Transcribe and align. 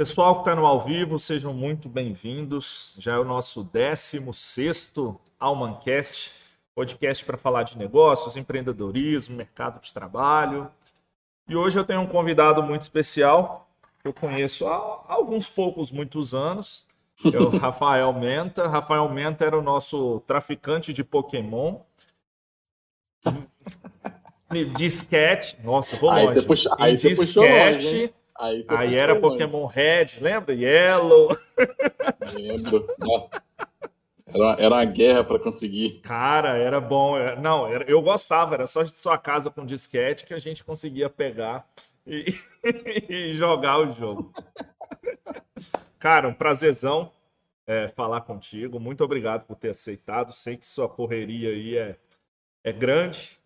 Pessoal 0.00 0.36
que 0.36 0.40
está 0.40 0.56
no 0.56 0.64
ao 0.64 0.80
vivo, 0.80 1.18
sejam 1.18 1.52
muito 1.52 1.86
bem-vindos. 1.86 2.94
Já 2.98 3.16
é 3.16 3.18
o 3.18 3.24
nosso 3.24 3.62
16 3.62 4.94
Almancast, 5.38 6.32
podcast 6.74 7.22
para 7.22 7.36
falar 7.36 7.64
de 7.64 7.76
negócios, 7.76 8.34
empreendedorismo, 8.34 9.36
mercado 9.36 9.78
de 9.78 9.92
trabalho. 9.92 10.70
E 11.46 11.54
hoje 11.54 11.78
eu 11.78 11.84
tenho 11.84 12.00
um 12.00 12.06
convidado 12.06 12.62
muito 12.62 12.80
especial, 12.80 13.68
que 14.00 14.08
eu 14.08 14.14
conheço 14.14 14.66
há 14.66 15.04
alguns 15.06 15.50
poucos, 15.50 15.92
muitos 15.92 16.32
anos. 16.32 16.86
É 17.22 17.38
o 17.38 17.50
Rafael 17.60 18.10
Menta. 18.14 18.66
Rafael 18.68 19.06
Menta 19.10 19.44
era 19.44 19.58
o 19.58 19.62
nosso 19.62 20.20
traficante 20.20 20.94
de 20.94 21.04
Pokémon. 21.04 21.78
Disquete. 24.74 25.58
Nossa, 25.62 25.94
vou 25.98 26.10
longe. 26.10 26.28
Aí 26.28 26.34
você, 26.34 26.42
puxa, 26.46 26.74
aí. 26.78 26.98
Você 26.98 27.14
puxou 27.14 27.44
longe, 27.44 28.14
Aí, 28.40 28.64
Aí 28.70 28.94
era 28.94 29.20
Pokémon 29.20 29.66
Red, 29.66 30.18
lembra? 30.18 30.54
Yellow. 30.54 31.36
Lembro. 32.32 32.88
Nossa. 32.98 33.42
Era, 34.26 34.56
era 34.58 34.74
uma 34.76 34.84
guerra 34.86 35.22
para 35.22 35.38
conseguir. 35.38 36.00
Cara, 36.00 36.56
era 36.56 36.80
bom. 36.80 37.18
É, 37.18 37.38
não, 37.38 37.66
era, 37.66 37.84
eu 37.84 38.00
gostava. 38.00 38.54
Era 38.54 38.66
só 38.66 38.82
de 38.82 38.92
sua 38.92 39.18
casa 39.18 39.50
com 39.50 39.66
disquete 39.66 40.24
que 40.24 40.32
a 40.32 40.38
gente 40.38 40.64
conseguia 40.64 41.10
pegar 41.10 41.68
e, 42.06 42.34
e 43.10 43.32
jogar 43.32 43.78
o 43.78 43.90
jogo. 43.90 44.32
Cara, 45.98 46.26
um 46.26 46.32
prazerzão 46.32 47.12
é, 47.66 47.88
falar 47.88 48.22
contigo. 48.22 48.80
Muito 48.80 49.04
obrigado 49.04 49.44
por 49.44 49.56
ter 49.56 49.68
aceitado. 49.68 50.32
Sei 50.32 50.56
que 50.56 50.66
sua 50.66 50.88
correria 50.88 51.50
aí 51.50 51.76
é, 51.76 51.96
é 52.64 52.72
grande. 52.72 53.38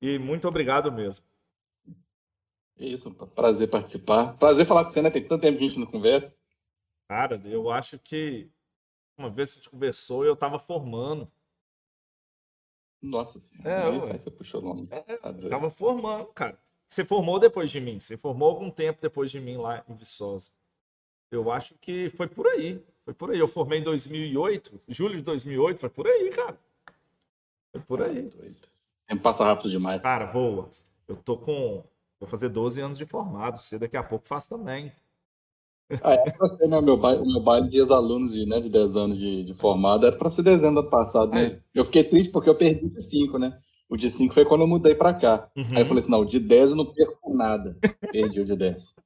E 0.00 0.16
muito 0.16 0.46
obrigado 0.46 0.92
mesmo. 0.92 1.25
Isso, 2.78 3.14
prazer 3.34 3.70
participar. 3.70 4.36
Prazer 4.36 4.66
falar 4.66 4.84
com 4.84 4.90
você, 4.90 5.00
né? 5.00 5.10
Tem 5.10 5.26
tanto 5.26 5.40
tempo 5.40 5.58
que 5.58 5.64
a 5.64 5.68
gente 5.68 5.80
não 5.80 5.86
conversa. 5.86 6.36
Cara, 7.08 7.40
eu 7.44 7.70
acho 7.70 7.98
que 7.98 8.50
uma 9.16 9.30
vez 9.30 9.52
a 9.52 9.54
gente 9.56 9.70
conversou, 9.70 10.24
eu 10.24 10.36
tava 10.36 10.58
formando. 10.58 11.30
Nossa 13.00 13.40
senhora, 13.40 14.14
é, 14.14 14.18
você 14.18 14.30
puxou 14.30 14.60
longe. 14.60 14.88
É, 14.90 15.16
tá 15.16 15.32
tava 15.48 15.70
formando, 15.70 16.26
cara. 16.26 16.58
Você 16.88 17.04
formou 17.04 17.38
depois 17.38 17.70
de 17.70 17.80
mim. 17.80 17.98
Você 17.98 18.16
formou 18.16 18.48
algum 18.48 18.70
tempo 18.70 19.00
depois 19.00 19.30
de 19.30 19.40
mim 19.40 19.56
lá 19.56 19.84
em 19.88 19.94
Viçosa. 19.94 20.52
Eu 21.30 21.50
acho 21.50 21.74
que 21.80 22.10
foi 22.10 22.28
por 22.28 22.46
aí. 22.46 22.84
Foi 23.04 23.14
por 23.14 23.30
aí. 23.30 23.38
Eu 23.38 23.48
formei 23.48 23.80
em 23.80 23.84
2008, 23.84 24.80
julho 24.88 25.16
de 25.16 25.22
2008, 25.22 25.78
foi 25.78 25.88
por 25.88 26.06
aí, 26.06 26.30
cara. 26.30 26.58
Foi 27.72 27.80
por 27.80 28.02
aí. 28.02 28.30
É, 29.08 29.14
tempo 29.14 29.22
passa 29.22 29.44
rápido 29.44 29.70
demais. 29.70 30.02
Cara, 30.02 30.26
voa. 30.26 30.70
Eu 31.08 31.16
tô 31.16 31.36
com 31.36 31.84
Vou 32.18 32.28
fazer 32.28 32.48
12 32.48 32.80
anos 32.80 32.98
de 32.98 33.04
formado, 33.04 33.58
você 33.58 33.78
daqui 33.78 33.96
a 33.96 34.02
pouco 34.02 34.26
faz 34.26 34.48
também. 34.48 34.92
Ah, 36.02 36.14
é 36.14 36.30
para 36.30 36.48
ser, 36.48 36.66
né? 36.66 36.80
Meu 36.80 36.96
baile, 36.96 37.22
meu 37.24 37.40
baile 37.40 37.68
de 37.68 37.78
ex-alunos 37.78 38.32
de, 38.32 38.44
né, 38.44 38.60
de 38.60 38.68
10 38.68 38.96
anos 38.96 39.18
de, 39.18 39.44
de 39.44 39.54
formado 39.54 40.06
era 40.06 40.16
para 40.16 40.30
ser 40.30 40.42
dezembro 40.42 40.80
ano 40.80 40.90
passado, 40.90 41.30
né? 41.30 41.46
É. 41.46 41.60
Eu 41.74 41.84
fiquei 41.84 42.02
triste 42.02 42.30
porque 42.32 42.50
eu 42.50 42.56
perdi 42.56 42.86
o 42.86 42.90
de 42.90 43.02
5, 43.02 43.38
né? 43.38 43.58
O 43.88 43.96
de 43.96 44.10
5 44.10 44.34
foi 44.34 44.44
quando 44.44 44.62
eu 44.62 44.66
mudei 44.66 44.94
para 44.94 45.14
cá. 45.14 45.48
Uhum. 45.56 45.64
Aí 45.72 45.82
eu 45.82 45.86
falei 45.86 46.00
assim: 46.00 46.10
não, 46.10 46.20
o 46.20 46.26
de 46.26 46.40
10 46.40 46.70
eu 46.70 46.76
não 46.76 46.86
perco 46.86 47.32
nada. 47.32 47.76
Perdi 48.10 48.40
o 48.40 48.44
de 48.44 48.56
10. 48.56 48.96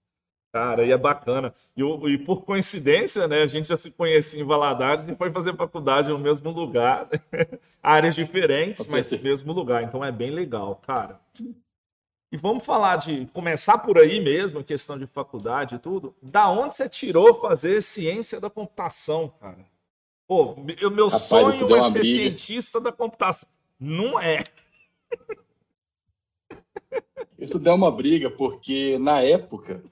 Cara, 0.53 0.85
e 0.85 0.91
é 0.91 0.99
bacana. 0.99 1.55
E, 1.77 1.83
e, 1.83 2.19
por 2.19 2.45
coincidência, 2.45 3.29
né, 3.29 3.43
a 3.43 3.47
gente 3.47 3.69
já 3.69 3.77
se 3.77 3.91
conhecia 3.91 4.41
em 4.41 4.45
Valadares 4.45 5.07
e 5.07 5.15
foi 5.15 5.31
fazer 5.31 5.55
faculdade 5.55 6.09
no 6.09 6.19
mesmo 6.19 6.51
lugar. 6.51 7.09
Áreas 7.81 8.17
diferentes, 8.17 8.91
mas 8.91 9.13
mesmo 9.23 9.53
lugar. 9.53 9.85
Então 9.85 10.05
é 10.05 10.11
bem 10.11 10.31
legal, 10.31 10.75
cara. 10.85 11.21
E 12.33 12.37
vamos 12.37 12.65
falar 12.65 12.97
de 12.97 13.27
começar 13.33 13.79
por 13.79 13.99
aí 13.99 14.21
mesmo, 14.21 14.63
questão 14.63 14.97
de 14.97 15.07
faculdade 15.07 15.75
e 15.75 15.79
tudo. 15.79 16.15
Da 16.23 16.49
onde 16.49 16.77
você 16.77 16.89
tirou 16.89 17.35
fazer 17.35 17.83
ciência 17.83 18.41
da 18.41 18.49
computação, 18.49 19.33
cara? 19.41 19.67
Pô, 20.29 20.53
o 20.53 20.91
meu 20.91 21.07
Rapaz, 21.07 21.23
sonho 21.25 21.75
é 21.75 21.83
ser 21.83 21.99
briga. 22.01 22.05
cientista 22.05 22.81
da 22.81 22.93
computação. 22.93 23.49
Não 23.81 24.21
é. 24.21 24.45
Isso 27.37 27.59
deu 27.59 27.75
uma 27.75 27.91
briga, 27.91 28.31
porque 28.31 28.97
na 28.99 29.21
época 29.23 29.83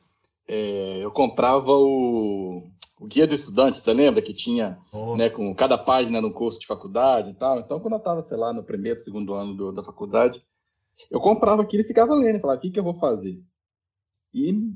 é, 0.47 0.99
eu 1.03 1.11
comprava 1.11 1.73
o, 1.73 2.63
o, 3.01 3.07
guia 3.07 3.27
do 3.27 3.35
estudante, 3.35 3.81
você 3.81 3.93
lembra 3.93 4.23
que 4.23 4.33
tinha 4.33 4.79
né, 5.17 5.29
com 5.29 5.53
cada 5.55 5.77
página 5.77 6.21
no 6.21 6.33
curso 6.33 6.61
de 6.61 6.67
faculdade 6.67 7.31
e 7.31 7.35
tal? 7.35 7.59
Então, 7.59 7.81
quando 7.81 7.95
eu 7.95 7.99
estava, 7.99 8.23
sei 8.23 8.37
lá, 8.37 8.53
no 8.53 8.63
primeiro, 8.63 9.01
segundo 9.01 9.35
ano 9.35 9.55
do, 9.55 9.73
da 9.73 9.83
faculdade, 9.83 10.41
eu 11.11 11.21
comprava 11.21 11.63
aquilo 11.63 11.83
e 11.83 11.87
ficava 11.87 12.15
lendo, 12.15 12.41
falava, 12.41 12.59
o 12.59 12.63
que, 12.63 12.71
que 12.71 12.79
eu 12.79 12.85
vou 12.85 12.95
fazer? 12.95 13.43
E 14.33 14.73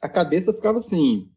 a 0.00 0.08
cabeça 0.08 0.52
ficava 0.52 0.78
assim, 0.78 1.30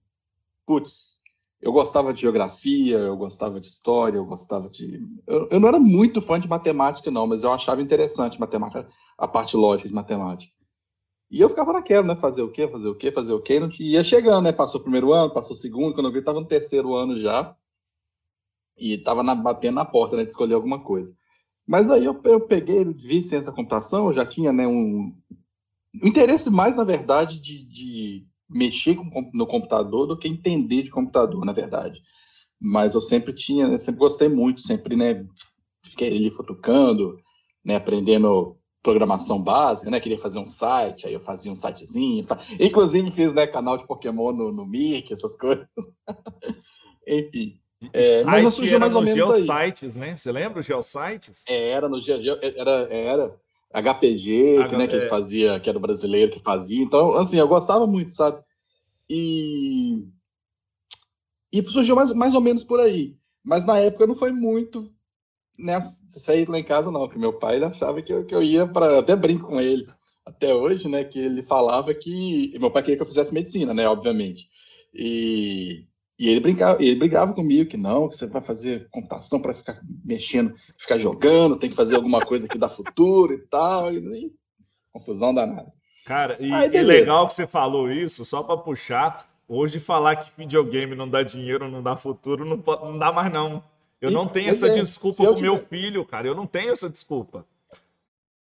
putz, 0.65 1.17
eu 1.59 1.71
gostava 1.71 2.13
de 2.13 2.21
geografia, 2.21 2.97
eu 2.97 3.17
gostava 3.17 3.59
de 3.59 3.67
história, 3.67 4.17
eu 4.17 4.25
gostava 4.25 4.69
de. 4.69 5.01
Eu, 5.25 5.47
eu, 5.49 5.59
não 5.59 5.67
era 5.67 5.79
muito 5.79 6.21
fã 6.21 6.39
de 6.39 6.47
matemática, 6.47 7.09
não, 7.09 7.25
mas 7.25 7.43
eu 7.43 7.51
achava 7.51 7.81
interessante 7.81 8.39
matemática, 8.39 8.87
a 9.17 9.27
parte 9.27 9.57
lógica 9.57 9.89
de 9.89 9.95
matemática. 9.95 10.53
E 11.29 11.41
eu 11.41 11.49
ficava 11.49 11.73
naquela, 11.73 12.07
né? 12.07 12.15
Fazer 12.15 12.41
o 12.41 12.51
quê, 12.51 12.67
fazer 12.67 12.87
o 12.87 12.95
quê, 12.95 13.11
fazer 13.11 13.33
o 13.33 13.41
quê. 13.41 13.59
Não 13.59 13.69
ia 13.79 14.03
chegando, 14.03 14.43
né? 14.43 14.51
Passou 14.53 14.79
o 14.79 14.83
primeiro 14.83 15.11
ano, 15.11 15.33
passou 15.33 15.55
o 15.55 15.59
segundo, 15.59 15.93
quando 15.93 16.07
eu 16.07 16.13
vi, 16.13 16.19
estava 16.19 16.39
no 16.39 16.45
terceiro 16.45 16.95
ano 16.95 17.17
já. 17.17 17.55
E 18.77 18.93
estava 18.93 19.23
batendo 19.35 19.75
na 19.75 19.85
porta, 19.85 20.15
né? 20.15 20.23
De 20.23 20.29
escolher 20.29 20.53
alguma 20.53 20.81
coisa. 20.83 21.17
Mas 21.67 21.91
aí 21.91 22.05
eu, 22.05 22.19
eu 22.23 22.39
peguei, 22.39 22.85
vi 22.85 23.21
ciência 23.21 23.51
da 23.51 23.55
computação, 23.55 24.07
eu 24.07 24.13
já 24.13 24.25
tinha 24.25 24.53
né, 24.53 24.65
um, 24.65 25.13
um 26.01 26.07
interesse 26.07 26.49
mais, 26.49 26.77
na 26.77 26.85
verdade, 26.85 27.41
de, 27.41 27.65
de 27.67 28.25
mexer 28.49 28.95
com, 28.95 29.29
no 29.33 29.45
computador 29.45 30.07
do 30.07 30.17
que 30.17 30.29
entender 30.29 30.83
de 30.83 30.89
computador, 30.89 31.43
na 31.45 31.51
verdade. 31.51 32.01
Mas 32.59 32.93
eu 32.93 33.01
sempre 33.01 33.33
tinha, 33.33 33.67
né, 33.67 33.77
sempre 33.77 33.99
gostei 33.99 34.29
muito, 34.29 34.61
sempre, 34.61 34.95
né, 34.95 35.25
fiquei 35.83 36.07
ali 36.07 36.31
futucando, 36.31 37.19
né, 37.65 37.75
aprendendo 37.75 38.57
programação 38.81 39.43
básica, 39.43 39.91
né, 39.91 39.99
queria 39.99 40.17
fazer 40.17 40.39
um 40.39 40.45
site, 40.45 41.05
aí 41.05 41.13
eu 41.13 41.19
fazia 41.19 41.51
um 41.51 41.55
sitezinho, 41.55 42.25
inclusive 42.57 43.11
fiz, 43.11 43.33
né, 43.33 43.45
canal 43.45 43.77
de 43.77 43.85
Pokémon 43.85 44.31
no, 44.31 44.53
no 44.53 44.65
Mic, 44.65 45.11
essas 45.11 45.35
coisas. 45.35 45.67
Enfim. 47.05 47.59
É, 47.93 48.23
mas 48.23 48.43
não 48.43 48.51
surgiu 48.51 48.79
mais 48.79 48.93
ou 48.95 49.01
menos 49.01 49.15
Geosites, 49.15 49.95
né? 49.95 50.15
Você 50.15 50.31
lembra 50.31 50.59
os 50.59 50.65
Geosites? 50.65 51.45
É, 51.47 51.69
era 51.69 51.87
no 51.87 51.99
era, 52.55 52.87
era 52.91 53.35
HPG, 53.71 54.57
H... 54.57 54.67
que, 54.67 54.75
né, 54.75 54.87
que 54.87 54.95
ele 54.95 55.05
é. 55.05 55.09
fazia, 55.09 55.59
que 55.59 55.69
era 55.69 55.77
o 55.77 55.81
brasileiro 55.81 56.31
que 56.31 56.39
fazia. 56.39 56.81
Então, 56.81 57.13
assim, 57.13 57.37
eu 57.37 57.47
gostava 57.47 57.85
muito, 57.85 58.11
sabe? 58.11 58.41
E 59.09 60.07
e 61.51 61.63
surgiu 61.63 61.95
mais, 61.95 62.11
mais 62.11 62.33
ou 62.33 62.41
menos 62.41 62.63
por 62.63 62.79
aí. 62.79 63.15
Mas 63.43 63.65
na 63.65 63.77
época 63.77 64.07
não 64.07 64.15
foi 64.15 64.31
muito 64.31 64.91
nessa 65.57 65.97
feito 66.19 66.51
lá 66.51 66.59
em 66.59 66.63
casa, 66.63 66.91
não, 66.91 67.01
porque 67.01 67.19
meu 67.19 67.33
pai 67.33 67.63
achava 67.63 68.01
que 68.01 68.11
eu, 68.11 68.25
que 68.25 68.33
eu 68.33 68.41
ia 68.41 68.67
para. 68.67 68.99
Até 68.99 69.15
brinco 69.15 69.47
com 69.47 69.61
ele 69.61 69.87
até 70.25 70.53
hoje, 70.53 70.87
né? 70.87 71.03
Que 71.03 71.19
ele 71.19 71.41
falava 71.41 71.93
que. 71.93 72.57
Meu 72.59 72.71
pai 72.71 72.81
queria 72.83 72.97
que 72.97 73.03
eu 73.03 73.07
fizesse 73.07 73.33
medicina, 73.33 73.73
né? 73.73 73.87
Obviamente. 73.87 74.49
E 74.93 75.85
e 76.19 76.29
ele 76.29 76.39
brincava, 76.39 76.81
ele 76.81 76.95
brigava 76.95 77.33
comigo 77.33 77.69
que 77.69 77.77
não, 77.77 78.09
que 78.09 78.17
você 78.17 78.25
vai 78.25 78.41
fazer 78.41 78.87
computação 78.89 79.39
para 79.39 79.53
ficar 79.53 79.79
mexendo, 80.03 80.55
ficar 80.75 80.97
jogando, 80.97 81.57
tem 81.57 81.69
que 81.69 81.75
fazer 81.75 81.95
alguma 81.95 82.19
coisa 82.25 82.47
que 82.47 82.57
dá 82.57 82.67
futuro 82.67 83.33
e 83.33 83.37
tal. 83.37 83.93
E, 83.93 83.97
e 83.97 84.33
confusão 84.91 85.33
danada. 85.33 85.71
Cara, 86.05 86.37
e, 86.39 86.51
Aí, 86.51 86.71
e 86.73 86.81
legal 86.81 87.27
que 87.27 87.33
você 87.33 87.45
falou 87.45 87.91
isso, 87.91 88.25
só 88.25 88.41
para 88.41 88.57
puxar. 88.57 89.29
Hoje 89.47 89.79
falar 89.79 90.15
que 90.15 90.31
videogame 90.35 90.95
não 90.95 91.07
dá 91.07 91.21
dinheiro, 91.21 91.69
não 91.69 91.83
dá 91.83 91.95
futuro, 91.95 92.43
não, 92.43 92.57
não 92.57 92.97
dá 92.97 93.11
mais 93.13 93.31
não. 93.31 93.63
Eu 94.01 94.09
e, 94.09 94.13
não 94.13 94.27
tenho 94.27 94.49
essa 94.49 94.67
é, 94.67 94.73
desculpa 94.73 95.23
pro 95.23 95.35
tiver... 95.35 95.49
meu 95.49 95.57
filho, 95.57 96.03
cara. 96.03 96.27
Eu 96.27 96.35
não 96.35 96.47
tenho 96.47 96.71
essa 96.71 96.89
desculpa. 96.89 97.45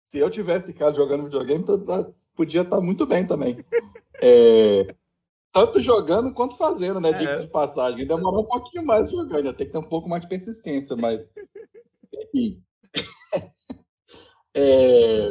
Se 0.08 0.18
eu 0.18 0.30
tivesse 0.30 0.72
cara 0.72 0.94
jogando 0.94 1.24
videogame, 1.24 1.64
podia 2.34 2.62
estar 2.62 2.76
tá 2.76 2.82
muito 2.82 3.04
bem 3.04 3.26
também. 3.26 3.64
É, 4.20 4.94
tanto 5.52 5.80
jogando 5.80 6.32
quanto 6.32 6.56
fazendo, 6.56 7.00
né? 7.00 7.10
É. 7.10 7.40
de 7.40 7.48
passagem. 7.48 8.06
Demorou 8.06 8.42
um 8.42 8.46
pouquinho 8.46 8.84
mais 8.84 9.10
jogando, 9.10 9.52
tem 9.54 9.66
que 9.66 9.72
ter 9.72 9.78
um 9.78 9.88
pouco 9.88 10.08
mais 10.08 10.22
de 10.22 10.28
persistência, 10.28 10.96
mas. 10.96 11.28
Enfim. 12.12 12.62
é... 14.54 15.30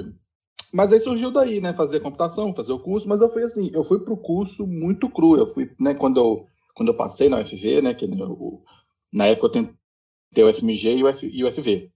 Mas 0.74 0.92
aí 0.92 1.00
surgiu 1.00 1.32
daí, 1.32 1.62
né? 1.62 1.74
Fazer 1.74 2.02
computação, 2.02 2.54
fazer 2.54 2.74
o 2.74 2.80
curso, 2.80 3.08
mas 3.08 3.22
eu 3.22 3.30
fui 3.30 3.44
assim, 3.44 3.72
eu 3.74 3.84
fui 3.84 4.00
para 4.00 4.14
o 4.14 4.18
curso 4.18 4.68
muito 4.68 5.10
cru. 5.10 5.38
Eu 5.38 5.46
fui, 5.46 5.72
né, 5.80 5.96
quando 5.96 6.20
eu, 6.20 6.46
quando 6.76 6.90
eu 6.90 6.98
passei 6.98 7.30
na 7.30 7.40
UFV, 7.40 7.82
né? 7.82 7.94
Que 7.94 8.06
eu, 8.06 8.64
na 9.12 9.28
época 9.28 9.48
eu 9.48 9.52
tentei 9.52 10.44
o 10.44 10.54
FMG 10.54 10.98
e 10.98 11.04
o, 11.04 11.08
F, 11.08 11.26
e 11.26 11.44
o 11.44 11.52
FV. 11.52 11.92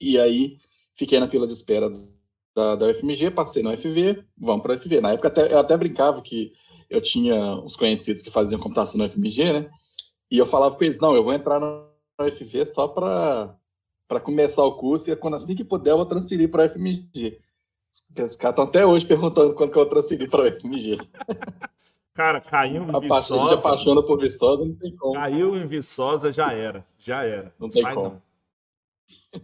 E 0.00 0.18
aí 0.18 0.58
fiquei 0.96 1.20
na 1.20 1.28
fila 1.28 1.46
de 1.46 1.52
espera 1.52 1.88
da, 2.54 2.76
da 2.76 2.88
UFMG, 2.88 3.30
passei 3.30 3.62
na 3.62 3.72
UFV, 3.72 4.24
vamos 4.36 4.62
para 4.62 4.74
a 4.74 4.76
UFV. 4.76 5.00
Na 5.00 5.12
época 5.12 5.28
até, 5.28 5.52
eu 5.52 5.58
até 5.58 5.76
brincava 5.76 6.20
que 6.20 6.52
eu 6.94 7.02
tinha 7.02 7.36
uns 7.56 7.76
conhecidos 7.76 8.22
que 8.22 8.30
faziam 8.30 8.60
computação 8.60 9.00
no 9.00 9.08
FMG, 9.08 9.52
né? 9.52 9.70
E 10.30 10.38
eu 10.38 10.46
falava 10.46 10.76
com 10.76 10.84
eles, 10.84 11.00
não, 11.00 11.14
eu 11.14 11.22
vou 11.22 11.32
entrar 11.32 11.60
no 11.60 11.86
FV 12.18 12.64
só 12.66 12.88
para 12.88 13.56
para 14.06 14.20
começar 14.20 14.62
o 14.62 14.76
curso 14.76 15.10
e 15.10 15.16
quando 15.16 15.34
assim 15.34 15.56
que 15.56 15.64
puder 15.64 15.90
eu 15.90 15.96
vou 15.96 16.06
transferir 16.06 16.50
para 16.50 16.66
o 16.66 16.70
FMG. 16.70 17.40
Os 17.92 18.36
caras 18.36 18.52
estão 18.52 18.64
até 18.64 18.84
hoje 18.84 19.06
perguntando 19.06 19.54
quando 19.54 19.72
que 19.72 19.78
eu 19.78 19.86
transferi 19.86 20.28
para 20.28 20.42
o 20.42 20.52
FMG. 20.52 20.98
Cara, 22.12 22.40
caiu 22.40 22.82
em 22.84 23.00
Viçosa. 23.00 23.34
A 23.34 23.48
gente 23.48 23.58
apaixona 23.58 24.02
por 24.02 24.18
Viçosa, 24.18 24.64
não 24.64 24.74
tem 24.76 24.96
como. 24.96 25.14
Caiu 25.14 25.56
em 25.56 25.66
Viçosa, 25.66 26.30
já 26.30 26.52
era. 26.52 26.86
Já 26.98 27.24
era. 27.24 27.52
Não 27.58 27.68
tem 27.68 27.82
Sai 27.82 27.94
como. 27.94 28.22
Não. 29.32 29.42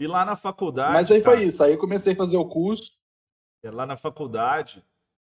E 0.00 0.06
lá 0.06 0.24
na 0.24 0.34
faculdade. 0.34 0.94
Mas 0.94 1.10
aí 1.10 1.20
cara, 1.20 1.36
foi 1.36 1.46
isso. 1.46 1.62
Aí 1.62 1.72
eu 1.72 1.78
comecei 1.78 2.14
a 2.14 2.16
fazer 2.16 2.36
o 2.36 2.48
curso. 2.48 2.92
É, 3.62 3.70
lá 3.70 3.84
na 3.84 3.96
faculdade, 3.96 4.82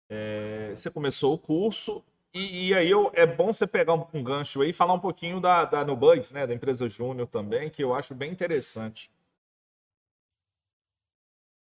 é, 0.10 0.72
você 0.76 0.90
começou 0.92 1.34
o 1.34 1.38
curso. 1.38 2.04
E, 2.34 2.70
e 2.70 2.74
aí 2.74 2.90
eu, 2.90 3.12
é 3.14 3.26
bom 3.26 3.54
você 3.54 3.68
pegar 3.68 3.94
um, 3.94 4.06
um, 4.14 4.24
gancho 4.24 4.62
aí 4.62 4.72
e 4.72 4.74
falar 4.74 4.94
um 4.94 5.00
pouquinho 5.00 5.40
da, 5.40 5.66
da 5.66 5.86
Nubugs, 5.86 6.32
né? 6.32 6.48
Da 6.48 6.54
empresa 6.54 6.90
Júnior 6.90 7.28
também, 7.28 7.70
que 7.70 7.84
eu 7.84 7.94
acho 7.94 8.16
bem 8.16 8.32
interessante. 8.32 9.10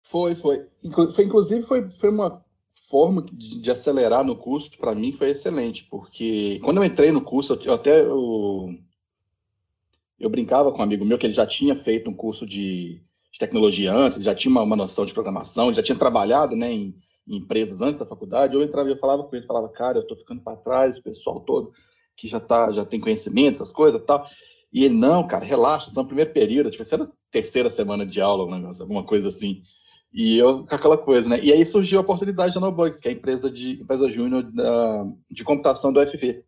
Foi, 0.03 0.35
foi. 0.35 0.67
foi 1.15 1.25
inclusive, 1.25 1.63
foi, 1.65 1.89
foi 1.91 2.09
uma 2.09 2.43
forma 2.89 3.21
de, 3.21 3.61
de 3.61 3.71
acelerar 3.71 4.23
no 4.23 4.35
curso, 4.35 4.75
para 4.77 4.95
mim, 4.95 5.11
foi 5.11 5.29
excelente, 5.29 5.83
porque 5.85 6.59
quando 6.63 6.77
eu 6.77 6.83
entrei 6.83 7.11
no 7.11 7.21
curso, 7.21 7.59
eu, 7.63 7.73
até 7.73 8.01
eu, 8.01 8.75
eu 10.19 10.29
brincava 10.29 10.71
com 10.71 10.79
um 10.79 10.83
amigo 10.83 11.05
meu 11.05 11.17
que 11.19 11.27
ele 11.27 11.33
já 11.33 11.45
tinha 11.45 11.75
feito 11.75 12.09
um 12.09 12.15
curso 12.15 12.47
de, 12.47 12.99
de 13.31 13.39
tecnologia 13.39 13.93
antes, 13.93 14.17
ele 14.17 14.25
já 14.25 14.33
tinha 14.33 14.51
uma, 14.51 14.63
uma 14.63 14.75
noção 14.75 15.05
de 15.05 15.13
programação, 15.13 15.73
já 15.73 15.83
tinha 15.83 15.97
trabalhado 15.97 16.55
né, 16.55 16.73
em, 16.73 16.95
em, 17.27 17.37
empresas 17.37 17.81
antes 17.81 17.99
da 17.99 18.05
faculdade. 18.05 18.55
Eu 18.55 18.63
entrava 18.63 18.89
e 18.89 18.97
falava 18.97 19.23
com 19.23 19.35
ele, 19.35 19.45
falava, 19.45 19.69
cara, 19.69 19.97
eu 19.97 20.03
estou 20.03 20.17
ficando 20.17 20.41
para 20.41 20.57
trás, 20.57 20.97
o 20.97 21.03
pessoal 21.03 21.39
todo 21.41 21.73
que 22.19 22.27
já 22.27 22.39
tá, 22.39 22.71
já 22.71 22.85
tem 22.85 22.99
conhecimento, 22.99 23.55
essas 23.55 23.71
coisas 23.71 24.03
tal. 24.03 24.27
E 24.71 24.83
ele, 24.83 24.93
não, 24.93 25.25
cara, 25.25 25.45
relaxa, 25.45 25.89
são 25.89 26.03
o 26.03 26.05
primeiro 26.05 26.31
período, 26.31 26.69
tipo, 26.69 26.83
era 26.93 27.05
terceira 27.31 27.69
semana 27.69 28.05
de 28.05 28.19
aula, 28.21 28.45
um 28.45 28.59
negócio, 28.59 28.83
alguma 28.83 29.03
coisa 29.03 29.29
assim. 29.29 29.61
E 30.13 30.37
eu, 30.37 30.65
com 30.65 30.75
aquela 30.75 30.97
coisa, 30.97 31.29
né? 31.29 31.39
E 31.41 31.53
aí 31.53 31.65
surgiu 31.65 31.99
a 31.99 32.01
oportunidade 32.01 32.53
da 32.53 32.59
NoBugs, 32.59 32.99
que 32.99 33.07
é 33.07 33.11
a 33.11 33.13
empresa 33.13 33.49
de 33.49 33.81
empresa 33.81 34.11
júnior 34.11 34.45
de 35.31 35.43
computação 35.43 35.93
do 35.93 36.01
UFV. 36.01 36.43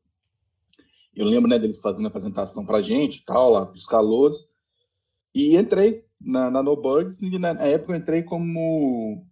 Eu 1.15 1.25
lembro, 1.25 1.49
né, 1.49 1.57
deles 1.57 1.81
fazendo 1.81 2.05
a 2.05 2.09
apresentação 2.09 2.65
para 2.65 2.77
a 2.77 2.81
gente, 2.81 3.23
tal, 3.25 3.51
lá, 3.51 3.71
os 3.71 3.85
calouros. 3.85 4.49
E 5.33 5.55
entrei 5.55 6.03
na, 6.19 6.51
na 6.51 6.61
NoBugs, 6.61 7.21
e 7.21 7.39
na 7.39 7.49
época 7.49 7.93
eu 7.93 7.97
entrei 7.97 8.23
como... 8.23 9.25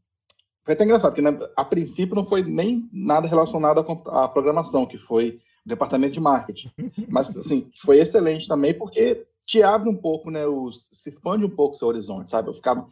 Foi 0.70 0.76
até 0.76 0.84
engraçado, 0.84 1.16
porque 1.16 1.22
né, 1.24 1.36
a 1.56 1.66
princípio 1.66 2.14
não 2.14 2.28
foi 2.28 2.44
nem 2.44 2.88
nada 2.94 3.28
relacionado 3.28 3.80
à, 3.80 4.26
à 4.26 4.28
programação, 4.28 4.86
que 4.86 5.00
foi 5.00 5.40
o 5.66 5.70
departamento 5.70 6.14
de 6.14 6.20
marketing. 6.20 6.70
Mas, 7.10 7.36
assim, 7.36 7.72
foi 7.82 7.98
excelente 7.98 8.48
também, 8.48 8.78
porque 8.78 9.26
te 9.48 9.64
abre 9.64 9.90
um 9.90 9.96
pouco, 9.96 10.30
né, 10.30 10.46
os, 10.46 10.88
se 10.94 11.10
expande 11.10 11.44
um 11.44 11.50
pouco 11.50 11.74
o 11.74 11.76
seu 11.76 11.88
horizonte, 11.88 12.30
sabe? 12.30 12.50
Eu 12.50 12.54
ficava, 12.54 12.88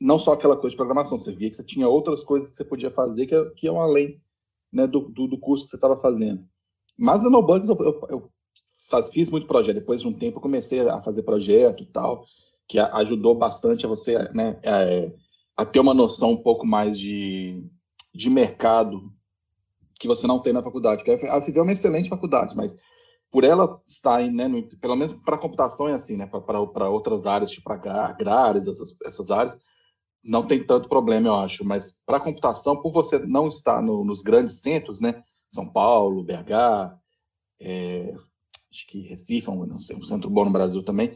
não 0.00 0.20
só 0.20 0.34
aquela 0.34 0.54
coisa 0.54 0.70
de 0.70 0.76
programação, 0.76 1.18
você 1.18 1.34
via 1.34 1.50
que 1.50 1.56
você 1.56 1.64
tinha 1.64 1.88
outras 1.88 2.22
coisas 2.22 2.48
que 2.48 2.54
você 2.54 2.64
podia 2.64 2.92
fazer 2.92 3.26
que, 3.26 3.44
que 3.56 3.66
iam 3.66 3.80
além 3.80 4.22
né, 4.72 4.86
do, 4.86 5.00
do, 5.00 5.26
do 5.26 5.36
curso 5.36 5.64
que 5.64 5.70
você 5.70 5.76
estava 5.76 5.96
fazendo. 5.96 6.46
Mas 6.96 7.24
na 7.24 7.30
NoBugs 7.30 7.68
eu, 7.68 7.76
eu, 7.80 8.06
eu 8.08 8.30
faz, 8.88 9.08
fiz 9.08 9.32
muito 9.32 9.48
projeto. 9.48 9.74
Depois 9.74 10.00
de 10.00 10.06
um 10.06 10.12
tempo 10.12 10.38
eu 10.38 10.42
comecei 10.42 10.88
a 10.88 11.02
fazer 11.02 11.24
projeto 11.24 11.82
e 11.82 11.86
tal, 11.86 12.24
que 12.68 12.78
ajudou 12.78 13.34
bastante 13.34 13.84
a 13.84 13.88
você 13.88 14.16
né, 14.32 14.60
a, 14.64 15.25
a 15.56 15.64
ter 15.64 15.80
uma 15.80 15.94
noção 15.94 16.32
um 16.32 16.42
pouco 16.42 16.66
mais 16.66 16.98
de, 16.98 17.64
de 18.14 18.28
mercado 18.28 19.12
que 19.98 20.06
você 20.06 20.26
não 20.26 20.40
tem 20.40 20.52
na 20.52 20.62
faculdade. 20.62 21.02
Que 21.02 21.10
a 21.10 21.40
FIV 21.40 21.58
é 21.58 21.62
uma 21.62 21.72
excelente 21.72 22.08
faculdade, 22.08 22.54
mas 22.54 22.76
por 23.30 23.44
ela 23.44 23.80
estar, 23.86 24.20
né, 24.30 24.46
no, 24.46 24.62
pelo 24.78 24.96
menos 24.96 25.12
para 25.12 25.38
computação 25.38 25.88
é 25.88 25.94
assim, 25.94 26.16
né, 26.16 26.26
para 26.26 26.88
outras 26.90 27.26
áreas, 27.26 27.50
tipo 27.50 27.70
agrárias, 27.72 28.66
essas, 28.66 28.96
essas 29.04 29.30
áreas, 29.30 29.60
não 30.22 30.46
tem 30.46 30.64
tanto 30.64 30.88
problema, 30.88 31.28
eu 31.28 31.34
acho. 31.36 31.64
Mas 31.64 32.02
para 32.04 32.20
computação, 32.20 32.80
por 32.80 32.92
você 32.92 33.18
não 33.18 33.48
estar 33.48 33.80
no, 33.82 34.04
nos 34.04 34.22
grandes 34.22 34.60
centros, 34.60 35.00
né? 35.00 35.22
São 35.48 35.66
Paulo, 35.66 36.24
BH, 36.24 36.98
é, 37.60 38.14
acho 38.70 38.86
que 38.88 39.00
Recife, 39.00 39.48
um, 39.48 39.64
não 39.64 39.78
sei, 39.78 39.96
um 39.96 40.04
centro 40.04 40.28
bom 40.28 40.44
no 40.44 40.52
Brasil 40.52 40.82
também. 40.82 41.14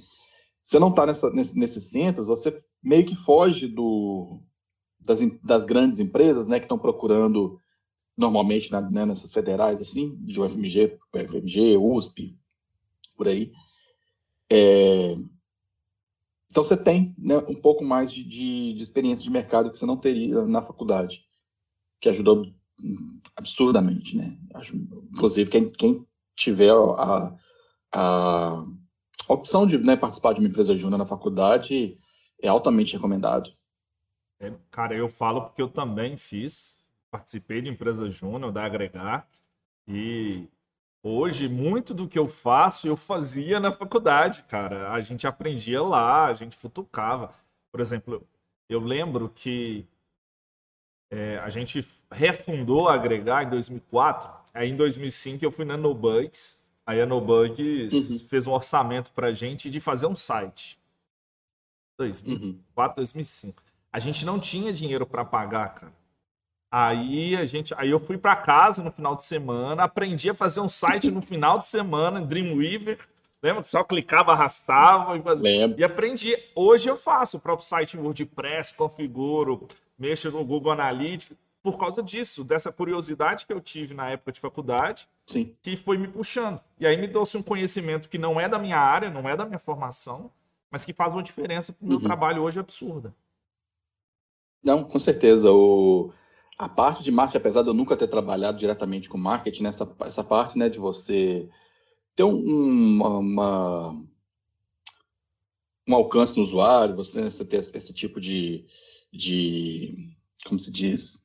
Você 0.62 0.78
não 0.78 0.90
está 0.90 1.04
nesse, 1.06 1.58
nesses 1.58 1.90
centros, 1.90 2.26
você 2.26 2.62
meio 2.82 3.06
que 3.06 3.14
foge 3.14 3.66
do, 3.66 4.40
das, 5.00 5.20
das 5.42 5.64
grandes 5.64 5.98
empresas, 5.98 6.48
né? 6.48 6.58
Que 6.58 6.64
estão 6.64 6.78
procurando 6.78 7.58
normalmente 8.16 8.70
né, 8.70 9.06
nessas 9.06 9.32
federais 9.32 9.80
assim, 9.80 10.16
de 10.16 10.40
UFMG, 10.40 10.98
UFMG, 11.14 11.76
USP, 11.76 12.36
por 13.16 13.28
aí. 13.28 13.52
É, 14.50 15.16
então 16.50 16.64
você 16.64 16.76
tem 16.76 17.14
né, 17.16 17.38
um 17.48 17.54
pouco 17.54 17.84
mais 17.84 18.12
de, 18.12 18.24
de, 18.24 18.74
de, 18.74 18.82
experiência 18.82 19.22
de 19.22 19.30
mercado 19.30 19.70
que 19.70 19.78
você 19.78 19.86
não 19.86 19.96
teria 19.96 20.44
na 20.46 20.60
faculdade, 20.60 21.24
que 22.00 22.08
ajudou 22.08 22.44
absurdamente, 23.36 24.16
né? 24.16 24.36
Inclusive 25.12 25.50
quem, 25.50 25.70
quem 25.70 26.06
tiver 26.34 26.72
a, 26.72 27.36
a, 27.92 28.64
a 29.28 29.32
opção 29.32 29.66
de 29.66 29.78
né, 29.78 29.96
participar 29.96 30.32
de 30.32 30.40
uma 30.40 30.48
empresa 30.48 30.76
júnior 30.76 30.98
na 30.98 31.06
faculdade 31.06 31.96
é 32.42 32.48
altamente 32.48 32.94
recomendado. 32.94 33.52
É, 34.40 34.52
cara, 34.70 34.94
eu 34.94 35.08
falo 35.08 35.42
porque 35.42 35.60
eu 35.60 35.68
também 35.68 36.16
fiz, 36.16 36.86
participei 37.10 37.60
de 37.60 37.68
empresa 37.68 38.08
júnior 38.10 38.52
da 38.52 38.64
Agregar 38.64 39.28
e 39.86 40.48
Hoje, 41.02 41.48
muito 41.48 41.94
do 41.94 42.06
que 42.06 42.18
eu 42.18 42.28
faço, 42.28 42.86
eu 42.86 42.94
fazia 42.94 43.58
na 43.58 43.72
faculdade, 43.72 44.42
cara. 44.42 44.92
A 44.92 45.00
gente 45.00 45.26
aprendia 45.26 45.82
lá, 45.82 46.26
a 46.26 46.34
gente 46.34 46.54
futucava. 46.54 47.32
Por 47.72 47.80
exemplo, 47.80 48.26
eu 48.68 48.80
lembro 48.80 49.30
que 49.30 49.86
é, 51.10 51.38
a 51.38 51.48
gente 51.48 51.82
refundou 52.10 52.86
a 52.86 52.94
Agregar 52.94 53.44
em 53.44 53.48
2004. 53.48 54.30
Aí, 54.52 54.68
em 54.68 54.76
2005, 54.76 55.42
eu 55.42 55.50
fui 55.50 55.64
na 55.64 55.76
NoBugs. 55.76 56.62
Aí, 56.84 57.00
a 57.00 57.06
NoBugs 57.06 57.92
uhum. 57.94 58.28
fez 58.28 58.46
um 58.46 58.52
orçamento 58.52 59.10
para 59.12 59.28
a 59.28 59.32
gente 59.32 59.70
de 59.70 59.80
fazer 59.80 60.06
um 60.06 60.16
site. 60.16 60.78
2004, 62.00 62.92
uhum. 62.92 62.94
2005. 62.96 63.62
A 63.92 63.98
gente 63.98 64.24
não 64.24 64.38
tinha 64.38 64.72
dinheiro 64.72 65.06
para 65.06 65.24
pagar, 65.24 65.74
cara. 65.74 65.92
Aí 66.70 67.36
a 67.36 67.44
gente, 67.44 67.74
aí 67.76 67.90
eu 67.90 67.98
fui 67.98 68.16
para 68.16 68.36
casa 68.36 68.82
no 68.82 68.92
final 68.92 69.16
de 69.16 69.24
semana, 69.24 69.82
aprendi 69.82 70.30
a 70.30 70.34
fazer 70.34 70.60
um 70.60 70.68
site 70.68 71.10
no 71.10 71.20
final 71.22 71.58
de 71.58 71.66
semana 71.66 72.20
em 72.20 72.26
Dreamweaver. 72.26 72.98
Lembra 73.42 73.62
que 73.62 73.70
só 73.70 73.82
clicava, 73.82 74.32
arrastava 74.32 75.16
e 75.16 75.22
fazia. 75.22 75.74
E 75.76 75.82
aprendi. 75.82 76.36
Hoje 76.54 76.88
eu 76.88 76.96
faço 76.96 77.38
o 77.38 77.40
próprio 77.40 77.66
site 77.66 77.96
em 77.96 78.00
WordPress, 78.00 78.74
configuro, 78.74 79.66
mexo 79.98 80.30
no 80.30 80.44
Google 80.44 80.72
Analytics 80.72 81.36
por 81.62 81.78
causa 81.78 82.02
disso, 82.02 82.42
dessa 82.42 82.72
curiosidade 82.72 83.46
que 83.46 83.52
eu 83.52 83.60
tive 83.60 83.92
na 83.92 84.10
época 84.10 84.32
de 84.32 84.40
faculdade, 84.40 85.06
Sim. 85.26 85.54
que 85.62 85.76
foi 85.76 85.98
me 85.98 86.08
puxando. 86.08 86.60
E 86.78 86.86
aí 86.86 86.96
me 86.96 87.08
trouxe 87.08 87.36
um 87.36 87.42
conhecimento 87.42 88.08
que 88.08 88.16
não 88.16 88.40
é 88.40 88.48
da 88.48 88.58
minha 88.58 88.78
área, 88.78 89.10
não 89.10 89.28
é 89.28 89.36
da 89.36 89.44
minha 89.44 89.58
formação, 89.58 90.30
mas 90.70 90.84
que 90.84 90.92
faz 90.92 91.12
uma 91.12 91.22
diferença 91.22 91.72
para 91.72 91.84
o 91.84 91.88
meu 91.88 91.98
uhum. 91.98 92.02
trabalho 92.02 92.42
hoje 92.42 92.60
absurda. 92.60 93.14
Não, 94.62 94.84
com 94.84 95.00
certeza. 95.00 95.50
O 95.50 96.12
a 96.60 96.68
parte 96.68 97.02
de 97.02 97.10
marketing, 97.10 97.38
apesar 97.38 97.62
de 97.62 97.68
eu 97.68 97.74
nunca 97.74 97.96
ter 97.96 98.06
trabalhado 98.06 98.58
diretamente 98.58 99.08
com 99.08 99.16
marketing, 99.16 99.62
nessa 99.62 99.96
essa 100.00 100.22
parte 100.22 100.58
né, 100.58 100.68
de 100.68 100.78
você 100.78 101.48
ter 102.14 102.22
um, 102.22 103.02
uma, 103.02 103.90
um 105.88 105.94
alcance 105.94 106.38
no 106.38 106.44
usuário, 106.44 106.94
você, 106.94 107.22
você 107.22 107.46
ter 107.46 107.56
esse 107.56 107.94
tipo 107.94 108.20
de, 108.20 108.66
de 109.10 110.14
como 110.44 110.60
se 110.60 110.70
diz, 110.70 111.22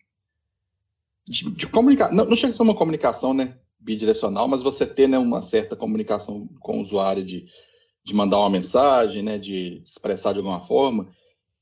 de, 1.27 1.51
de 1.51 1.67
comunicar, 1.67 2.13
não, 2.13 2.23
não 2.23 2.35
chega 2.37 2.51
a 2.51 2.53
ser 2.53 2.63
uma 2.63 2.73
comunicação 2.73 3.33
né, 3.33 3.57
bidirecional, 3.77 4.47
mas 4.47 4.63
você 4.63 4.85
ter 4.85 5.09
né, 5.09 5.19
uma 5.19 5.41
certa 5.41 5.75
comunicação 5.75 6.47
com 6.61 6.77
o 6.77 6.81
usuário 6.81 7.25
de, 7.25 7.45
de 8.05 8.13
mandar 8.13 8.37
uma 8.37 8.49
mensagem, 8.49 9.23
né, 9.23 9.37
de 9.37 9.81
expressar 9.83 10.31
de 10.31 10.37
alguma 10.37 10.63
forma, 10.63 11.09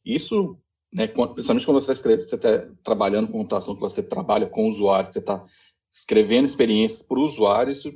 isso 0.06 0.58
né, 0.94 1.08
principalmente 1.08 1.66
quando 1.66 1.82
você 1.82 1.92
está 1.92 2.10
você 2.10 2.36
está 2.36 2.68
trabalhando 2.84 3.28
com 3.28 3.40
computação, 3.40 3.74
que 3.74 3.82
você 3.82 4.04
trabalha 4.04 4.46
com 4.46 4.70
usuários, 4.70 5.12
você 5.12 5.20
está 5.20 5.44
escrevendo 5.92 6.46
experiências 6.46 7.02
para 7.02 7.18
o 7.18 7.24
usuário, 7.24 7.74
isso, 7.74 7.92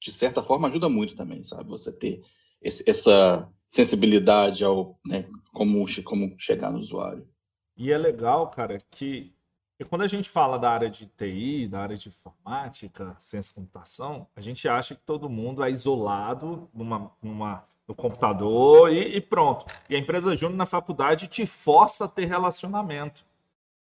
de 0.00 0.12
certa 0.12 0.42
forma, 0.42 0.68
ajuda 0.68 0.88
muito 0.88 1.14
também, 1.14 1.42
sabe? 1.42 1.68
Você 1.68 1.96
ter 1.96 2.22
esse, 2.62 2.88
essa 2.88 3.48
sensibilidade 3.68 4.64
ao 4.64 4.98
né, 5.04 5.26
como, 5.52 5.84
como 6.04 6.34
chegar 6.38 6.70
no 6.70 6.78
usuário. 6.78 7.28
E 7.76 7.92
é 7.92 7.98
legal, 7.98 8.48
cara, 8.48 8.78
que, 8.90 9.32
que 9.76 9.84
quando 9.84 10.02
a 10.02 10.06
gente 10.06 10.28
fala 10.28 10.58
da 10.58 10.70
área 10.70 10.90
de 10.90 11.06
TI, 11.06 11.68
da 11.68 11.80
área 11.80 11.96
de 11.96 12.08
informática, 12.08 13.16
ciência 13.20 13.52
e 13.52 13.54
computação, 13.54 14.26
a 14.34 14.40
gente 14.40 14.66
acha 14.68 14.94
que 14.94 15.02
todo 15.02 15.28
mundo 15.28 15.62
é 15.62 15.70
isolado 15.70 16.68
numa, 16.74 17.10
numa 17.22 17.64
no 17.90 17.94
computador 17.94 18.92
e, 18.92 19.16
e 19.16 19.20
pronto. 19.20 19.66
E 19.88 19.96
a 19.96 19.98
empresa 19.98 20.36
júnior 20.36 20.56
na 20.56 20.66
faculdade 20.66 21.26
te 21.26 21.44
força 21.44 22.04
a 22.04 22.08
ter 22.08 22.24
relacionamento. 22.24 23.24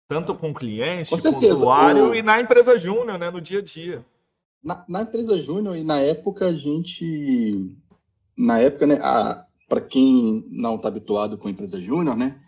Tanto 0.08 0.34
com 0.34 0.50
o 0.50 0.54
cliente, 0.54 1.12
com, 1.12 1.34
com 1.34 1.46
o 1.46 1.54
usuário 1.54 2.10
o... 2.10 2.16
e 2.16 2.24
na 2.24 2.40
empresa 2.40 2.76
júnior, 2.76 3.20
né, 3.20 3.30
no 3.30 3.40
dia 3.40 3.60
a 3.60 3.62
dia. 3.62 4.04
Na, 4.64 4.84
na 4.90 5.02
empresa 5.04 5.38
júnior 5.38 5.78
e 5.78 5.84
na 5.84 6.00
época 6.00 6.48
a 6.48 6.52
gente, 6.52 7.72
na 8.36 8.60
época, 8.60 8.88
né, 8.88 9.00
para 9.68 9.80
quem 9.80 10.44
não 10.50 10.76
está 10.76 10.88
habituado 10.88 11.38
com 11.38 11.48
a 11.48 11.52
empresa 11.52 11.80
júnior, 11.80 12.18
né, 12.18 12.42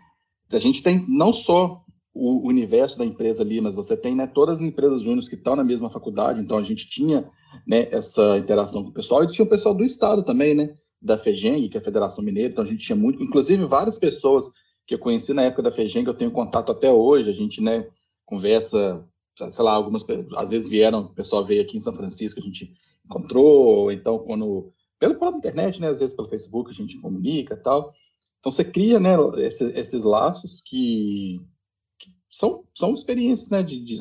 a 0.52 0.58
gente 0.58 0.82
tem 0.82 1.06
não 1.08 1.32
só 1.32 1.86
o 2.14 2.46
universo 2.46 2.98
da 2.98 3.06
empresa 3.06 3.44
ali, 3.44 3.62
mas 3.62 3.76
você 3.76 3.96
tem 3.96 4.16
né, 4.16 4.26
todas 4.26 4.60
as 4.60 4.66
empresas 4.66 5.02
júniores 5.02 5.30
que 5.30 5.36
estão 5.36 5.56
na 5.56 5.64
mesma 5.64 5.90
faculdade, 5.90 6.42
então 6.42 6.58
a 6.58 6.64
gente 6.64 6.90
tinha 6.90 7.30
né, 7.66 7.88
essa 7.92 8.38
interação 8.38 8.84
com 8.84 8.90
o 8.90 8.94
pessoal, 8.94 9.24
e 9.24 9.32
tinha 9.32 9.46
o 9.46 9.50
pessoal 9.50 9.76
do 9.76 9.84
estado 9.84 10.24
também, 10.24 10.56
né, 10.56 10.74
da 11.02 11.18
FEGENG, 11.18 11.70
que 11.70 11.78
é 11.78 11.82
a 11.82 11.84
Federação 11.84 12.24
Mineira, 12.24 12.52
então 12.52 12.64
a 12.64 12.68
gente 12.68 12.86
tinha 12.86 12.96
muito, 12.96 13.24
inclusive 13.24 13.66
várias 13.66 13.98
pessoas 13.98 14.52
que 14.86 14.94
eu 14.94 15.00
conheci 15.00 15.34
na 15.34 15.44
época 15.44 15.64
da 15.64 15.72
FEGENG, 15.72 16.08
eu 16.08 16.14
tenho 16.14 16.32
contato 16.32 16.72
até 16.72 16.92
hoje, 16.92 17.30
a 17.30 17.34
gente 17.34 17.62
né, 17.62 17.88
conversa, 18.26 19.04
sei 19.50 19.64
lá, 19.64 19.74
algumas, 19.74 20.06
às 20.36 20.52
vezes 20.52 20.70
vieram, 20.70 21.06
o 21.06 21.14
pessoal 21.14 21.44
veio 21.46 21.62
aqui 21.62 21.78
em 21.78 21.82
São 21.82 21.94
Francisco, 21.94 22.40
a 22.40 22.44
gente 22.44 22.74
encontrou, 23.06 23.92
então 23.92 24.20
quando, 24.20 24.72
pela 25.00 25.16
própria 25.16 25.38
internet, 25.38 25.82
né, 25.82 25.90
às 25.90 26.00
vezes 26.00 26.16
pelo 26.16 26.30
Facebook 26.30 26.70
a 26.70 26.74
gente 26.74 27.00
comunica 27.00 27.56
e 27.56 27.58
tal, 27.58 27.92
então 28.40 28.52
você 28.52 28.64
cria 28.64 29.00
né, 29.00 29.16
esses, 29.38 29.76
esses 29.76 30.04
laços 30.04 30.62
que 30.62 31.40
são, 32.32 32.64
são 32.74 32.94
experiências, 32.94 33.50
né? 33.50 33.62
De, 33.62 33.80
de, 33.84 34.00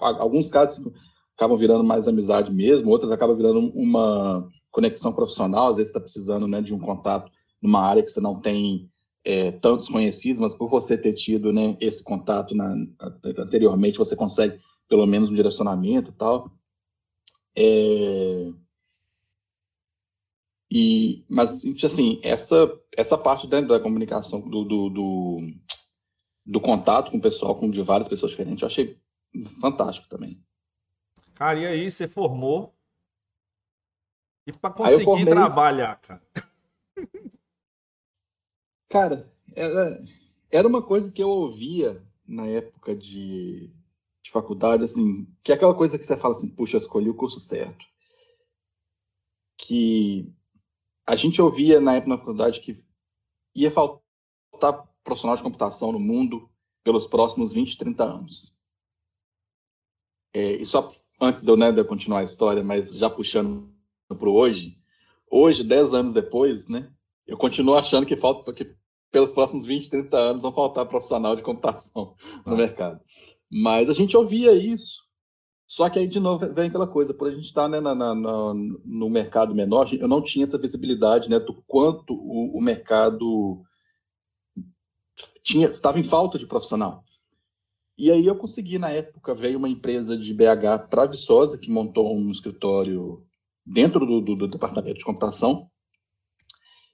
alguns 0.00 0.48
casos 0.48 0.88
acabam 1.36 1.58
virando 1.58 1.82
mais 1.82 2.06
amizade 2.06 2.52
mesmo, 2.52 2.90
outros 2.90 3.10
acabam 3.10 3.36
virando 3.36 3.58
uma 3.74 4.48
conexão 4.72 5.12
profissional, 5.12 5.68
às 5.68 5.76
vezes 5.76 5.90
está 5.90 6.00
precisando 6.00 6.48
né, 6.48 6.60
de 6.60 6.74
um 6.74 6.80
contato 6.80 7.30
numa 7.62 7.80
área 7.80 8.02
que 8.02 8.10
você 8.10 8.20
não 8.20 8.40
tem 8.40 8.90
é, 9.24 9.52
tantos 9.52 9.86
conhecidos, 9.88 10.40
mas 10.40 10.52
por 10.52 10.68
você 10.68 10.98
ter 10.98 11.12
tido 11.12 11.52
né, 11.52 11.76
esse 11.80 12.02
contato 12.02 12.54
na, 12.54 12.74
anteriormente, 13.38 13.98
você 13.98 14.16
consegue 14.16 14.58
pelo 14.88 15.06
menos 15.06 15.30
um 15.30 15.34
direcionamento 15.34 16.10
e 16.10 16.14
tal. 16.14 16.50
É... 17.56 18.50
E, 20.74 21.24
mas, 21.28 21.62
assim, 21.84 22.18
essa, 22.22 22.72
essa 22.96 23.16
parte 23.16 23.46
da, 23.46 23.60
da 23.60 23.78
comunicação, 23.78 24.40
do, 24.40 24.64
do, 24.64 24.88
do 24.88 25.38
do 26.44 26.60
contato 26.60 27.10
com 27.10 27.18
o 27.18 27.22
pessoal, 27.22 27.54
com 27.54 27.70
de 27.70 27.82
várias 27.82 28.08
pessoas 28.08 28.32
diferentes. 28.32 28.62
Eu 28.62 28.66
achei 28.66 28.98
fantástico 29.60 30.08
também. 30.08 30.42
Cara, 31.34 31.58
e 31.58 31.66
aí 31.66 31.90
você 31.90 32.08
formou? 32.08 32.74
E 34.46 34.52
para 34.52 34.74
conseguir 34.74 35.04
formei... 35.04 35.26
trabalhar, 35.26 36.00
cara? 36.00 36.22
Cara, 38.88 39.32
era, 39.54 40.04
era 40.50 40.68
uma 40.68 40.82
coisa 40.82 41.10
que 41.10 41.22
eu 41.22 41.28
ouvia 41.28 42.04
na 42.26 42.46
época 42.46 42.94
de, 42.94 43.70
de 44.22 44.30
faculdade, 44.30 44.84
assim, 44.84 45.26
que 45.42 45.50
é 45.50 45.54
aquela 45.54 45.74
coisa 45.74 45.98
que 45.98 46.04
você 46.04 46.16
fala 46.16 46.34
assim, 46.34 46.50
puxa, 46.50 46.76
escolhi 46.76 47.08
o 47.08 47.14
curso 47.14 47.40
certo. 47.40 47.86
Que 49.56 50.30
a 51.06 51.16
gente 51.16 51.40
ouvia 51.40 51.80
na 51.80 51.94
época 51.94 52.10
na 52.10 52.18
faculdade 52.18 52.60
que 52.60 52.84
ia 53.54 53.70
faltar 53.70 54.88
profissional 55.02 55.36
de 55.36 55.42
computação 55.42 55.92
no 55.92 55.98
mundo 55.98 56.50
pelos 56.84 57.06
próximos 57.06 57.52
20, 57.52 57.78
30 57.78 58.04
anos. 58.04 58.58
É, 60.34 60.52
e 60.52 60.66
só 60.66 60.88
antes 61.20 61.42
de 61.42 61.50
eu, 61.50 61.56
né, 61.56 61.70
de 61.72 61.80
eu 61.80 61.84
continuar 61.86 62.20
a 62.20 62.24
história, 62.24 62.62
mas 62.62 62.92
já 62.92 63.08
puxando 63.08 63.71
para 64.14 64.30
hoje, 64.30 64.78
hoje, 65.30 65.64
10 65.64 65.94
anos 65.94 66.12
depois, 66.12 66.68
né, 66.68 66.90
eu 67.26 67.36
continuo 67.36 67.74
achando 67.74 68.06
que 68.06 68.16
falta, 68.16 68.44
porque 68.44 68.74
pelos 69.10 69.32
próximos 69.32 69.66
20, 69.66 69.90
30 69.90 70.16
anos 70.16 70.42
vão 70.42 70.52
faltar 70.52 70.86
profissional 70.86 71.36
de 71.36 71.42
computação 71.42 72.14
no 72.46 72.54
ah. 72.54 72.56
mercado. 72.56 73.00
Mas 73.50 73.90
a 73.90 73.92
gente 73.92 74.16
ouvia 74.16 74.52
isso. 74.52 75.02
Só 75.66 75.88
que 75.88 75.98
aí, 75.98 76.06
de 76.06 76.20
novo, 76.20 76.52
vem 76.52 76.68
aquela 76.68 76.86
coisa, 76.86 77.14
por 77.14 77.28
a 77.28 77.34
gente 77.34 77.46
estar 77.46 77.62
tá, 77.62 77.68
né, 77.68 77.80
na, 77.80 77.94
na, 77.94 78.14
no 78.14 79.08
mercado 79.08 79.54
menor, 79.54 79.88
eu 79.94 80.08
não 80.08 80.20
tinha 80.20 80.44
essa 80.44 80.58
visibilidade 80.58 81.30
né, 81.30 81.38
do 81.38 81.62
quanto 81.66 82.14
o, 82.14 82.58
o 82.58 82.60
mercado 82.60 83.62
tinha 85.42 85.68
estava 85.68 85.98
em 85.98 86.04
falta 86.04 86.38
de 86.38 86.46
profissional. 86.46 87.04
E 87.96 88.10
aí 88.10 88.26
eu 88.26 88.36
consegui, 88.36 88.78
na 88.78 88.90
época, 88.90 89.34
veio 89.34 89.58
uma 89.58 89.68
empresa 89.68 90.16
de 90.16 90.32
BH 90.32 90.88
para 90.90 91.06
Viçosa, 91.06 91.58
que 91.58 91.70
montou 91.70 92.14
um 92.16 92.30
escritório 92.30 93.24
dentro 93.64 94.04
do, 94.04 94.20
do, 94.20 94.36
do, 94.36 94.48
departamento 94.48 94.98
de 94.98 95.04
computação. 95.04 95.68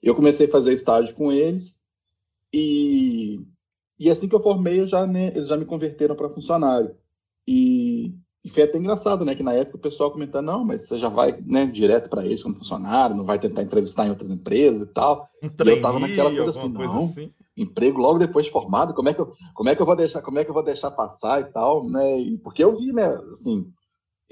Eu 0.02 0.14
comecei 0.14 0.46
a 0.46 0.50
fazer 0.50 0.72
estágio 0.72 1.14
com 1.14 1.32
eles 1.32 1.76
e, 2.52 3.40
e 3.98 4.08
assim 4.08 4.28
que 4.28 4.34
eu 4.34 4.42
formei, 4.42 4.80
eu 4.80 4.86
já, 4.86 5.06
né, 5.06 5.28
eles 5.28 5.48
já 5.48 5.56
me 5.56 5.64
converteram 5.64 6.14
para 6.14 6.30
funcionário. 6.30 6.94
E, 7.46 8.14
e, 8.44 8.50
foi 8.50 8.64
até 8.64 8.78
engraçado, 8.78 9.24
né, 9.24 9.34
que 9.34 9.42
na 9.42 9.54
época 9.54 9.78
o 9.78 9.80
pessoal 9.80 10.12
comentando, 10.12 10.46
não, 10.46 10.64
mas 10.64 10.86
você 10.86 10.98
já 10.98 11.08
vai 11.08 11.40
né, 11.40 11.66
direto 11.66 12.08
para 12.08 12.24
eles 12.24 12.42
como 12.42 12.56
funcionário, 12.56 13.16
não 13.16 13.24
vai 13.24 13.38
tentar 13.38 13.62
entrevistar 13.62 14.06
em 14.06 14.10
outras 14.10 14.30
empresas 14.30 14.88
e 14.88 14.92
tal. 14.92 15.28
Um 15.42 15.48
e 15.48 15.68
eu 15.70 15.80
tava 15.80 15.98
naquela 15.98 16.30
coisa 16.30 16.50
assim, 16.50 16.72
coisa 16.72 16.94
não, 16.94 17.00
assim 17.00 17.32
emprego 17.58 18.00
logo 18.00 18.18
depois 18.18 18.46
de 18.46 18.52
formado, 18.52 18.94
como 18.94 19.08
é 19.08 19.14
que 19.14 19.20
eu, 19.20 19.32
como 19.52 19.68
é 19.68 19.74
que 19.74 19.82
eu 19.82 19.86
vou 19.86 19.96
deixar, 19.96 20.22
como 20.22 20.38
é 20.38 20.44
que 20.44 20.50
eu 20.50 20.54
vou 20.54 20.62
deixar 20.62 20.90
passar 20.92 21.40
e 21.40 21.44
tal, 21.46 21.88
né? 21.88 22.02
Porque 22.42 22.62
eu 22.62 22.74
vi, 22.74 22.92
né, 22.92 23.06
assim, 23.30 23.70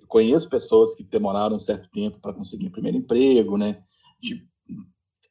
conheço 0.07 0.49
pessoas 0.49 0.95
que 0.95 1.03
demoraram 1.03 1.57
um 1.57 1.61
certo 1.61 1.89
tempo 1.91 2.19
para 2.21 2.35
conseguir 2.35 2.69
o 2.69 2.73
primeiro 2.73 2.97
emprego, 2.97 3.57
né? 3.57 3.83
De, 4.21 4.47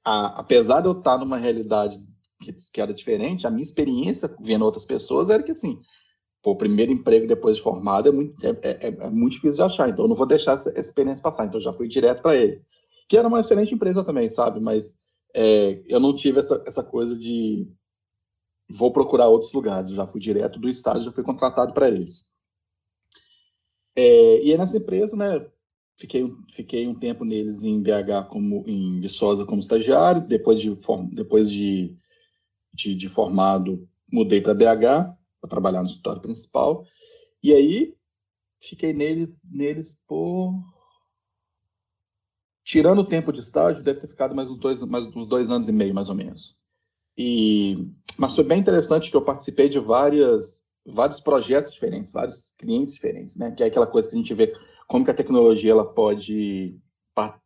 a, 0.03 0.39
apesar 0.39 0.81
de 0.81 0.87
eu 0.87 0.97
estar 0.97 1.17
numa 1.17 1.37
realidade 1.37 1.99
que, 2.39 2.53
que, 2.73 2.81
era 2.81 2.93
diferente, 2.93 3.47
a 3.47 3.49
minha 3.49 3.63
experiência 3.63 4.33
vendo 4.39 4.65
outras 4.65 4.85
pessoas 4.85 5.29
era 5.29 5.41
que 5.41 5.51
assim, 5.51 5.79
pô, 6.43 6.51
o 6.51 6.57
primeiro 6.57 6.91
emprego 6.91 7.27
depois 7.27 7.57
de 7.57 7.63
formado 7.63 8.09
é 8.09 8.11
muito, 8.11 8.45
é, 8.45 8.49
é, 8.61 8.87
é 8.87 9.09
muito 9.09 9.33
difícil 9.33 9.57
de 9.57 9.63
achar, 9.63 9.89
então 9.89 10.05
eu 10.05 10.09
não 10.09 10.15
vou 10.15 10.27
deixar 10.27 10.53
essa, 10.53 10.69
essa 10.69 10.89
experiência 10.89 11.23
passar, 11.23 11.45
então 11.45 11.59
já 11.59 11.73
fui 11.73 11.87
direto 11.87 12.21
para 12.21 12.35
ele, 12.35 12.61
que 13.07 13.17
era 13.17 13.27
uma 13.27 13.39
excelente 13.39 13.73
empresa 13.73 14.03
também, 14.03 14.29
sabe? 14.29 14.59
Mas 14.59 14.99
é, 15.33 15.81
eu 15.87 15.99
não 15.99 16.15
tive 16.15 16.39
essa, 16.39 16.63
essa 16.67 16.83
coisa 16.83 17.17
de 17.17 17.67
vou 18.69 18.91
procurar 18.91 19.27
outros 19.27 19.53
lugares. 19.53 19.89
Eu 19.89 19.95
já 19.95 20.07
fui 20.07 20.19
direto 20.19 20.59
do 20.59 20.69
estágio, 20.69 21.03
já 21.03 21.11
fui 21.11 21.23
contratado 21.23 21.73
para 21.73 21.89
eles. 21.89 22.34
É, 23.95 24.43
e 24.43 24.51
aí 24.51 24.57
nessa 24.57 24.77
empresa, 24.77 25.15
né, 25.15 25.45
fiquei, 25.97 26.29
fiquei 26.51 26.87
um 26.87 26.95
tempo 26.95 27.23
neles 27.23 27.63
em 27.63 27.81
BH, 27.81 28.27
como, 28.29 28.63
em 28.67 28.99
Viçosa 28.99 29.45
como 29.45 29.59
estagiário, 29.59 30.27
depois 30.27 30.59
de, 30.59 30.77
depois 31.11 31.49
de, 31.49 31.95
de, 32.73 32.95
de 32.95 33.09
formado, 33.09 33.87
mudei 34.11 34.41
para 34.41 34.53
BH, 34.53 35.15
para 35.39 35.49
trabalhar 35.49 35.81
no 35.81 35.87
escritório 35.87 36.21
principal, 36.21 36.85
e 37.41 37.53
aí 37.53 37.95
fiquei 38.59 38.93
nele, 38.93 39.33
neles 39.43 40.01
por... 40.07 40.53
Tirando 42.63 42.99
o 42.99 43.07
tempo 43.07 43.31
de 43.31 43.39
estágio, 43.39 43.83
deve 43.83 43.99
ter 43.99 44.07
ficado 44.07 44.33
mais 44.33 44.49
uns 44.49 44.57
dois, 44.59 44.81
mais 44.81 45.05
uns 45.05 45.27
dois 45.27 45.51
anos 45.51 45.69
e 45.69 45.71
meio, 45.71 45.93
mais 45.93 46.09
ou 46.09 46.15
menos. 46.15 46.63
E, 47.15 47.87
mas 48.17 48.35
foi 48.35 48.43
bem 48.43 48.59
interessante 48.59 49.11
que 49.11 49.15
eu 49.15 49.23
participei 49.23 49.69
de 49.69 49.79
várias, 49.79 50.64
vários 50.85 51.19
projetos 51.19 51.71
diferentes, 51.71 52.11
vários 52.11 52.53
clientes 52.57 52.93
diferentes, 52.93 53.37
né? 53.37 53.51
Que 53.51 53.63
é 53.63 53.67
aquela 53.67 53.87
coisa 53.87 54.07
que 54.07 54.15
a 54.15 54.17
gente 54.17 54.33
vê 54.33 54.53
como 54.87 55.03
que 55.03 55.11
a 55.11 55.15
tecnologia 55.15 55.71
ela 55.71 55.85
pode, 55.85 56.77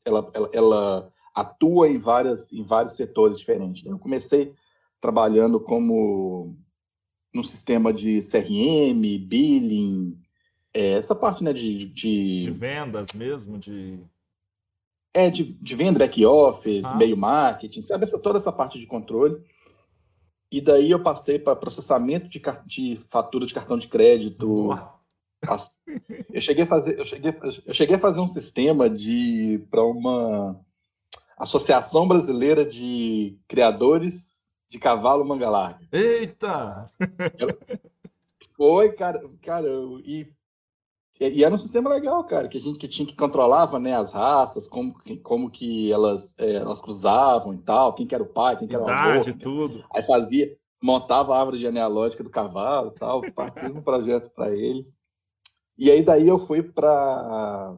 ela, 0.06 0.32
ela, 0.34 0.50
ela 0.54 1.10
atua 1.34 1.88
em 1.88 1.98
várias, 1.98 2.52
em 2.52 2.64
vários 2.64 2.96
setores 2.96 3.40
diferentes. 3.40 3.86
Eu 3.86 3.98
comecei 3.98 4.54
trabalhando 5.00 5.60
como 5.60 6.58
no 7.34 7.44
sistema 7.44 7.94
de 7.94 8.20
CRM, 8.20 9.02
billing, 9.26 10.20
é, 10.74 10.94
essa 10.94 11.16
parte 11.16 11.44
né, 11.44 11.54
de, 11.54 11.86
de, 11.86 12.42
de 12.42 12.52
vendas 12.52 13.14
mesmo, 13.14 13.58
de 13.58 14.00
é 15.14 15.30
de, 15.30 15.44
de 15.44 15.76
venda 15.76 16.00
back 16.00 16.24
office, 16.24 16.86
ah. 16.86 16.96
meio 16.96 17.18
marketing, 17.18 17.82
sabe 17.82 18.04
essa 18.04 18.20
toda 18.20 18.38
essa 18.38 18.52
parte 18.52 18.80
de 18.80 18.86
controle. 18.86 19.42
E 20.52 20.60
daí 20.60 20.90
eu 20.92 21.02
passei 21.02 21.38
para 21.38 21.56
processamento 21.56 22.28
de, 22.28 22.42
de, 22.66 22.96
fatura 22.96 23.46
de 23.46 23.54
cartão 23.54 23.78
de 23.78 23.88
crédito. 23.88 24.70
Eu 26.34 26.42
cheguei 26.42 26.64
a 26.64 26.68
fazer, 26.68 27.00
eu 27.00 27.06
cheguei, 27.06 27.34
eu 27.66 27.74
cheguei 27.74 27.96
a 27.96 28.00
fazer 28.00 28.20
um 28.20 28.28
sistema 28.28 28.90
de 28.90 29.64
para 29.70 29.84
uma 29.84 30.60
associação 31.38 32.08
brasileira 32.08 32.66
de 32.66 33.38
criadores 33.48 34.54
de 34.68 34.78
cavalo 34.78 35.26
manga 35.26 35.50
larga. 35.50 35.88
Eita! 35.92 36.86
Foi, 38.58 38.92
cara, 38.92 39.24
cara, 39.42 39.70
e 40.04 40.28
e, 41.20 41.44
era 41.44 41.54
um 41.54 41.58
sistema 41.58 41.90
legal, 41.90 42.24
cara, 42.24 42.48
que 42.48 42.58
a 42.58 42.62
gente 42.62 42.80
que 42.80 42.88
tinha 42.88 43.06
que 43.06 43.16
controlava, 43.16 43.78
né, 43.78 43.94
as 43.94 44.14
raças, 44.14 44.68
como, 44.68 44.96
como 45.22 45.50
que 45.50 45.92
elas, 45.92 46.38
é, 46.40 46.56
elas 46.56 46.82
cruzavam 46.82 47.54
e 47.54 47.58
tal, 47.58 47.94
quem 47.94 48.08
que 48.08 48.16
era 48.16 48.24
o 48.24 48.28
pai, 48.28 48.58
quem 48.58 48.68
que 48.68 48.76
era 48.76 48.84
o 48.84 48.88
avô. 48.88 49.26
Né? 49.26 49.34
tudo. 49.38 49.84
Aí 49.94 50.02
fazia, 50.02 50.58
montava 50.82 51.36
a 51.36 51.40
árvore 51.40 51.58
genealógica 51.58 52.24
do 52.24 52.30
cavalo 52.30 52.94
e 52.96 53.00
tal, 53.00 53.22
fiz 53.60 53.76
um 53.76 53.82
projeto 53.82 54.30
para 54.30 54.56
eles. 54.56 55.04
E 55.78 55.92
aí 55.92 56.02
daí 56.02 56.28
eu 56.28 56.40
fui 56.40 56.64
para 56.64 57.76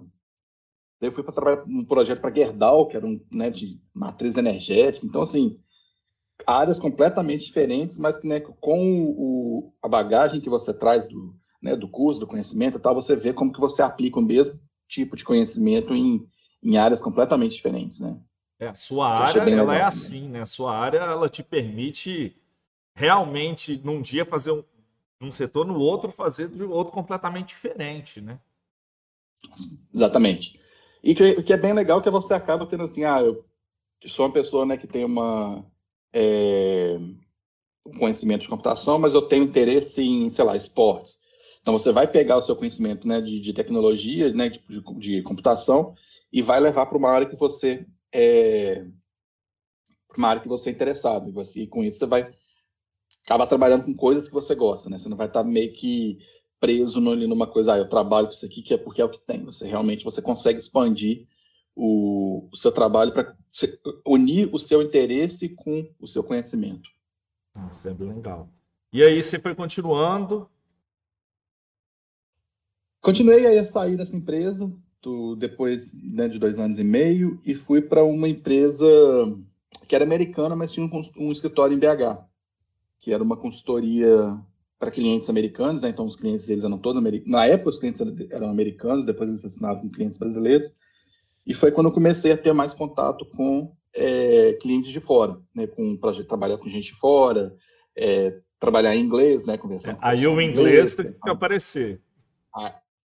eu 0.99 1.11
fui 1.11 1.23
para 1.23 1.33
trabalhar 1.33 1.65
num 1.65 1.83
projeto 1.83 2.21
para 2.21 2.33
Gerdau, 2.33 2.87
que 2.87 2.95
era 2.95 3.07
um, 3.07 3.19
né, 3.31 3.49
de 3.49 3.81
matriz 3.91 4.37
energética. 4.37 5.05
Então 5.05 5.23
assim, 5.23 5.59
áreas 6.45 6.79
completamente 6.79 7.45
diferentes, 7.45 7.97
mas 7.97 8.21
né, 8.23 8.39
com 8.39 9.05
o, 9.05 9.73
a 9.81 9.87
bagagem 9.87 10.39
que 10.39 10.49
você 10.49 10.77
traz 10.77 11.07
do, 11.09 11.35
né, 11.61 11.75
do 11.75 11.87
curso, 11.87 12.19
do 12.19 12.27
conhecimento 12.27 12.77
e 12.77 12.81
tal, 12.81 12.95
você 12.95 13.15
vê 13.15 13.33
como 13.33 13.53
que 13.53 13.59
você 13.59 13.81
aplica 13.81 14.19
o 14.19 14.23
mesmo 14.23 14.59
tipo 14.87 15.15
de 15.15 15.23
conhecimento 15.23 15.93
em, 15.93 16.27
em 16.61 16.77
áreas 16.77 17.01
completamente 17.01 17.55
diferentes, 17.55 17.99
né? 17.99 18.17
É, 18.59 18.67
a 18.67 18.75
sua 18.75 19.07
área, 19.07 19.39
ela 19.39 19.45
legal, 19.45 19.71
é 19.71 19.81
assim, 19.81 20.27
né? 20.27 20.41
A 20.41 20.45
sua 20.45 20.77
área, 20.77 20.99
ela 20.99 21.27
te 21.27 21.41
permite 21.41 22.35
realmente, 22.93 23.81
num 23.83 24.01
dia, 24.01 24.25
fazer 24.25 24.51
um, 24.51 24.63
num 25.19 25.31
setor, 25.31 25.65
no 25.65 25.79
outro 25.79 26.11
fazer 26.11 26.47
de 26.47 26.63
outro 26.63 26.93
completamente 26.93 27.49
diferente, 27.49 28.21
né? 28.21 28.39
Exatamente. 29.93 30.59
E 31.03 31.13
o 31.13 31.43
que 31.43 31.53
é 31.53 31.57
bem 31.57 31.73
legal 31.73 31.99
é 31.99 32.03
que 32.03 32.09
você 32.09 32.33
acaba 32.33 32.65
tendo 32.65 32.83
assim, 32.83 33.03
ah, 33.03 33.21
eu 33.21 33.43
sou 34.05 34.25
uma 34.25 34.33
pessoa 34.33 34.65
né, 34.65 34.77
que 34.77 34.87
tem 34.87 35.03
uma 35.03 35.65
é, 36.13 36.99
um 37.85 37.97
conhecimento 37.97 38.41
de 38.41 38.49
computação, 38.49 38.99
mas 38.99 39.15
eu 39.15 39.23
tenho 39.23 39.43
interesse 39.43 40.03
em, 40.03 40.29
sei 40.29 40.45
lá, 40.45 40.55
esportes. 40.55 41.23
Então 41.61 41.77
você 41.77 41.91
vai 41.91 42.07
pegar 42.07 42.37
o 42.37 42.41
seu 42.41 42.55
conhecimento 42.55 43.07
né, 43.07 43.21
de, 43.21 43.39
de 43.39 43.53
tecnologia, 43.53 44.33
né, 44.33 44.49
de, 44.49 44.59
de, 44.67 44.81
de, 44.97 45.21
computação, 45.21 45.93
e 46.31 46.41
vai 46.41 46.59
levar 46.59 46.87
para 46.87 46.97
uma 46.97 47.11
área 47.11 47.27
que 47.27 47.35
você 47.35 47.85
é 48.13 48.85
uma 50.17 50.27
área 50.27 50.41
que 50.41 50.47
você 50.47 50.69
é 50.69 50.73
interessado. 50.73 51.29
E, 51.29 51.31
você, 51.31 51.61
e 51.61 51.67
com 51.67 51.83
isso 51.83 51.99
você 51.99 52.05
vai 52.05 52.33
acabar 53.25 53.47
trabalhando 53.47 53.85
com 53.85 53.93
coisas 53.93 54.27
que 54.27 54.33
você 54.33 54.55
gosta, 54.55 54.89
né? 54.89 54.97
Você 54.97 55.07
não 55.07 55.17
vai 55.17 55.27
estar 55.27 55.43
meio 55.43 55.71
que 55.73 56.17
preso 56.59 56.99
ali 57.09 57.25
numa 57.27 57.47
coisa, 57.47 57.73
ah, 57.73 57.77
eu 57.77 57.89
trabalho 57.89 58.27
com 58.27 58.33
isso 58.33 58.45
aqui 58.45 58.61
que 58.61 58.73
é 58.73 58.77
porque 58.77 59.01
é 59.01 59.05
o 59.05 59.09
que 59.09 59.19
tem. 59.19 59.43
Você 59.45 59.67
realmente 59.67 60.03
você 60.03 60.21
consegue 60.21 60.59
expandir 60.59 61.27
o, 61.75 62.47
o 62.51 62.57
seu 62.57 62.71
trabalho 62.71 63.13
para 63.13 63.35
unir 64.05 64.49
o 64.53 64.59
seu 64.59 64.81
interesse 64.81 65.49
com 65.49 65.89
o 65.99 66.07
seu 66.07 66.23
conhecimento. 66.23 66.89
Isso 67.71 67.87
é 67.87 67.93
legal. 67.93 68.49
E 68.93 69.03
aí 69.03 69.21
você 69.21 69.39
foi 69.39 69.55
continuando? 69.55 70.49
Continuei 73.01 73.45
aí 73.47 73.57
a 73.57 73.65
sair 73.65 73.97
dessa 73.97 74.15
empresa 74.15 74.71
do, 75.01 75.35
depois 75.35 75.91
né, 75.93 76.27
de 76.27 76.37
dois 76.37 76.59
anos 76.59 76.77
e 76.77 76.83
meio 76.83 77.41
e 77.43 77.55
fui 77.55 77.81
para 77.81 78.03
uma 78.03 78.29
empresa 78.29 78.85
que 79.87 79.95
era 79.95 80.05
americana, 80.05 80.55
mas 80.55 80.71
tinha 80.71 80.85
um, 80.85 81.01
um 81.17 81.31
escritório 81.31 81.75
em 81.75 81.79
BH, 81.79 82.23
que 82.99 83.11
era 83.11 83.23
uma 83.23 83.35
consultoria 83.35 84.37
para 84.77 84.91
clientes 84.91 85.29
americanos, 85.29 85.81
né? 85.81 85.89
então 85.89 86.05
os 86.05 86.15
clientes 86.15 86.47
eles 86.49 86.63
eram 86.63 86.77
todos 86.77 86.99
americanos. 86.99 87.31
Na 87.31 87.45
época 87.45 87.69
os 87.69 87.79
clientes 87.79 88.01
eram 88.31 88.49
americanos, 88.49 89.05
depois 89.05 89.29
eles 89.29 89.43
assinaram 89.43 89.79
com 89.79 89.91
clientes 89.91 90.17
brasileiros. 90.17 90.77
E 91.45 91.53
foi 91.53 91.71
quando 91.71 91.87
eu 91.87 91.93
comecei 91.93 92.31
a 92.31 92.37
ter 92.37 92.53
mais 92.53 92.73
contato 92.73 93.25
com 93.35 93.71
é, 93.93 94.53
clientes 94.61 94.91
de 94.91 94.99
fora, 94.99 95.37
né? 95.55 95.67
Com 95.67 95.97
para 95.97 96.23
trabalhar 96.23 96.57
com 96.57 96.69
gente 96.69 96.93
de 96.93 96.99
fora, 96.99 97.55
é, 97.95 98.39
trabalhar 98.59 98.95
em 98.95 99.03
inglês, 99.03 99.45
né? 99.45 99.57
Conversar. 99.57 99.93
É, 99.93 99.97
aí 100.01 100.25
o 100.27 100.39
inglês 100.39 100.95
teve 100.95 101.13
que 101.13 101.29
aparecer. 101.29 102.01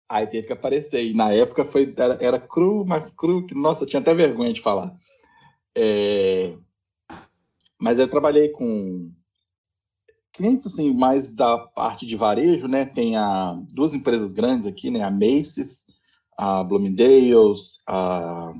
Aí 0.07 0.27
teve 0.27 0.47
que 0.47 0.53
aparecer. 0.53 1.03
E 1.03 1.13
na 1.13 1.31
época 1.31 1.65
foi 1.65 1.93
era, 1.97 2.17
era 2.21 2.39
cru, 2.39 2.85
mas 2.85 3.09
cru 3.09 3.45
que 3.45 3.55
nossa, 3.55 3.83
eu 3.83 3.87
tinha 3.87 4.01
até 4.01 4.13
vergonha 4.13 4.53
de 4.53 4.61
falar. 4.61 4.95
É, 5.75 6.55
mas 7.79 7.99
eu 7.99 8.07
trabalhei 8.09 8.49
com 8.49 9.11
clientes 10.31 10.67
assim 10.67 10.93
mais 10.93 11.33
da 11.35 11.57
parte 11.57 12.05
de 12.05 12.15
varejo, 12.15 12.67
né? 12.67 12.85
Tem 12.85 13.15
a, 13.15 13.59
duas 13.71 13.93
empresas 13.93 14.31
grandes 14.31 14.67
aqui, 14.67 14.91
né? 14.91 15.01
A 15.01 15.11
Macy's, 15.11 15.87
a 16.37 16.63
Bloomingdale's, 16.63 17.81
a 17.87 18.53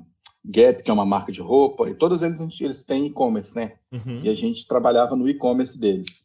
Gap, 0.44 0.84
que 0.84 0.92
é 0.92 0.94
uma 0.94 1.06
marca 1.06 1.32
de 1.32 1.42
roupa, 1.42 1.90
e 1.90 1.96
todos 1.96 2.22
eles 2.22 2.40
eles 2.62 2.84
têm 2.84 3.08
e-commerce, 3.08 3.56
né? 3.56 3.78
Uhum. 3.92 4.22
E 4.24 4.30
a 4.30 4.34
gente 4.34 4.68
trabalhava 4.68 5.16
no 5.16 5.28
e-commerce 5.28 5.80
deles. 5.80 6.24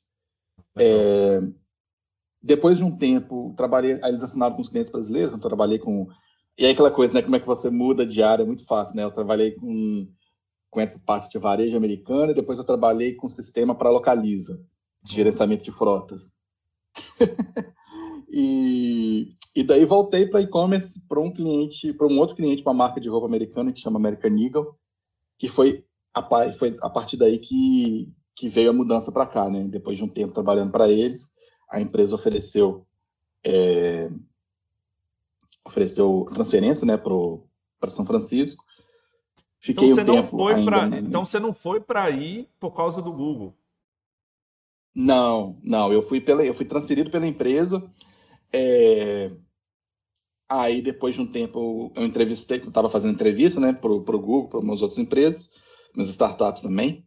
É, 0.78 1.40
depois 2.42 2.78
de 2.78 2.84
um 2.84 2.96
tempo, 2.96 3.54
trabalhei, 3.56 3.98
aí 4.02 4.10
eles 4.10 4.22
assinaram 4.22 4.54
com 4.54 4.62
os 4.62 4.68
clientes 4.68 4.90
brasileiros, 4.90 5.32
então 5.32 5.48
trabalhei 5.48 5.78
com 5.78 6.08
e 6.58 6.66
aí 6.66 6.72
aquela 6.72 6.90
coisa, 6.90 7.14
né? 7.14 7.22
Como 7.22 7.36
é 7.36 7.40
que 7.40 7.46
você 7.46 7.70
muda 7.70 8.04
de 8.04 8.22
área? 8.22 8.42
É 8.42 8.46
muito 8.46 8.66
fácil, 8.66 8.96
né? 8.96 9.04
Eu 9.04 9.10
trabalhei 9.10 9.52
com 9.52 10.06
com 10.70 10.80
essa 10.80 11.02
parte 11.04 11.30
de 11.30 11.38
varejo 11.38 11.76
americana, 11.76 12.30
e 12.30 12.34
depois 12.34 12.58
eu 12.58 12.64
trabalhei 12.64 13.14
com 13.14 13.28
sistema 13.28 13.74
para 13.74 13.90
localiza, 13.90 14.64
de 15.02 15.14
gerenciamento 15.14 15.64
de 15.64 15.72
frotas. 15.72 16.32
e, 18.30 19.34
e 19.56 19.64
daí 19.64 19.84
voltei 19.84 20.26
para 20.26 20.40
e-commerce 20.40 21.06
para 21.08 21.20
um 21.20 21.32
cliente, 21.32 21.92
para 21.92 22.06
um 22.06 22.18
outro 22.18 22.36
cliente, 22.36 22.62
uma 22.62 22.72
marca 22.72 23.00
de 23.00 23.08
roupa 23.08 23.26
americana 23.26 23.72
que 23.72 23.80
chama 23.80 23.98
American 23.98 24.38
Eagle, 24.38 24.76
que 25.38 25.48
foi 25.48 25.84
a, 26.14 26.52
foi 26.52 26.76
a 26.80 26.88
partir 26.88 27.16
daí 27.16 27.38
que, 27.38 28.12
que 28.36 28.48
veio 28.48 28.70
a 28.70 28.74
mudança 28.74 29.10
para 29.10 29.26
cá, 29.26 29.50
né? 29.50 29.66
Depois 29.68 29.98
de 29.98 30.04
um 30.04 30.08
tempo 30.08 30.32
trabalhando 30.32 30.70
para 30.70 30.88
eles, 30.88 31.34
a 31.70 31.80
empresa 31.80 32.14
ofereceu 32.14 32.86
é, 33.44 34.10
ofereceu 35.64 36.26
transferência, 36.34 36.86
né, 36.86 36.96
para 36.96 37.90
São 37.90 38.04
Francisco 38.04 38.64
Fiquei 39.60 39.84
então, 39.84 39.94
você 39.94 40.10
um 40.10 40.14
não 40.16 40.24
foi 40.24 40.64
para 40.64 40.86
então 40.98 41.24
você 41.24 41.38
não 41.38 41.52
foi 41.52 41.80
para 41.80 42.10
ir 42.10 42.48
por 42.58 42.70
causa 42.72 43.02
do 43.02 43.12
Google. 43.12 43.54
Não, 44.94 45.58
não, 45.62 45.92
eu 45.92 46.02
fui 46.02 46.20
pela, 46.20 46.44
eu 46.44 46.54
fui 46.54 46.64
transferido 46.64 47.10
pela 47.10 47.26
empresa. 47.26 47.88
É... 48.50 49.30
Aí 50.48 50.80
depois 50.80 51.14
de 51.14 51.20
um 51.20 51.30
tempo 51.30 51.92
eu 51.94 52.06
entrevistei, 52.06 52.58
eu 52.58 52.68
estava 52.68 52.88
fazendo 52.88 53.12
entrevista, 53.12 53.60
né, 53.60 53.74
para 53.74 53.92
o 53.92 54.00
Google, 54.00 54.48
para 54.48 54.60
umas 54.60 54.80
outras 54.80 54.98
empresas, 54.98 55.54
umas 55.94 56.08
startups 56.08 56.62
também. 56.62 57.04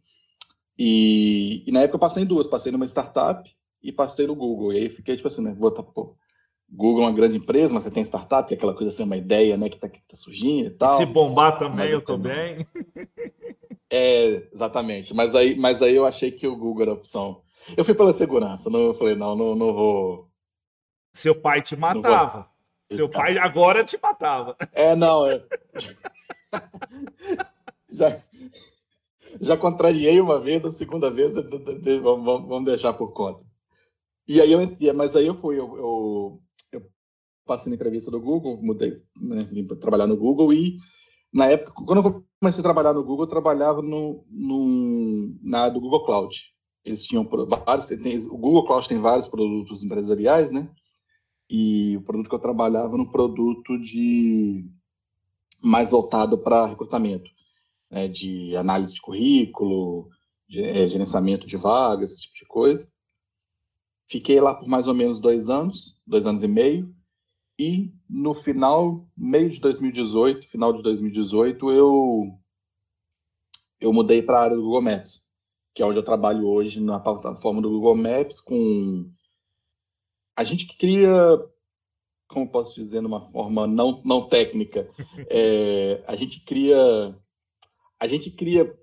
E, 0.78 1.64
e, 1.66 1.72
na 1.72 1.80
época 1.80 1.96
eu 1.96 2.00
passei 2.00 2.22
em 2.22 2.26
duas, 2.26 2.46
passei 2.46 2.70
numa 2.72 2.86
startup 2.86 3.48
e 3.84 3.92
passei 3.92 4.26
no 4.26 4.34
Google. 4.34 4.72
E 4.72 4.78
aí 4.78 4.88
fiquei 4.88 5.14
tipo 5.14 5.28
assim, 5.28 5.42
né, 5.42 5.54
vou 5.56 5.70
tá, 5.70 5.82
pô, 5.82 6.16
Google 6.68 7.04
é 7.04 7.06
uma 7.06 7.12
grande 7.12 7.36
empresa, 7.36 7.72
mas 7.72 7.84
você 7.84 7.90
tem 7.90 8.02
startup, 8.02 8.48
que 8.48 8.54
é 8.54 8.56
aquela 8.56 8.74
coisa 8.74 8.92
assim, 8.92 9.04
uma 9.04 9.16
ideia, 9.16 9.56
né, 9.56 9.68
que 9.68 9.76
está 9.76 9.88
tá 9.88 10.16
surgindo 10.16 10.68
e 10.68 10.74
tal. 10.74 10.88
Se 10.88 11.06
bombar 11.06 11.58
também, 11.58 11.76
mas 11.76 11.92
eu 11.92 12.00
tô 12.00 12.16
bem. 12.16 12.66
É, 13.90 14.48
exatamente. 14.52 15.14
Mas 15.14 15.36
aí, 15.36 15.54
mas 15.54 15.80
aí 15.80 15.94
eu 15.94 16.04
achei 16.04 16.32
que 16.32 16.48
o 16.48 16.56
Google 16.56 16.82
era 16.82 16.90
a 16.90 16.94
opção. 16.94 17.42
Eu 17.76 17.84
fui 17.84 17.94
pela 17.94 18.12
segurança, 18.12 18.68
não, 18.68 18.80
eu 18.80 18.94
falei, 18.94 19.14
não, 19.14 19.36
não, 19.36 19.54
não 19.54 19.72
vou. 19.72 20.28
Seu 21.12 21.40
pai 21.40 21.62
te 21.62 21.76
matava. 21.76 22.48
Seu 22.90 23.08
pai 23.08 23.38
agora 23.38 23.84
te 23.84 23.96
matava. 24.02 24.56
É, 24.72 24.96
não. 24.96 25.28
É... 25.28 25.40
já, 27.92 28.20
já 29.40 29.56
contrariei 29.56 30.20
uma 30.20 30.40
vez, 30.40 30.64
a 30.64 30.72
segunda 30.72 31.08
vez, 31.08 31.34
vamos 32.02 32.64
deixar 32.64 32.94
por 32.94 33.12
conta. 33.12 33.44
E 34.26 34.40
aí 34.40 34.52
eu, 34.52 34.94
mas 34.94 35.16
aí 35.16 35.26
eu 35.26 35.34
fui, 35.34 35.58
eu, 35.58 35.76
eu 35.76 36.42
passei 37.44 37.70
na 37.70 37.76
entrevista 37.76 38.10
do 38.10 38.20
Google, 38.20 38.60
mudei, 38.62 39.02
né, 39.20 39.40
vim 39.50 39.66
trabalhar 39.66 40.06
no 40.06 40.16
Google 40.16 40.52
e 40.52 40.78
na 41.32 41.46
época, 41.46 41.72
quando 41.84 42.06
eu 42.06 42.24
comecei 42.40 42.60
a 42.60 42.62
trabalhar 42.62 42.92
no 42.92 43.02
Google, 43.02 43.24
eu 43.24 43.30
trabalhava 43.30 43.82
no, 43.82 44.22
no, 44.30 45.36
na 45.42 45.68
do 45.68 45.80
Google 45.80 46.04
Cloud. 46.04 46.54
Eles 46.84 47.04
tinham 47.04 47.28
vários, 47.66 47.86
tem, 47.86 48.16
o 48.28 48.38
Google 48.38 48.64
Cloud 48.64 48.88
tem 48.88 49.00
vários 49.00 49.26
produtos 49.26 49.82
empresariais, 49.82 50.52
né? 50.52 50.70
E 51.50 51.96
o 51.96 52.02
produto 52.02 52.28
que 52.28 52.34
eu 52.34 52.40
trabalhava 52.40 52.96
no 52.96 53.10
produto 53.10 53.76
de 53.78 54.62
mais 55.60 55.90
voltado 55.90 56.38
para 56.38 56.66
recrutamento, 56.66 57.28
né, 57.90 58.06
de 58.06 58.56
análise 58.56 58.94
de 58.94 59.00
currículo, 59.00 60.08
de, 60.48 60.62
é, 60.62 60.86
gerenciamento 60.86 61.46
de 61.46 61.56
vagas, 61.56 62.12
esse 62.12 62.22
tipo 62.22 62.34
de 62.36 62.46
coisa. 62.46 62.86
Fiquei 64.08 64.40
lá 64.40 64.54
por 64.54 64.68
mais 64.68 64.86
ou 64.86 64.94
menos 64.94 65.20
dois 65.20 65.48
anos, 65.48 66.02
dois 66.06 66.26
anos 66.26 66.42
e 66.42 66.48
meio. 66.48 66.94
E 67.58 67.92
no 68.08 68.34
final, 68.34 69.06
meio 69.16 69.48
de 69.48 69.60
2018, 69.60 70.48
final 70.48 70.72
de 70.72 70.82
2018, 70.82 71.70
eu 71.70 72.22
eu 73.80 73.92
mudei 73.92 74.22
para 74.22 74.38
a 74.38 74.42
área 74.42 74.56
do 74.56 74.62
Google 74.62 74.82
Maps, 74.82 75.30
que 75.74 75.82
é 75.82 75.86
onde 75.86 75.98
eu 75.98 76.02
trabalho 76.02 76.46
hoje 76.46 76.80
na 76.80 76.98
plataforma 76.98 77.60
do 77.60 77.70
Google 77.70 77.96
Maps 77.96 78.40
com 78.40 79.10
a 80.36 80.42
gente 80.42 80.66
que 80.66 80.76
cria, 80.76 81.10
como 82.28 82.50
posso 82.50 82.74
dizer, 82.74 83.00
de 83.00 83.06
uma 83.06 83.20
forma 83.30 83.66
não 83.66 84.02
não 84.04 84.28
técnica, 84.28 84.88
é, 85.30 86.02
a 86.06 86.16
gente 86.16 86.44
cria 86.44 87.16
a 88.00 88.08
gente 88.08 88.30
cria 88.30 88.76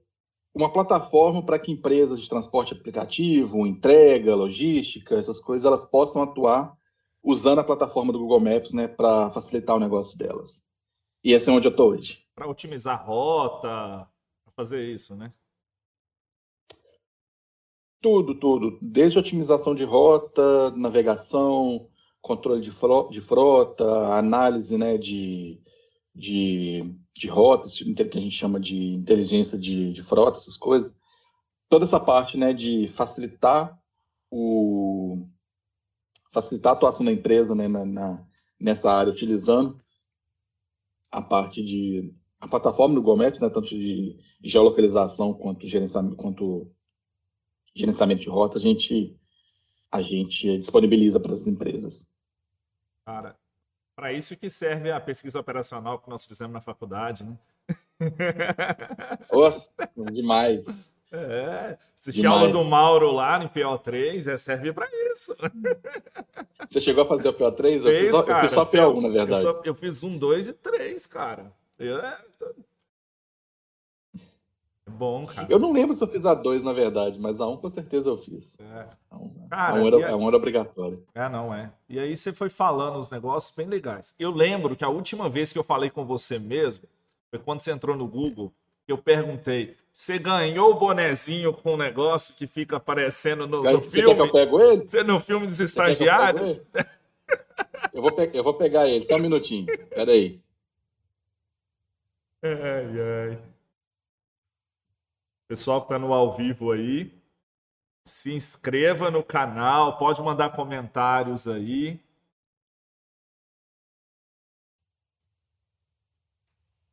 uma 0.53 0.71
plataforma 0.71 1.43
para 1.43 1.57
que 1.57 1.71
empresas 1.71 2.19
de 2.21 2.27
transporte 2.27 2.73
aplicativo, 2.73 3.65
entrega, 3.65 4.35
logística, 4.35 5.15
essas 5.15 5.39
coisas, 5.39 5.65
elas 5.65 5.85
possam 5.85 6.23
atuar 6.23 6.75
usando 7.23 7.59
a 7.59 7.63
plataforma 7.63 8.11
do 8.11 8.19
Google 8.19 8.39
Maps, 8.39 8.73
né, 8.73 8.87
para 8.87 9.29
facilitar 9.29 9.75
o 9.75 9.79
negócio 9.79 10.17
delas. 10.17 10.69
E 11.23 11.33
esse 11.33 11.49
é 11.49 11.53
onde 11.53 11.67
eu 11.67 11.71
estou 11.71 11.91
hoje. 11.91 12.25
Para 12.33 12.49
otimizar 12.49 13.05
rota, 13.05 14.07
para 14.43 14.53
fazer 14.55 14.83
isso, 14.89 15.15
né? 15.15 15.31
Tudo, 18.01 18.33
tudo. 18.33 18.79
Desde 18.81 19.19
otimização 19.19 19.75
de 19.75 19.83
rota, 19.83 20.71
navegação, 20.71 21.87
controle 22.19 22.59
de 22.59 22.71
frota, 22.71 23.11
de 23.11 23.21
frota 23.21 23.85
análise 24.15 24.75
né, 24.75 24.97
de, 24.97 25.61
de, 26.13 26.93
de 27.15 27.27
rotas, 27.27 27.75
que 27.75 28.17
a 28.17 28.21
gente 28.21 28.35
chama 28.35 28.59
de 28.59 28.93
inteligência 28.93 29.57
de, 29.57 29.91
de 29.91 30.03
frota, 30.03 30.37
essas 30.37 30.57
coisas. 30.57 30.95
Toda 31.69 31.85
essa 31.85 31.99
parte 31.99 32.37
né, 32.37 32.53
de 32.53 32.87
facilitar 32.89 33.79
o, 34.29 35.25
facilitar 36.31 36.73
a 36.73 36.75
atuação 36.75 37.05
da 37.05 37.11
empresa 37.11 37.55
né, 37.55 37.67
na, 37.67 37.85
na, 37.85 38.27
nessa 38.59 38.91
área, 38.91 39.11
utilizando 39.11 39.79
a 41.11 41.21
parte 41.21 41.63
de 41.63 42.13
a 42.39 42.47
plataforma 42.47 42.95
do 42.95 43.01
Google 43.01 43.17
Maps, 43.17 43.39
né, 43.41 43.49
tanto 43.49 43.69
de 43.69 44.17
geolocalização 44.43 45.31
quanto 45.33 45.67
gerenciamento, 45.67 46.15
quanto 46.15 46.71
gerenciamento 47.75 48.21
de 48.21 48.29
rota, 48.29 48.57
a 48.57 48.61
gente 48.61 49.15
a 49.91 50.01
gente 50.01 50.57
disponibiliza 50.57 51.19
para 51.19 51.33
as 51.33 51.45
empresas. 51.47 52.15
Cara, 53.05 53.37
para 54.01 54.11
isso 54.11 54.35
que 54.35 54.49
serve 54.49 54.91
a 54.91 54.99
pesquisa 54.99 55.39
operacional 55.39 55.99
que 55.99 56.09
nós 56.09 56.25
fizemos 56.25 56.51
na 56.51 56.59
faculdade, 56.59 57.23
né? 57.23 57.37
Nossa, 59.31 59.69
demais. 60.11 60.65
É, 61.11 61.77
assistir 61.95 62.25
aula 62.25 62.49
do 62.49 62.65
Mauro 62.65 63.11
lá 63.11 63.37
no 63.37 63.47
PO3 63.47 64.25
é, 64.25 64.37
serve 64.37 64.73
para 64.73 64.89
isso. 65.13 65.35
Você 66.67 66.81
chegou 66.81 67.03
a 67.03 67.07
fazer 67.07 67.29
o 67.29 67.33
PO3? 67.33 67.85
Eu, 67.85 68.01
fiz, 68.01 68.11
cara, 68.11 68.31
eu 68.31 68.41
fiz 68.41 68.51
só 68.53 68.65
PO1, 68.65 69.01
na 69.03 69.09
verdade. 69.09 69.45
Eu, 69.45 69.53
só, 69.53 69.61
eu 69.65 69.75
fiz 69.75 70.01
um, 70.01 70.17
dois 70.17 70.47
e 70.47 70.53
três, 70.53 71.05
cara. 71.05 71.53
Eu, 71.77 71.99
é, 71.99 72.17
bom, 74.91 75.25
cara. 75.25 75.47
Eu 75.49 75.57
não 75.57 75.71
lembro 75.71 75.95
se 75.95 76.03
eu 76.03 76.07
fiz 76.07 76.25
a 76.25 76.33
2, 76.33 76.63
na 76.63 76.73
verdade, 76.73 77.19
mas 77.19 77.41
a 77.41 77.47
1 77.47 77.51
um, 77.51 77.57
com 77.57 77.69
certeza 77.69 78.09
eu 78.09 78.17
fiz. 78.17 78.57
É. 78.59 78.87
A 79.09 79.17
1 79.17 79.23
um, 79.23 79.47
cara, 79.49 79.79
a 79.79 79.81
um 79.81 79.87
era, 79.87 80.11
a... 80.11 80.15
um 80.15 80.27
era 80.27 80.37
obrigatória. 80.37 80.99
É, 81.15 81.29
não 81.29 81.53
é. 81.53 81.71
E 81.89 81.99
aí 81.99 82.15
você 82.15 82.31
foi 82.31 82.49
falando 82.49 82.99
os 82.99 83.09
negócios 83.09 83.55
bem 83.55 83.67
legais. 83.67 84.13
Eu 84.19 84.31
lembro 84.31 84.75
que 84.75 84.83
a 84.83 84.89
última 84.89 85.29
vez 85.29 85.51
que 85.51 85.57
eu 85.57 85.63
falei 85.63 85.89
com 85.89 86.05
você 86.05 86.37
mesmo 86.37 86.83
foi 87.29 87.39
quando 87.39 87.61
você 87.61 87.71
entrou 87.71 87.95
no 87.95 88.07
Google, 88.07 88.51
que 88.85 88.91
eu 88.91 88.97
perguntei: 88.97 89.75
você 89.91 90.19
ganhou 90.19 90.71
o 90.71 90.79
bonezinho 90.79 91.53
com 91.53 91.73
o 91.73 91.77
negócio 91.77 92.35
que 92.35 92.45
fica 92.45 92.77
aparecendo 92.77 93.47
no, 93.47 93.63
no 93.63 93.81
você 93.81 94.01
filme? 94.01 94.15
Quer 94.15 94.15
que 94.15 94.21
eu 94.21 94.31
pego 94.31 94.61
ele? 94.61 94.85
Você 94.85 95.03
no 95.03 95.19
filme 95.19 95.45
dos 95.45 95.59
estagiários? 95.59 96.57
Eu, 96.57 96.83
eu, 97.93 98.01
vou 98.01 98.11
eu 98.33 98.43
vou 98.43 98.53
pegar 98.53 98.87
ele, 98.87 99.05
só 99.05 99.15
um 99.15 99.19
minutinho. 99.19 99.65
Peraí. 99.89 100.39
Ai, 102.43 103.29
ai. 103.29 103.50
Pessoal 105.51 105.81
que 105.81 105.87
está 105.87 105.99
no 105.99 106.13
ao 106.13 106.31
vivo 106.31 106.71
aí, 106.71 107.13
se 108.05 108.33
inscreva 108.33 109.11
no 109.11 109.21
canal, 109.21 109.97
pode 109.97 110.21
mandar 110.21 110.55
comentários 110.55 111.45
aí. 111.45 111.99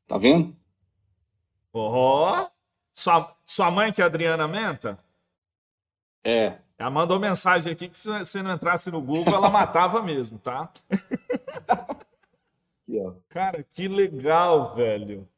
Tá 0.08 0.18
vendo? 0.18 0.56
Ó, 1.72 2.42
oh, 2.42 2.50
sua, 2.92 3.32
sua 3.46 3.70
mãe 3.70 3.92
que 3.92 4.00
é 4.00 4.04
a 4.04 4.08
Adriana 4.08 4.48
Menta? 4.48 4.98
É. 6.24 6.58
Ela 6.76 6.90
mandou 6.90 7.20
mensagem 7.20 7.72
aqui 7.72 7.88
que 7.88 7.96
se 7.96 8.08
você 8.08 8.42
não 8.42 8.52
entrasse 8.52 8.90
no 8.90 9.00
Google, 9.00 9.36
ela 9.36 9.50
matava 9.50 10.02
mesmo, 10.02 10.36
tá? 10.36 10.68
Cara, 13.28 13.62
que 13.62 13.86
legal, 13.86 14.74
velho. 14.74 15.28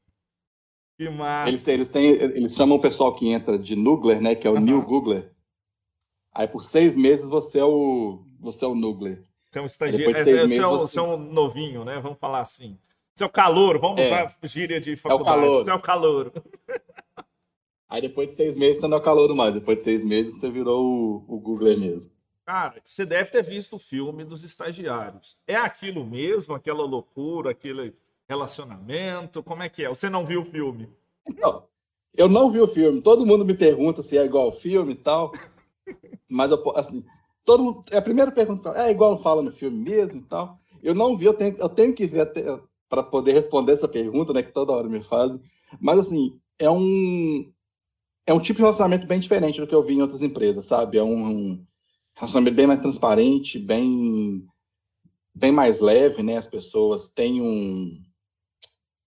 Que 1.01 1.09
massa. 1.09 1.49
Eles, 1.49 1.69
eles, 1.69 1.91
têm, 1.91 2.09
eles 2.11 2.55
chamam 2.55 2.77
o 2.77 2.81
pessoal 2.81 3.15
que 3.15 3.27
entra 3.27 3.59
de 3.59 3.75
Nugler, 3.75 4.21
né? 4.21 4.35
Que 4.35 4.47
é 4.47 4.51
o 4.51 4.57
uhum. 4.57 4.61
New 4.61 4.83
Googler. 4.83 5.33
Aí 6.31 6.47
por 6.47 6.63
seis 6.63 6.95
meses 6.95 7.27
você 7.27 7.59
é 7.59 7.65
o, 7.65 8.23
você 8.39 8.67
é 8.67 8.69
o 8.69 8.75
Nugler. 8.75 9.25
Você 9.51 9.61
é 9.61 9.63
um 9.63 9.67
estagiário. 9.67 10.15
É, 10.15 10.21
é, 10.21 10.47
você, 10.47 10.61
é, 10.61 10.67
você 10.67 10.99
é 10.99 11.03
um 11.03 11.17
novinho, 11.17 11.87
né? 11.87 11.99
Vamos 12.01 12.19
falar 12.19 12.41
assim. 12.41 12.79
Você 13.15 13.25
é 13.25 13.27
o 13.27 13.31
calor, 13.31 13.79
vamos 13.79 13.99
é. 13.99 14.05
usar 14.05 14.37
gíria 14.43 14.79
de 14.79 14.95
faculdade. 14.95 15.39
É 15.39 15.41
o 15.41 15.43
calor. 15.43 15.65
Você 15.65 15.71
é 15.71 15.75
o 15.75 15.81
calor. 15.81 16.33
Aí 17.89 18.03
depois 18.03 18.29
de 18.29 18.35
seis 18.35 18.59
meses 18.59 18.83
você 18.83 18.87
não 18.87 18.99
é 18.99 19.01
o 19.01 19.03
calor 19.03 19.35
mais. 19.35 19.55
Depois 19.55 19.79
de 19.79 19.85
seis 19.85 20.05
meses 20.05 20.39
você 20.39 20.51
virou 20.51 20.85
o, 20.85 21.25
o 21.27 21.41
Googler 21.41 21.79
mesmo. 21.79 22.13
Cara, 22.45 22.79
você 22.85 23.07
deve 23.07 23.31
ter 23.31 23.43
visto 23.43 23.77
o 23.77 23.79
filme 23.79 24.23
dos 24.23 24.45
estagiários. 24.45 25.39
É 25.47 25.57
aquilo 25.57 26.05
mesmo, 26.05 26.55
aquela 26.55 26.85
loucura, 26.85 27.53
aquele 27.53 27.97
relacionamento? 28.31 29.43
Como 29.43 29.63
é 29.63 29.69
que 29.69 29.85
é? 29.85 29.89
Você 29.89 30.09
não 30.09 30.25
viu 30.25 30.43
o 30.43 30.45
filme? 30.45 30.89
Não, 31.37 31.65
eu 32.15 32.29
não 32.29 32.49
vi 32.49 32.61
o 32.61 32.69
filme. 32.69 33.03
Todo 33.03 33.27
mundo 33.27 33.45
me 33.45 33.55
pergunta 33.55 34.03
se 34.03 34.17
é 34.17 34.25
igual 34.25 34.47
ao 34.47 34.53
filme 34.53 34.93
e 34.93 34.97
tal. 34.97 35.33
Mas 36.31 36.53
eu, 36.53 36.63
assim, 36.77 37.05
todo 37.45 37.65
mundo, 37.65 37.85
é 37.91 37.99
a 37.99 38.03
primeira 38.03 38.31
pergunta 38.31 38.71
é 38.77 38.91
igual 38.91 39.21
fala 39.21 39.43
no 39.43 39.51
filme 39.51 39.77
mesmo 39.77 40.21
e 40.21 40.25
tal. 40.25 40.61
Eu 40.81 40.95
não 40.95 41.17
vi, 41.17 41.25
eu 41.25 41.35
tenho, 41.35 41.57
eu 41.57 41.69
tenho 41.69 41.93
que 41.93 42.07
ver 42.07 42.31
para 42.89 43.03
poder 43.03 43.33
responder 43.33 43.73
essa 43.73 43.89
pergunta, 43.89 44.33
né, 44.33 44.43
que 44.43 44.53
toda 44.53 44.73
hora 44.73 44.89
me 44.89 45.03
fazem. 45.03 45.41
Mas 45.81 45.99
assim, 45.99 46.39
é 46.59 46.71
um 46.71 47.53
é 48.27 48.33
um 48.33 48.41
tipo 48.41 48.59
de 48.59 48.63
relacionamento 48.63 49.09
bem 49.09 49.19
diferente 49.19 49.61
do 49.61 49.67
que 49.67 49.75
eu 49.75 49.83
vi 49.83 49.95
em 49.95 50.03
outras 50.03 50.23
empresas, 50.23 50.65
sabe? 50.67 50.99
É 50.99 51.03
um, 51.03 51.31
um 51.31 51.67
relacionamento 52.15 52.57
bem 52.57 52.67
mais 52.67 52.81
transparente, 52.81 53.59
bem 53.59 54.47
bem 55.35 55.51
mais 55.51 55.81
leve, 55.81 56.23
né? 56.23 56.37
As 56.37 56.47
pessoas 56.47 57.09
têm 57.09 57.43
um 57.43 58.10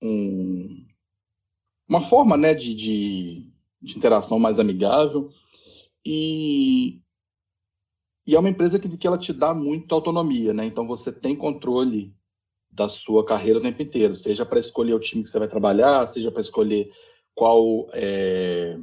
um, 0.04 0.86
uma 1.88 2.02
forma 2.02 2.36
né, 2.36 2.54
de, 2.54 2.76
de, 2.76 3.50
de, 3.82 3.98
interação 3.98 4.38
mais 4.38 4.60
amigável 4.60 5.30
e, 6.06 7.00
e 8.28 8.36
é 8.36 8.40
uma 8.40 8.50
empresa 8.50 8.78
que, 8.78 8.98
que 8.98 9.08
ela 9.08 9.18
te 9.18 9.32
dá 9.32 9.54
muita 9.54 9.96
autonomia, 9.96 10.54
né? 10.54 10.66
Então 10.66 10.86
você 10.86 11.12
tem 11.12 11.36
controle 11.36 12.14
da 12.70 12.90
sua 12.90 13.26
carreira 13.26 13.60
o 13.60 13.62
tempo 13.62 13.82
inteiro, 13.82 14.14
seja 14.14 14.46
para 14.46 14.60
escolher 14.60 14.94
o 14.94 15.00
time 15.00 15.24
que 15.24 15.30
você 15.30 15.40
vai 15.40 15.48
trabalhar, 15.48 16.08
seja 16.08 16.32
para 16.32 16.42
escolher 16.42 16.92
qual 17.34 17.88
é, 17.94 18.78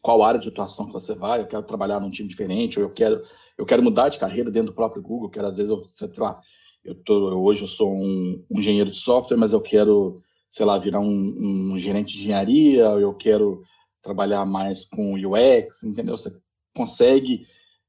qual 0.00 0.22
área 0.22 0.40
de 0.40 0.48
atuação 0.48 0.86
que 0.86 0.92
você 0.92 1.14
vai, 1.14 1.40
eu 1.40 1.46
quero 1.46 1.62
trabalhar 1.62 2.00
num 2.00 2.10
time 2.10 2.28
diferente, 2.28 2.80
ou 2.80 2.86
eu 2.86 2.92
quero 2.92 3.22
eu 3.56 3.66
quero 3.66 3.82
mudar 3.82 4.08
de 4.08 4.18
carreira 4.18 4.50
dentro 4.50 4.72
do 4.72 4.74
próprio 4.74 5.02
Google, 5.02 5.30
quero 5.30 5.46
às 5.46 5.58
vezes 5.58 5.70
eu, 5.70 5.84
sei 5.94 6.10
lá, 6.16 6.40
eu 6.84 6.94
tô, 6.94 7.38
hoje 7.40 7.62
eu 7.62 7.68
sou 7.68 7.94
um, 7.94 8.44
um, 8.50 8.58
engenheiro 8.58 8.90
de 8.90 8.96
software, 8.96 9.36
mas 9.36 9.52
eu 9.52 9.60
quero, 9.60 10.20
sei 10.50 10.66
lá, 10.66 10.78
virar 10.78 11.00
um, 11.00 11.72
um, 11.72 11.78
gerente 11.78 12.12
de 12.12 12.20
engenharia, 12.20 12.84
eu 12.84 13.14
quero 13.14 13.62
trabalhar 14.02 14.44
mais 14.44 14.84
com 14.84 15.14
UX, 15.14 15.84
entendeu? 15.84 16.16
Você 16.16 16.30
consegue, 16.74 17.46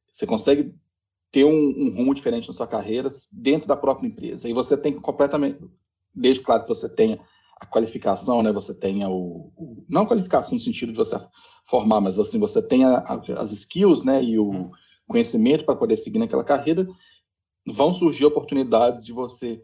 você 0.07 0.27
consegue 0.27 0.73
ter 1.31 1.43
um, 1.43 1.49
um, 1.49 1.95
rumo 1.95 2.13
diferente 2.13 2.47
na 2.47 2.53
sua 2.53 2.67
carreira 2.67 3.09
dentro 3.31 3.67
da 3.67 3.75
própria 3.75 4.07
empresa. 4.07 4.47
E 4.47 4.53
você 4.53 4.77
tem 4.77 4.93
completamente, 4.93 5.59
desde 6.13 6.43
claro 6.43 6.61
que 6.61 6.69
você 6.69 6.87
tenha 6.93 7.19
a 7.59 7.65
qualificação, 7.65 8.43
né? 8.43 8.51
Você 8.51 8.75
tenha 8.75 9.09
o, 9.09 9.51
o 9.57 9.85
não 9.89 10.05
qualificação 10.05 10.55
no 10.55 10.63
sentido 10.63 10.91
de 10.91 10.97
você 10.97 11.19
formar, 11.67 11.99
mas 11.99 12.19
assim, 12.19 12.39
você 12.39 12.61
tenha 12.61 13.03
as 13.37 13.51
skills, 13.51 14.03
né? 14.03 14.23
E 14.23 14.37
o 14.37 14.45
uhum. 14.45 14.71
conhecimento 15.07 15.65
para 15.65 15.75
poder 15.75 15.97
seguir 15.97 16.19
naquela 16.19 16.43
carreira 16.43 16.87
vão 17.65 17.93
surgir 17.93 18.25
oportunidades 18.25 19.05
de 19.05 19.13
você 19.13 19.63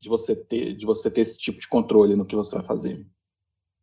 de 0.00 0.08
você 0.08 0.34
ter 0.34 0.74
de 0.74 0.84
você 0.84 1.10
ter 1.10 1.20
esse 1.20 1.38
tipo 1.38 1.60
de 1.60 1.68
controle 1.68 2.16
no 2.16 2.26
que 2.26 2.36
você 2.36 2.56
vai 2.56 2.64
fazer. 2.64 3.06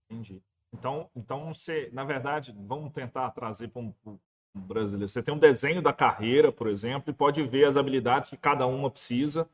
Entendi. 0.09 0.41
Então, 0.73 1.09
então 1.15 1.53
você, 1.53 1.89
na 1.91 2.03
verdade, 2.03 2.55
vamos 2.57 2.93
tentar 2.93 3.31
trazer 3.31 3.69
para 3.69 3.81
um, 3.81 3.93
um, 4.05 4.17
brasileiro. 4.55 5.09
Você 5.09 5.23
tem 5.23 5.33
um 5.33 5.39
desenho 5.39 5.81
da 5.81 5.93
carreira, 5.93 6.51
por 6.51 6.67
exemplo, 6.67 7.09
e 7.09 7.13
pode 7.13 7.41
ver 7.43 7.65
as 7.65 7.77
habilidades 7.77 8.29
que 8.29 8.37
cada 8.37 8.67
uma 8.67 8.89
precisa 8.89 9.49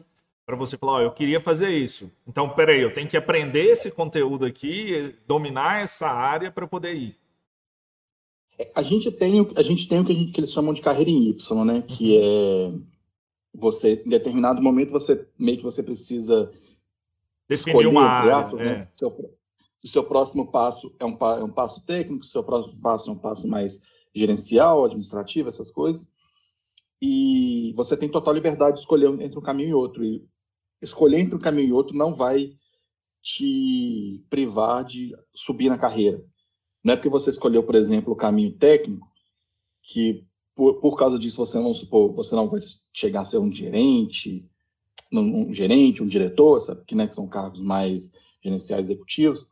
para 0.46 0.56
você 0.56 0.78
falar, 0.78 1.00
oh, 1.00 1.02
eu 1.02 1.12
queria 1.12 1.42
fazer 1.42 1.70
isso. 1.70 2.12
Então, 2.28 2.50
peraí, 2.50 2.82
eu 2.82 2.94
tenho 2.94 3.08
que 3.08 3.18
aprender 3.18 3.66
esse 3.66 3.92
conteúdo 3.92 4.46
aqui, 4.46 5.16
dominar 5.26 5.82
essa 5.82 6.08
área 6.08 6.52
para 6.52 6.68
poder 6.68 6.96
ir. 6.96 7.18
É, 8.60 8.72
a 8.76 8.84
gente 8.84 9.12
tem, 9.12 9.48
a 9.56 9.62
gente 9.64 9.88
tem 9.88 10.00
o 10.00 10.06
que, 10.06 10.14
gente, 10.14 10.32
que 10.32 10.40
eles 10.40 10.52
chamam 10.52 10.74
de 10.74 10.82
carreira 10.82 11.10
em 11.10 11.30
Y, 11.30 11.66
né? 11.66 11.82
Que 11.82 12.18
uhum. 12.18 12.86
é 12.92 12.95
você, 13.58 14.02
em 14.06 14.10
determinado 14.10 14.62
momento, 14.62 14.92
você 14.92 15.28
meio 15.38 15.58
que 15.58 15.64
você 15.64 15.82
precisa 15.82 16.52
definir 17.48 17.72
escolher, 17.72 17.88
uma 17.88 18.04
área, 18.04 18.38
aspas, 18.38 18.62
né? 18.62 18.68
é. 18.68 18.76
né? 18.76 18.82
Se 18.82 19.06
o 19.06 19.88
seu 19.88 20.04
próximo 20.04 20.52
passo 20.52 20.96
é 21.00 21.06
um, 21.06 21.18
é 21.38 21.44
um 21.44 21.52
passo 21.52 21.86
técnico, 21.86 22.24
se 22.24 22.30
o 22.30 22.34
seu 22.34 22.44
próximo 22.44 22.82
passo 22.82 23.10
é 23.10 23.14
um 23.14 23.18
passo 23.18 23.48
mais 23.48 23.88
gerencial, 24.14 24.86
administrativo, 24.86 25.50
essas 25.50 25.70
coisas. 25.70 26.14
E 27.02 27.74
você 27.76 27.96
tem 27.96 28.10
total 28.10 28.34
liberdade 28.34 28.76
de 28.76 28.80
escolher 28.80 29.10
entre 29.22 29.38
um 29.38 29.42
caminho 29.42 29.70
e 29.70 29.74
outro. 29.74 30.04
E 30.04 30.26
escolher 30.82 31.20
entre 31.20 31.36
um 31.36 31.40
caminho 31.40 31.70
e 31.70 31.74
outro 31.74 31.96
não 31.96 32.14
vai 32.14 32.54
te 33.22 34.24
privar 34.30 34.84
de 34.84 35.16
subir 35.34 35.70
na 35.70 35.78
carreira. 35.78 36.24
Não 36.84 36.94
é 36.94 36.96
porque 36.96 37.10
você 37.10 37.30
escolheu, 37.30 37.64
por 37.64 37.76
exemplo, 37.76 38.14
o 38.14 38.16
caminho 38.16 38.54
técnico 38.54 39.08
que 39.84 40.26
por, 40.56 40.80
por 40.80 40.98
causa 40.98 41.20
disso, 41.20 41.46
você 41.46 41.60
não 41.60 41.74
supor, 41.74 42.12
você 42.14 42.36
não 42.36 42.48
vai 42.48 42.62
chegar 42.94 43.22
a 43.22 43.26
ser 43.26 43.38
um 43.38 43.52
gerente, 43.52 44.50
um, 45.12 45.54
gerente, 45.54 46.02
um 46.02 46.08
diretor, 46.08 46.60
sabe? 46.62 46.84
Que, 46.86 46.96
né, 46.96 47.08
que 47.08 47.14
são 47.14 47.28
cargos 47.28 47.60
mais 47.60 48.14
gerenciais 48.42 48.90
executivos. 48.90 49.48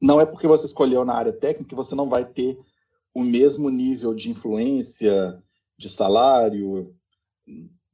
Não 0.00 0.20
é 0.20 0.24
porque 0.24 0.46
você 0.46 0.66
escolheu 0.66 1.04
na 1.04 1.14
área 1.14 1.32
técnica 1.32 1.70
que 1.70 1.74
você 1.74 1.94
não 1.94 2.08
vai 2.08 2.24
ter 2.24 2.58
o 3.12 3.22
mesmo 3.22 3.68
nível 3.68 4.14
de 4.14 4.30
influência, 4.30 5.42
de 5.76 5.88
salário, 5.88 6.94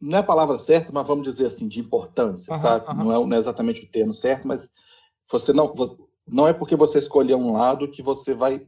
não 0.01 0.19
é 0.19 0.21
a 0.21 0.25
palavra 0.25 0.59
certa, 0.59 0.93
mas 0.93 1.07
vamos 1.07 1.25
dizer 1.25 1.47
assim, 1.47 1.67
de 1.67 1.81
importância, 1.81 2.53
uhum, 2.53 2.61
sabe? 2.61 2.87
Uhum. 2.89 2.95
Não, 2.95 3.13
é, 3.13 3.27
não, 3.27 3.37
é, 3.37 3.39
exatamente 3.39 3.83
o 3.83 3.89
termo 3.89 4.13
certo, 4.13 4.47
mas 4.47 4.73
você 5.31 5.53
não, 5.53 5.75
não 6.27 6.47
é 6.47 6.53
porque 6.53 6.77
você 6.77 6.99
escolheu 6.99 7.39
um 7.39 7.53
lado 7.53 7.91
que 7.91 8.03
você 8.03 8.35
vai 8.35 8.67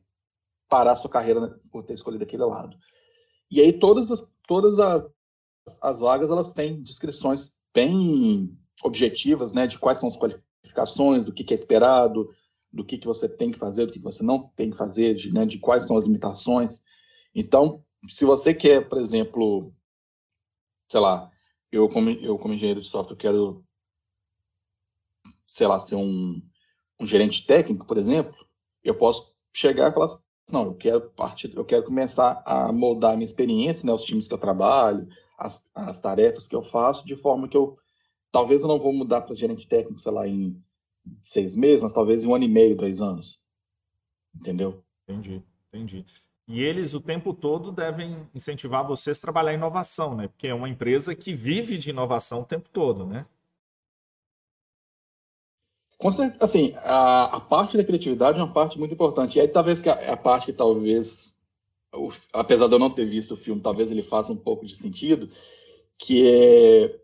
parar 0.69 0.97
sua 0.97 1.11
carreira 1.11 1.41
né, 1.41 1.55
por 1.71 1.85
ter 1.85 1.95
escolhido 1.95 2.25
aquele 2.25 2.45
lado. 2.45 2.77
E 3.51 3.61
aí 3.61 3.73
todas 3.73 4.11
as, 4.11 4.33
todas 4.47 4.79
as, 4.79 5.05
as 5.83 6.01
vagas 6.01 6.31
elas 6.31 6.53
têm 6.53 6.83
descrições 6.83 7.61
bem 7.73 8.57
objetivas, 8.83 9.53
né, 9.53 9.67
de 9.67 9.79
quais 9.79 9.99
são 9.99 10.09
as 10.09 10.17
qualificações, 10.17 11.25
do 11.25 11.33
que, 11.33 11.45
que 11.45 11.55
é 11.55 11.57
esperado, 11.57 12.29
do 12.73 12.85
que, 12.85 12.99
que 12.99 13.07
você 13.07 13.29
tem 13.29 13.51
que 13.51 13.59
fazer, 13.59 13.87
do 13.87 13.93
que 13.93 13.99
você 13.99 14.23
não 14.23 14.49
tem 14.49 14.71
que 14.71 14.77
fazer, 14.77 15.15
de, 15.15 15.33
né, 15.33 15.47
de 15.47 15.59
quais 15.59 15.87
são 15.87 15.97
as 15.97 16.05
limitações. 16.05 16.83
Então, 17.35 17.85
se 18.09 18.25
você 18.25 18.55
quer, 18.55 18.89
por 18.89 18.99
exemplo, 18.99 19.75
sei 20.91 21.01
lá, 21.01 21.31
eu 21.71 21.89
como, 21.89 22.11
eu 22.11 22.37
como 22.37 22.55
engenheiro 22.55 22.81
de 22.81 22.87
software 22.87 23.17
quero, 23.17 23.65
sei 25.47 25.67
lá, 25.67 25.79
ser 25.79 25.97
um, 25.97 26.41
um 27.01 27.07
gerente 27.07 27.47
técnico, 27.47 27.87
por 27.87 27.99
exemplo, 27.99 28.37
eu 28.83 28.97
posso 28.97 29.35
chegar 29.55 29.91
e 29.91 29.95
falar 29.95 30.07
assim, 30.07 30.26
não, 30.53 30.67
eu 30.67 30.75
quero 30.75 31.01
partir, 31.11 31.53
eu 31.55 31.65
quero 31.65 31.85
começar 31.85 32.43
a 32.45 32.73
moldar 32.73 33.13
a 33.13 33.17
minha 33.17 33.25
experiência, 33.25 33.85
né, 33.87 33.93
os 33.93 34.05
times 34.05 34.29
que 34.29 34.35
eu 34.35 34.39
trabalho, 34.39 35.09
as, 35.37 35.71
as 35.75 36.01
tarefas 36.01 36.47
que 36.47 36.55
eu 36.55 36.63
faço, 36.63 37.05
de 37.05 37.17
forma 37.17 37.49
que 37.49 37.57
eu, 37.57 37.77
talvez 38.31 38.63
eu 38.63 38.69
não 38.69 38.79
vou 38.79 38.93
mudar 38.93 39.23
para 39.23 39.35
gerente 39.35 39.67
técnico, 39.67 39.99
sei 39.99 40.13
lá, 40.13 40.27
em 40.27 40.63
seis 41.23 41.57
meses, 41.57 41.83
mas 41.83 41.93
talvez 41.93 42.25
em 42.25 42.29
um 42.29 42.35
ano 42.35 42.45
e 42.45 42.49
meio, 42.49 42.77
dois 42.77 43.01
anos. 43.01 43.45
Entendeu? 44.35 44.83
Entendi, 45.09 45.43
entendi. 45.69 46.05
E 46.49 46.63
eles 46.63 46.95
o 46.95 47.01
tempo 47.01 47.35
todo 47.35 47.73
devem 47.73 48.29
incentivar 48.33 48.87
vocês 48.87 49.19
a 49.19 49.21
trabalhar 49.21 49.53
inovação, 49.53 50.15
né? 50.15 50.29
Porque 50.29 50.47
é 50.47 50.55
uma 50.55 50.69
empresa 50.69 51.15
que 51.15 51.35
vive 51.35 51.77
de 51.77 51.91
inovação 51.91 52.43
o 52.43 52.47
tempo 52.47 52.69
todo, 52.69 53.05
né? 53.05 53.27
Assim, 56.41 56.75
a, 56.77 57.37
a 57.37 57.41
parte 57.41 57.77
da 57.77 57.85
criatividade 57.85 58.39
é 58.39 58.43
uma 58.43 58.53
parte 58.53 58.79
muito 58.79 58.93
importante. 58.93 59.39
E 59.39 59.41
aí 59.41 59.49
talvez 59.49 59.81
que 59.81 59.89
a, 59.89 60.13
a 60.13 60.17
parte 60.17 60.47
que 60.47 60.53
talvez, 60.53 61.35
o, 61.93 62.13
apesar 62.33 62.69
de 62.69 62.75
eu 62.75 62.79
não 62.79 62.91
ter 62.91 63.07
visto 63.07 63.33
o 63.33 63.37
filme, 63.37 63.63
talvez 63.63 63.91
ele 63.91 64.03
faça 64.03 64.33
um 64.33 64.37
pouco 64.37 64.67
de 64.67 64.75
sentido, 64.75 65.29
que 65.99 66.29
é 66.29 67.01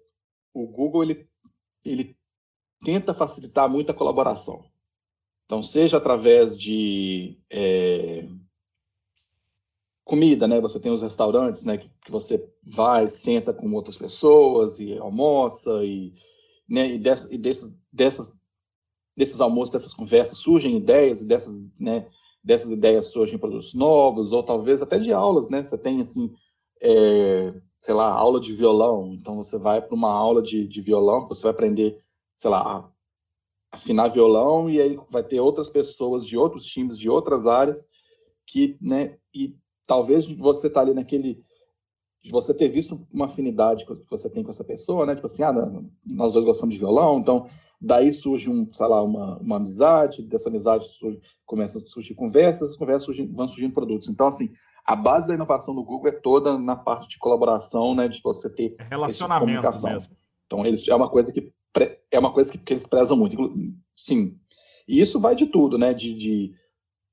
o 0.53 0.67
Google 0.67 1.03
ele, 1.03 1.27
ele 1.85 2.17
tenta 2.85 3.15
facilitar 3.15 3.69
muito 3.69 3.91
a 3.91 3.95
colaboração. 3.95 4.65
Então, 5.47 5.63
seja 5.63 5.97
através 5.97 6.59
de 6.59 7.39
é, 7.51 8.27
comida, 10.05 10.49
né? 10.49 10.61
Você 10.61 10.81
tem 10.81 10.91
os 10.91 11.03
restaurantes, 11.03 11.65
né? 11.65 11.79
Que, 11.79 11.91
que, 12.05 12.11
você 12.11 12.51
vai, 12.63 13.09
senta 13.09 13.53
com 13.53 13.73
outras 13.73 13.97
pessoas 13.97 14.79
e 14.79 14.97
almoça 14.99 15.85
e, 15.85 16.15
né? 16.69 16.95
E, 16.95 16.99
dessa, 16.99 17.35
e 17.35 17.39
desses, 17.39 17.79
dessas, 17.93 18.42
desses 19.17 19.41
almoços, 19.41 19.73
dessas 19.73 19.93
conversas 19.93 20.39
surgem 20.39 20.77
ideias 20.77 21.23
dessas, 21.23 21.55
né? 21.79 22.07
Dessas 22.43 22.71
ideias 22.71 23.07
surgem 23.07 23.39
produtos 23.39 23.73
novos 23.73 24.33
ou 24.33 24.43
talvez 24.43 24.83
até 24.83 24.99
de 24.99 25.13
aulas, 25.13 25.49
né? 25.49 25.63
Você 25.63 25.79
tem 25.79 26.01
assim, 26.01 26.35
é, 26.81 27.55
sei 27.81 27.95
lá, 27.95 28.11
aula 28.11 28.41
de 28.41 28.53
violão. 28.53 29.13
Então 29.13 29.37
você 29.37 29.59
vai 29.59 29.81
para 29.81 29.95
uma 29.95 30.11
aula 30.11 30.43
de, 30.43 30.67
de 30.67 30.81
violão, 30.81 31.29
você 31.29 31.45
vai 31.45 31.53
aprender, 31.53 31.99
sei 32.37 32.51
lá, 32.51 32.91
afinar 33.71 34.09
violão 34.09 34.69
e 34.69 34.81
aí 34.81 34.99
vai 35.11 35.23
ter 35.23 35.41
outras 35.41 35.71
pessoas 35.71 36.27
de 36.27 36.37
outros 36.37 36.67
times, 36.67 36.99
de 36.99 37.09
outras 37.09 37.47
áreas 37.47 37.87
que, 38.47 38.77
né? 38.81 39.17
E 39.35 39.57
talvez 39.87 40.27
você 40.27 40.69
tá 40.69 40.81
ali 40.81 40.95
naquele 40.95 41.41
de 42.23 42.31
você 42.31 42.55
ter 42.55 42.69
visto 42.69 43.05
uma 43.13 43.27
afinidade 43.27 43.85
que 43.85 43.95
você 44.09 44.31
tem 44.31 44.45
com 44.45 44.51
essa 44.51 44.63
pessoa, 44.63 45.05
né? 45.05 45.15
Tipo 45.15 45.27
assim, 45.27 45.43
ah, 45.43 45.53
nós 46.07 46.33
dois 46.33 46.45
gostamos 46.45 46.75
de 46.75 46.79
violão, 46.79 47.19
então 47.19 47.49
daí 47.83 48.13
surge 48.13 48.49
um, 48.49 48.73
sei 48.73 48.87
lá, 48.87 49.03
uma, 49.03 49.37
uma 49.39 49.57
amizade, 49.57 50.23
dessa 50.23 50.49
amizade 50.49 50.87
surge, 50.97 51.21
começa 51.45 51.79
a 51.79 51.83
surgir 51.83 52.15
conversas, 52.15 52.71
as 52.71 52.77
conversas 52.77 53.17
vão 53.19 53.49
surgindo 53.49 53.75
produtos. 53.75 54.09
Então, 54.09 54.29
assim, 54.29 54.53
a 54.87 54.95
base 54.95 55.27
da 55.27 55.35
inovação 55.35 55.75
do 55.75 55.83
Google 55.83 56.09
é 56.09 56.13
toda 56.13 56.57
na 56.57 56.77
parte 56.77 57.09
de 57.09 57.19
colaboração, 57.19 57.95
né? 57.95 58.07
De 58.07 58.21
você 58.23 58.49
ter 58.49 58.77
relacionamento 58.89 59.69
tipo 59.69 59.87
mesmo. 59.87 60.17
Então, 60.47 60.65
eles 60.65 60.87
é 60.87 60.95
uma 60.95 61.11
coisa 61.11 61.33
que 61.33 61.53
é 62.11 62.19
uma 62.19 62.33
coisa 62.33 62.53
que, 62.53 62.59
que 62.59 62.73
eles 62.73 62.87
prezam 62.87 63.17
muito. 63.17 63.37
Sim. 63.97 64.39
E 64.87 65.01
isso 65.01 65.19
vai 65.19 65.35
de 65.35 65.47
tudo, 65.47 65.77
né? 65.77 65.93
De, 65.93 66.15
de 66.15 66.55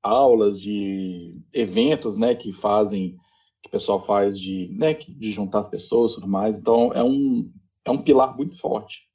aulas, 0.02 0.60
de 0.60 1.36
eventos, 1.52 2.16
né, 2.16 2.34
que 2.34 2.52
fazem, 2.52 3.16
que 3.62 3.68
o 3.68 3.70
pessoal 3.70 4.04
faz 4.04 4.38
de, 4.38 4.70
né, 4.72 4.94
de 4.94 5.30
juntar 5.30 5.60
as 5.60 5.68
pessoas 5.68 6.12
e 6.12 6.14
tudo 6.16 6.28
mais. 6.28 6.58
Então, 6.58 6.92
é 6.94 7.02
um, 7.02 7.52
é 7.84 7.90
um 7.90 8.02
pilar 8.02 8.34
muito 8.36 8.58
forte 8.58 9.09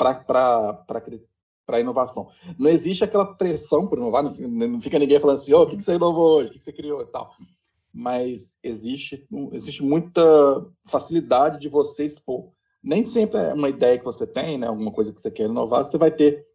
para 0.00 0.84
a 1.68 1.80
inovação. 1.80 2.28
Não 2.58 2.70
existe 2.70 3.04
aquela 3.04 3.34
pressão 3.34 3.86
por 3.86 3.98
inovar, 3.98 4.24
não, 4.24 4.80
fica 4.80 4.98
ninguém 4.98 5.20
falando 5.20 5.36
assim, 5.36 5.52
oh, 5.52 5.62
o 5.62 5.66
que, 5.66 5.76
que 5.76 5.82
você 5.82 5.94
inovou 5.94 6.38
hoje, 6.38 6.50
o 6.50 6.52
que, 6.52 6.58
que 6.58 6.64
você 6.64 6.72
criou 6.72 7.02
e 7.02 7.06
tal. 7.06 7.34
Mas 7.92 8.58
existe, 8.62 9.26
existe 9.52 9.82
muita 9.82 10.22
facilidade 10.86 11.60
de 11.60 11.68
você 11.68 12.04
expor. 12.04 12.50
Nem 12.82 13.04
sempre 13.04 13.38
é 13.38 13.52
uma 13.52 13.68
ideia 13.68 13.98
que 13.98 14.04
você 14.04 14.26
tem, 14.26 14.56
né, 14.58 14.66
alguma 14.66 14.90
coisa 14.90 15.12
que 15.12 15.20
você 15.20 15.30
quer 15.30 15.44
inovar, 15.44 15.84
você 15.84 15.98
vai 15.98 16.10
ter 16.10 16.46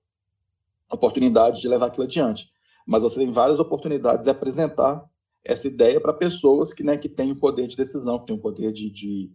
oportunidade 0.92 1.62
de 1.62 1.68
levar 1.68 1.88
aquilo 1.88 2.06
adiante 2.06 2.54
mas 2.86 3.02
você 3.02 3.16
tem 3.16 3.32
várias 3.32 3.60
oportunidades 3.60 4.26
de 4.26 4.30
apresentar 4.30 5.04
essa 5.44 5.68
ideia 5.68 6.00
para 6.00 6.14
pessoas 6.14 6.72
que, 6.72 6.84
né, 6.84 6.98
que 6.98 7.10
têm 7.10 7.32
o 7.32 7.40
poder 7.40 7.68
de 7.68 7.76
decisão, 7.76 8.20
que 8.20 8.26
têm 8.26 8.36
o 8.36 8.42
poder 8.42 8.72
de, 8.72 8.90
de, 8.90 9.32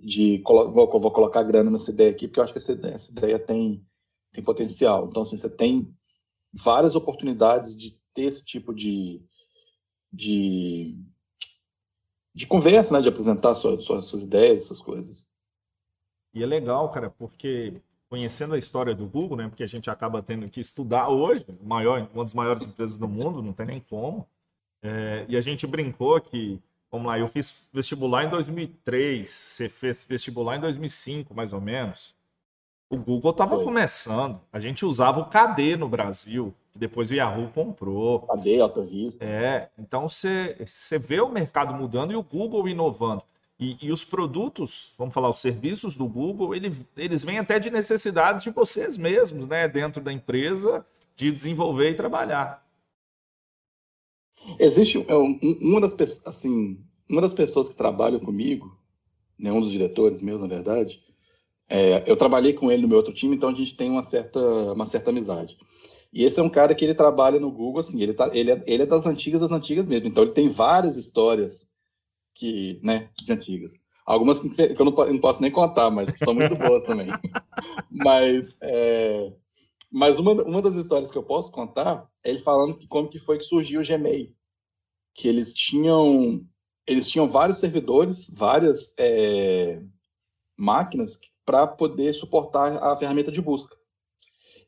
de 0.00 0.42
vou, 0.44 0.70
vou, 0.72 1.10
colocar 1.10 1.42
grana 1.42 1.70
nessa 1.70 1.90
ideia 1.90 2.10
aqui, 2.10 2.26
porque 2.26 2.40
eu 2.40 2.44
acho 2.44 2.52
que 2.52 2.58
essa 2.58 2.72
ideia, 2.72 2.94
essa 2.94 3.10
ideia 3.10 3.38
tem, 3.38 3.86
tem 4.32 4.44
potencial. 4.44 5.06
Então, 5.08 5.22
assim, 5.22 5.38
você 5.38 5.48
tem 5.48 5.94
várias 6.52 6.94
oportunidades 6.94 7.76
de 7.76 7.98
ter 8.12 8.22
esse 8.22 8.44
tipo 8.44 8.74
de, 8.74 9.22
de, 10.12 10.96
de 12.34 12.46
conversa, 12.46 12.94
né, 12.94 13.00
de 13.00 13.08
apresentar 13.08 13.54
suas, 13.54 13.84
suas, 13.84 14.06
suas 14.06 14.22
ideias, 14.22 14.64
suas 14.64 14.80
coisas. 14.80 15.32
E 16.32 16.42
é 16.42 16.46
legal, 16.46 16.90
cara, 16.90 17.10
porque 17.10 17.80
conhecendo 18.08 18.54
a 18.54 18.58
história 18.58 18.94
do 18.94 19.06
Google, 19.06 19.36
né? 19.36 19.48
Porque 19.48 19.64
a 19.64 19.66
gente 19.66 19.90
acaba 19.90 20.22
tendo 20.22 20.48
que 20.48 20.60
estudar 20.60 21.08
hoje, 21.08 21.44
maior, 21.60 22.08
uma 22.14 22.24
das 22.24 22.32
maiores 22.32 22.62
empresas 22.62 22.96
do 22.96 23.08
mundo, 23.08 23.42
não 23.42 23.52
tem 23.52 23.66
nem 23.66 23.80
como. 23.80 24.24
É, 24.82 25.26
e 25.28 25.36
a 25.36 25.40
gente 25.40 25.66
brincou 25.66 26.20
que, 26.20 26.62
vamos 26.94 27.08
lá, 27.08 27.18
eu 27.18 27.26
fiz 27.26 27.66
vestibular 27.72 28.24
em 28.24 28.28
2003, 28.28 29.28
você 29.28 29.68
fez 29.68 30.04
vestibular 30.04 30.56
em 30.56 30.60
2005, 30.60 31.34
mais 31.34 31.52
ou 31.52 31.60
menos. 31.60 32.14
O 32.88 32.96
Google 32.96 33.32
estava 33.32 33.58
começando. 33.64 34.40
A 34.52 34.60
gente 34.60 34.84
usava 34.84 35.18
o 35.18 35.24
KD 35.24 35.76
no 35.76 35.88
Brasil, 35.88 36.54
que 36.70 36.78
depois 36.78 37.10
o 37.10 37.14
Yahoo 37.14 37.50
comprou. 37.52 38.20
KD, 38.20 38.60
Alta 38.60 38.82
Vista. 38.82 39.24
É, 39.24 39.70
então 39.76 40.06
você 40.06 40.56
vê 41.00 41.20
o 41.20 41.28
mercado 41.28 41.74
mudando 41.74 42.12
e 42.12 42.16
o 42.16 42.22
Google 42.22 42.68
inovando. 42.68 43.24
E, 43.58 43.76
e, 43.82 43.90
os 43.90 44.04
produtos, 44.04 44.92
vamos 44.96 45.14
falar, 45.14 45.28
os 45.28 45.40
serviços 45.40 45.96
do 45.96 46.06
Google, 46.06 46.54
ele, 46.54 46.74
eles 46.96 47.24
vêm 47.24 47.38
até 47.38 47.58
de 47.58 47.70
necessidades 47.70 48.44
de 48.44 48.50
vocês 48.50 48.96
mesmos, 48.96 49.48
né, 49.48 49.66
dentro 49.68 50.02
da 50.02 50.12
empresa, 50.12 50.84
de 51.16 51.30
desenvolver 51.30 51.90
e 51.90 51.94
trabalhar. 51.94 52.63
Existe 54.58 55.04
é, 55.08 55.14
uma 55.14 55.80
das 55.80 55.94
pessoas, 55.94 56.26
assim, 56.26 56.78
uma 57.08 57.20
das 57.20 57.34
pessoas 57.34 57.68
que 57.68 57.76
trabalham 57.76 58.20
comigo, 58.20 58.78
né, 59.38 59.52
um 59.52 59.60
dos 59.60 59.70
diretores 59.70 60.22
meus, 60.22 60.40
na 60.40 60.46
verdade, 60.46 61.02
é, 61.68 62.02
eu 62.06 62.16
trabalhei 62.16 62.52
com 62.52 62.70
ele 62.70 62.82
no 62.82 62.88
meu 62.88 62.98
outro 62.98 63.12
time, 63.12 63.36
então 63.36 63.48
a 63.48 63.54
gente 63.54 63.76
tem 63.76 63.90
uma 63.90 64.02
certa, 64.02 64.40
uma 64.72 64.86
certa 64.86 65.10
amizade. 65.10 65.56
E 66.12 66.22
esse 66.22 66.38
é 66.38 66.42
um 66.42 66.48
cara 66.48 66.74
que 66.74 66.84
ele 66.84 66.94
trabalha 66.94 67.40
no 67.40 67.50
Google, 67.50 67.80
assim, 67.80 68.00
ele, 68.00 68.14
tá, 68.14 68.30
ele, 68.32 68.52
é, 68.52 68.62
ele 68.66 68.82
é 68.82 68.86
das 68.86 69.06
antigas 69.06 69.40
das 69.40 69.50
antigas 69.50 69.86
mesmo, 69.86 70.08
então 70.08 70.22
ele 70.22 70.32
tem 70.32 70.48
várias 70.48 70.96
histórias 70.96 71.68
que, 72.34 72.78
né, 72.82 73.10
de 73.18 73.32
antigas. 73.32 73.72
Algumas 74.06 74.40
que 74.40 74.54
eu 74.60 74.84
não, 74.84 74.92
não 74.92 75.18
posso 75.18 75.40
nem 75.40 75.50
contar, 75.50 75.90
mas 75.90 76.10
que 76.10 76.18
são 76.18 76.34
muito 76.34 76.54
boas 76.54 76.84
também. 76.84 77.08
mas 77.90 78.56
é, 78.60 79.32
mas 79.94 80.18
uma, 80.18 80.32
uma 80.42 80.60
das 80.60 80.74
histórias 80.74 81.08
que 81.12 81.16
eu 81.16 81.22
posso 81.22 81.52
contar 81.52 82.10
é 82.24 82.30
ele 82.30 82.40
falando 82.40 82.76
que 82.76 82.88
como 82.88 83.08
que 83.08 83.20
foi 83.20 83.38
que 83.38 83.44
surgiu 83.44 83.80
o 83.80 83.84
Gmail. 83.86 84.34
Que 85.14 85.28
eles 85.28 85.54
tinham 85.54 86.44
eles 86.84 87.08
tinham 87.08 87.30
vários 87.30 87.58
servidores, 87.58 88.28
várias 88.28 88.92
é, 88.98 89.80
máquinas 90.56 91.20
para 91.44 91.64
poder 91.64 92.12
suportar 92.12 92.76
a 92.82 92.96
ferramenta 92.96 93.30
de 93.30 93.40
busca. 93.40 93.76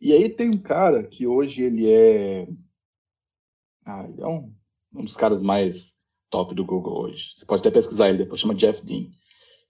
E 0.00 0.12
aí 0.12 0.30
tem 0.30 0.48
um 0.48 0.62
cara 0.62 1.02
que 1.02 1.26
hoje 1.26 1.60
ele 1.60 1.90
é, 1.90 2.46
ah, 3.84 4.06
ele 4.08 4.22
é 4.22 4.26
um, 4.28 4.54
um 4.94 5.04
dos 5.04 5.16
caras 5.16 5.42
mais 5.42 6.00
top 6.30 6.54
do 6.54 6.64
Google 6.64 7.02
hoje. 7.02 7.32
Você 7.34 7.44
pode 7.44 7.62
até 7.62 7.70
pesquisar 7.72 8.10
ele 8.10 8.18
depois, 8.18 8.40
chama 8.40 8.54
Jeff 8.54 8.86
Dean. 8.86 9.10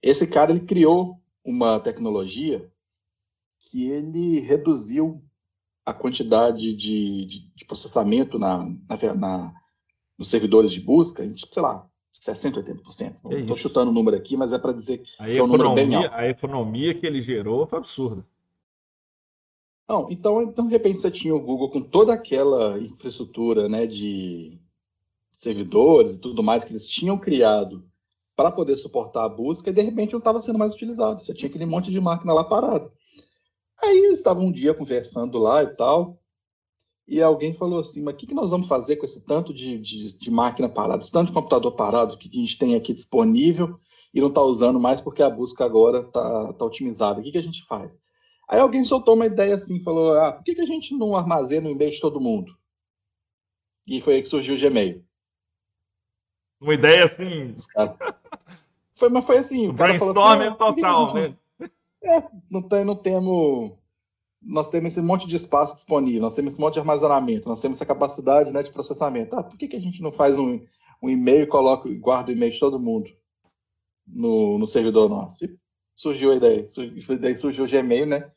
Esse 0.03 0.31
cara 0.31 0.51
ele 0.51 0.67
criou 0.67 1.19
uma 1.43 1.81
tecnologia 1.81 2.71
que 3.59 3.89
ele 3.91 4.41
reduziu 4.41 5.26
a 5.87 5.95
quantidade 5.95 6.75
de, 6.75 7.25
de, 7.25 7.41
de 7.55 7.65
processamento 7.65 8.39
na, 8.39 8.59
na, 8.59 9.15
na, 9.15 9.55
nos 10.19 10.29
servidores 10.29 10.73
de 10.73 10.81
busca, 10.81 11.25
em, 11.25 11.33
tipo, 11.33 11.55
sei 11.55 11.63
lá, 11.63 11.87
60%, 12.13 12.63
80%. 12.63 13.17
Estou 13.41 13.57
chutando 13.57 13.91
o 13.91 13.95
número 13.95 14.17
aqui, 14.17 14.37
mas 14.37 14.53
é 14.53 14.59
para 14.59 14.73
dizer 14.73 15.05
a 15.19 15.25
que 15.25 15.39
é 15.39 15.43
um 15.43 15.47
número 15.47 15.75
bem 15.75 15.95
alto. 15.95 16.13
A 16.13 16.29
economia 16.29 16.93
que 16.93 17.07
ele 17.07 17.21
gerou 17.21 17.67
foi 17.67 17.79
absurda. 17.79 18.27
Não, 19.89 20.11
então, 20.11 20.43
então, 20.43 20.67
de 20.67 20.73
repente, 20.73 21.01
você 21.01 21.11
tinha 21.11 21.35
o 21.35 21.41
Google 21.41 21.71
com 21.71 21.81
toda 21.81 22.13
aquela 22.13 22.77
infraestrutura 22.81 23.69
né, 23.69 23.87
de, 23.87 24.59
servidores 25.37 26.13
e 26.13 26.19
tudo 26.19 26.43
mais 26.43 26.65
que 26.65 26.73
eles 26.73 26.89
tinham 26.89 27.19
criado 27.19 27.85
para 28.35 28.51
poder 28.51 28.77
suportar 28.79 29.25
a 29.25 29.29
busca 29.29 29.71
e 29.71 29.73
de 29.73 29.83
repente 29.83 30.13
não 30.13 30.19
estava 30.19 30.41
sendo 30.41 30.59
mais 30.59 30.75
utilizado. 30.75 31.21
Você 31.21 31.35
tinha 31.35 31.49
aquele 31.49 31.67
monte 31.67 31.91
de 31.91 32.01
máquina 32.01 32.33
lá 32.33 32.43
parada. 32.43 32.91
Aí 33.87 33.99
eles 33.99 34.19
estavam 34.19 34.47
um 34.47 34.53
dia 34.53 34.75
conversando 34.75 35.39
lá 35.39 35.63
e 35.63 35.69
tal. 35.69 36.19
e 37.07 37.23
alguém 37.23 37.55
falou 37.55 37.79
assim, 37.79 38.03
mas 38.03 38.15
o 38.15 38.17
que, 38.17 38.27
que 38.27 38.35
nós 38.35 38.51
vamos 38.51 38.69
fazer 38.69 38.97
com 38.97 39.05
esse 39.05 39.25
tanto 39.25 39.55
de, 39.55 39.79
de, 39.79 40.19
de 40.19 40.31
máquina 40.31 40.69
parada, 40.69 41.03
esse 41.03 41.13
tanto 41.13 41.29
de 41.29 41.33
computador 41.33 41.73
parado 41.73 42.19
que 42.19 42.29
a 42.29 42.41
gente 42.41 42.59
tem 42.59 42.75
aqui 42.75 42.93
disponível 42.93 43.79
e 44.13 44.21
não 44.21 44.29
está 44.29 44.43
usando 44.43 44.81
mais 44.81 45.01
porque 45.01 45.23
a 45.23 45.31
busca 45.31 45.65
agora 45.65 46.01
está 46.01 46.53
tá 46.53 46.65
otimizada. 46.65 47.21
O 47.21 47.23
que, 47.23 47.31
que 47.31 47.39
a 47.39 47.43
gente 47.43 47.65
faz? 47.67 48.01
Aí 48.49 48.59
alguém 48.59 48.85
soltou 48.85 49.15
uma 49.15 49.27
ideia 49.27 49.55
assim, 49.55 49.83
falou, 49.83 50.19
ah, 50.19 50.33
por 50.33 50.45
que, 50.45 50.55
que 50.55 50.61
a 50.61 50.67
gente 50.67 50.95
não 50.95 51.17
armazena 51.17 51.69
o 51.69 51.73
e-mail 51.73 51.91
de 51.91 52.01
todo 52.01 52.21
mundo? 52.21 52.53
E 53.87 54.01
foi 54.01 54.15
aí 54.15 54.23
que 54.23 54.29
surgiu 54.29 54.55
o 54.55 54.59
Gmail. 54.59 55.05
Uma 56.61 56.75
ideia 56.75 57.05
assim... 57.05 57.55
Foi, 58.95 59.09
mas 59.11 59.25
foi 59.25 59.39
assim... 59.39 59.69
O 59.69 59.73
brainstorming 59.73 60.47
assim, 60.47 60.53
ah, 60.53 60.57
total, 60.57 61.15
né? 61.15 61.37
É, 62.07 62.29
não, 62.51 62.63
tem, 62.63 62.85
não 62.85 62.97
temos 62.97 63.73
nós 64.43 64.71
temos 64.71 64.93
esse 64.93 65.03
monte 65.03 65.27
de 65.27 65.35
espaço 65.35 65.75
disponível, 65.75 66.23
nós 66.23 66.35
temos 66.35 66.53
esse 66.53 66.61
monte 66.61 66.75
de 66.75 66.81
armazenamento, 66.81 67.49
nós 67.49 67.61
temos 67.61 67.79
essa 67.79 67.87
capacidade 67.87 68.53
né, 68.53 68.63
de 68.63 68.71
processamento. 68.71 69.35
Ah, 69.35 69.43
por 69.43 69.59
que, 69.59 69.67
que 69.67 69.77
a 69.77 69.81
gente 69.81 70.01
não 70.01 70.13
faz 70.13 70.39
um, 70.39 70.61
um 71.03 71.11
e-mail 71.11 71.43
e 71.43 71.47
coloca, 71.49 71.89
guarda 71.95 72.31
o 72.31 72.35
e-mail 72.35 72.53
de 72.53 72.61
todo 72.61 72.79
mundo 72.79 73.11
no, 74.07 74.59
no 74.59 74.67
servidor 74.67 75.09
nosso? 75.09 75.45
E 75.45 75.59
surgiu 75.97 76.31
a 76.31 76.37
ideia, 76.37 76.65
surgiu, 76.67 77.19
daí 77.19 77.35
surgiu 77.35 77.65
o 77.65 77.69
Gmail, 77.69 78.07
né? 78.07 78.31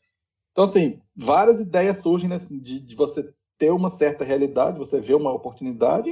Então, 0.52 0.64
assim, 0.64 1.00
várias 1.16 1.60
ideias 1.60 2.02
surgem 2.02 2.28
né, 2.28 2.38
de, 2.38 2.80
de 2.80 2.96
você 2.96 3.32
ter 3.58 3.72
uma 3.72 3.90
certa 3.90 4.24
realidade, 4.24 4.80
você 4.80 5.00
vê 5.00 5.14
uma 5.14 5.32
oportunidade, 5.32 6.10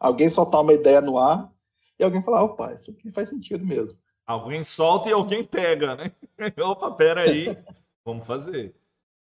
alguém 0.00 0.28
soltar 0.28 0.62
uma 0.62 0.72
ideia 0.72 1.00
no 1.00 1.18
ar 1.18 1.52
e 1.98 2.02
alguém 2.02 2.22
falar, 2.22 2.42
opa, 2.42 2.72
isso 2.72 2.90
aqui 2.90 3.12
faz 3.12 3.28
sentido 3.28 3.64
mesmo. 3.64 3.98
Alguém 4.26 4.64
solta 4.64 5.08
e 5.08 5.12
alguém 5.12 5.44
pega, 5.44 5.96
né? 5.96 6.12
Opa, 6.62 6.90
peraí, 6.90 7.46
vamos 8.04 8.26
fazer. 8.26 8.74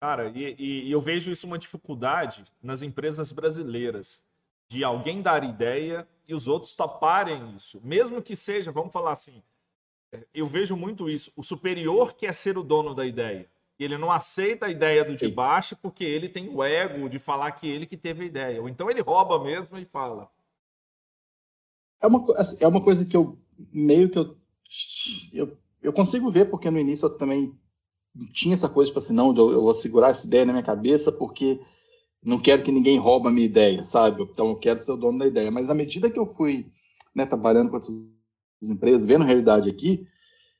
Cara, 0.01 0.31
e, 0.35 0.57
e, 0.59 0.91
eu 0.91 1.01
vejo 1.01 1.31
isso 1.31 1.47
uma 1.47 1.59
dificuldade 1.59 2.45
nas 2.63 2.83
empresas 2.83 3.33
brasileiras, 3.33 4.25
de 4.69 4.83
alguém 4.83 5.21
dar 5.21 5.45
ideia 5.45 6.09
e 6.27 6.35
os 6.35 6.49
outros 6.49 6.75
toparem 6.75 7.55
isso. 7.55 7.81
Mesmo 7.83 8.23
que 8.23 8.35
seja, 8.35 8.73
vamos 8.73 8.93
falar 8.93 9.13
assim, 9.13 9.43
eu 10.33 10.47
vejo 10.47 10.77
muito 10.77 11.09
isso, 11.09 11.31
o 11.37 11.43
superior 11.43 12.15
quer 12.15 12.33
ser 12.33 12.57
o 12.57 12.63
dono 12.63 12.95
da 12.95 13.05
ideia. 13.05 13.51
Ele 13.79 13.97
não 13.97 14.13
aceita 14.13 14.67
a 14.67 14.71
ideia 14.71 15.05
do 15.05 15.17
de 15.17 15.29
baixo 15.29 15.75
porque 15.77 16.05
ele 16.05 16.29
tem 16.29 16.49
o 16.49 16.63
ego 16.63 17.09
de 17.09 17.19
falar 17.19 17.53
que 17.53 17.67
ele 17.67 17.87
que 17.87 17.97
teve 17.97 18.25
a 18.25 18.27
ideia. 18.27 18.61
Ou 18.61 18.69
então 18.69 18.91
ele 18.91 19.01
rouba 19.01 19.43
mesmo 19.43 19.79
e 19.79 19.87
fala. 19.87 20.31
É 22.01 22.07
uma, 22.07 22.39
assim, 22.39 22.63
é 22.63 22.69
uma 22.69 22.83
coisa 22.83 23.05
que 23.05 23.17
eu 23.17 23.39
meio 23.73 24.11
que 24.11 24.19
eu, 24.19 24.37
eu, 25.33 25.57
eu 25.83 25.93
consigo 25.93 26.31
ver, 26.31 26.51
porque 26.51 26.71
no 26.71 26.79
início 26.79 27.07
eu 27.07 27.17
também 27.17 27.55
tinha 28.33 28.55
essa 28.55 28.69
coisa, 28.69 28.89
tipo 28.89 28.99
assim, 28.99 29.15
não, 29.15 29.37
eu, 29.37 29.61
vou 29.61 29.75
segurar 29.75 30.11
essa 30.11 30.27
ideia 30.27 30.45
na 30.45 30.53
minha 30.53 30.65
cabeça 30.65 31.13
porque 31.13 31.61
não 32.23 32.39
quero 32.39 32.63
que 32.63 32.73
ninguém 32.73 32.99
rouba 32.99 33.29
a 33.29 33.33
minha 33.33 33.47
ideia, 33.47 33.85
sabe? 33.85 34.23
Então 34.23 34.49
eu 34.49 34.57
quero 34.57 34.79
ser 34.79 34.93
o 34.93 34.97
dono 34.97 35.19
da 35.19 35.27
ideia. 35.27 35.51
Mas 35.51 35.71
à 35.71 35.75
medida 35.75 36.11
que 36.11 36.19
eu 36.19 36.27
fui 36.27 36.71
né, 37.15 37.25
trabalhando 37.25 37.71
com 37.71 37.77
outras 37.77 37.95
empresas, 38.63 39.07
vendo 39.07 39.23
a 39.23 39.27
realidade 39.27 39.71
aqui, 39.71 40.07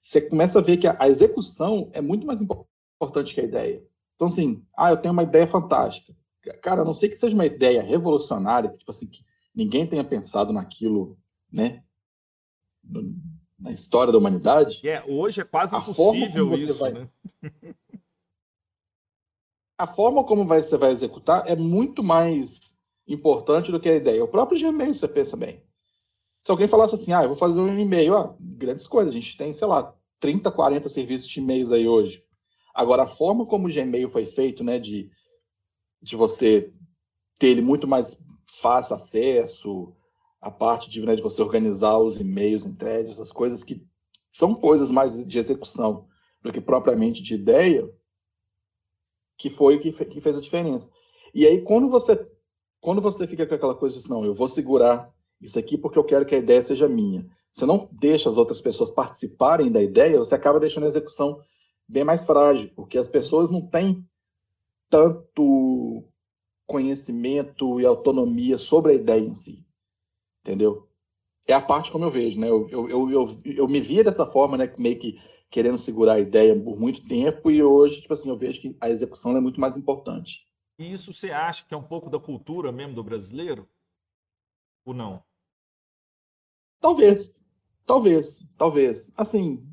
você 0.01 0.21
começa 0.21 0.59
a 0.59 0.63
ver 0.63 0.79
que 0.79 0.87
a, 0.87 0.97
a 0.99 1.09
execução 1.09 1.91
é 1.93 2.01
muito 2.01 2.27
mais 2.27 2.41
importante 2.41 3.35
que 3.35 3.41
a 3.41 3.45
ideia. 3.45 3.85
Então, 4.15 4.29
assim, 4.29 4.63
ah, 4.77 4.91
eu 4.91 4.97
tenho 4.97 5.13
uma 5.13 5.23
ideia 5.23 5.47
fantástica. 5.47 6.15
Cara, 6.63 6.83
a 6.83 6.85
não 6.85 6.95
sei 6.95 7.09
que 7.09 7.17
seja 7.17 7.35
uma 7.35 7.47
ideia 7.47 7.83
revolucionária, 7.83 8.71
tipo 8.71 8.91
assim, 8.91 9.07
que 9.07 9.23
ninguém 9.55 9.87
tenha 9.87 10.05
pensado 10.05 10.53
naquilo, 10.53 11.19
né? 11.53 11.83
Na 13.61 13.71
história 13.71 14.13
da 14.13 14.19
humanidade. 14.19 14.81
É, 14.89 15.05
hoje 15.07 15.41
é 15.41 15.45
quase 15.45 15.77
impossível 15.77 16.55
isso, 16.55 16.79
vai... 16.79 16.93
né? 16.93 17.09
a 19.81 19.87
forma 19.87 20.25
como 20.25 20.45
você 20.45 20.77
vai 20.77 20.91
executar 20.91 21.45
é 21.47 21.57
muito 21.57 22.03
mais 22.03 22.79
importante 23.09 23.73
do 23.73 23.81
que 23.81 23.89
a 23.89 23.95
ideia. 23.95 24.23
O 24.23 24.29
próprio 24.29 24.61
Gmail, 24.61 24.95
você 24.95 25.09
pensa 25.09 25.37
bem. 25.37 25.63
Se 26.41 26.51
alguém 26.51 26.69
falasse 26.69 26.95
assim, 26.95 27.13
ah, 27.13 27.23
eu 27.23 27.29
vou 27.29 27.37
fazer 27.37 27.61
um 27.61 27.79
e-mail, 27.79 28.15
ah, 28.15 28.35
grandes 28.39 28.87
coisas, 28.87 29.13
a 29.13 29.17
gente 29.17 29.37
tem, 29.37 29.53
sei 29.53 29.67
lá, 29.67 29.95
30, 30.21 30.51
40 30.51 30.89
serviços 30.89 31.27
de 31.27 31.41
e-mails 31.41 31.73
aí 31.73 31.89
hoje. 31.89 32.23
Agora, 32.75 33.05
a 33.05 33.07
forma 33.07 33.47
como 33.47 33.69
o 33.69 33.73
Gmail 33.73 34.09
foi 34.11 34.27
feito, 34.27 34.63
né, 34.63 34.79
de, 34.79 35.11
de 36.01 36.15
você 36.15 36.73
ter 37.39 37.49
ele 37.49 37.63
muito 37.63 37.89
mais 37.89 38.23
fácil 38.61 38.97
acesso, 38.97 39.95
a 40.41 40.51
parte 40.51 40.89
de, 40.89 41.05
né, 41.05 41.15
de 41.15 41.23
você 41.23 41.43
organizar 41.43 41.99
os 41.99 42.19
e-mails 42.19 42.65
em 42.65 42.75
threads, 42.75 43.13
essas 43.13 43.31
coisas 43.31 43.63
que 43.63 43.87
são 44.31 44.55
coisas 44.55 44.91
mais 44.91 45.27
de 45.27 45.39
execução 45.39 46.07
do 46.41 46.53
que 46.53 46.61
propriamente 46.61 47.23
de 47.23 47.35
ideia, 47.35 47.93
que 49.37 49.51
foi 49.51 49.77
o 49.77 49.81
que, 49.81 49.93
que 49.93 50.21
fez 50.21 50.39
a 50.39 50.41
diferença. 50.41 50.91
E 51.35 51.47
aí, 51.47 51.61
quando 51.63 51.91
você, 51.91 52.25
quando 52.81 53.03
você 53.03 53.27
fica 53.27 53.47
com 53.47 53.55
aquela 53.55 53.75
coisa 53.75 53.99
assim, 53.99 54.09
não, 54.09 54.25
eu 54.25 54.33
vou 54.33 54.49
segurar 54.49 55.13
isso 55.41 55.59
aqui 55.59 55.77
porque 55.77 55.99
eu 55.99 56.05
quero 56.05 56.25
que 56.25 56.35
a 56.35 56.39
ideia 56.39 56.63
seja 56.63 56.89
minha. 56.89 57.29
Você 57.53 57.67
não 57.67 57.89
deixa 57.93 58.31
as 58.31 58.37
outras 58.37 58.61
pessoas 58.61 58.91
participarem 58.91 59.71
da 59.71 59.83
ideia, 59.83 60.19
você 60.19 60.35
acaba 60.35 60.61
deixando 60.61 60.85
a 60.85 60.89
execução 60.89 61.41
bem 61.87 62.05
mais 62.05 62.25
frágil, 62.25 62.71
porque 62.75 62.97
as 62.97 63.09
pessoas 63.09 63.51
não 63.51 63.67
têm 63.67 64.07
tanto 64.89 66.05
conhecimento 66.67 67.81
e 67.81 67.87
autonomia 67.87 68.57
sobre 68.57 68.93
a 68.93 68.95
ideia 68.95 69.21
em 69.21 69.35
si 69.35 69.67
entendeu? 70.41 70.89
É 71.47 71.53
a 71.53 71.61
parte 71.61 71.91
como 71.91 72.05
eu 72.05 72.11
vejo, 72.11 72.39
né? 72.39 72.49
Eu, 72.49 72.69
eu, 72.71 72.89
eu, 72.89 73.11
eu, 73.11 73.39
eu 73.45 73.69
me 73.69 73.81
via 73.81 74.05
dessa 74.05 74.27
forma, 74.27 74.57
né? 74.57 74.73
Meio 74.79 74.99
que 74.99 75.21
querendo 75.51 75.79
segurar 75.79 76.15
a 76.15 76.21
ideia 76.21 76.59
por 76.59 76.79
muito 76.79 77.07
tempo 77.07 77.51
e 77.51 77.63
hoje, 77.63 78.03
tipo 78.03 78.13
assim, 78.13 78.29
eu 78.29 78.37
vejo 78.37 78.61
que 78.61 78.77
a 78.81 78.89
execução 78.89 79.37
é 79.37 79.41
muito 79.41 79.61
mais 79.61 79.77
importante. 79.77 80.47
E 80.79 80.93
isso 80.93 81.13
você 81.13 81.31
acha 81.31 81.65
que 81.67 81.75
é 81.75 81.77
um 81.77 81.83
pouco 81.83 82.09
da 82.09 82.19
cultura 82.19 82.71
mesmo 82.71 82.95
do 82.95 83.03
brasileiro? 83.03 83.69
Ou 84.85 84.95
não? 84.95 85.23
Talvez, 86.81 87.45
talvez, 87.85 88.51
talvez. 88.57 89.13
Assim, 89.17 89.67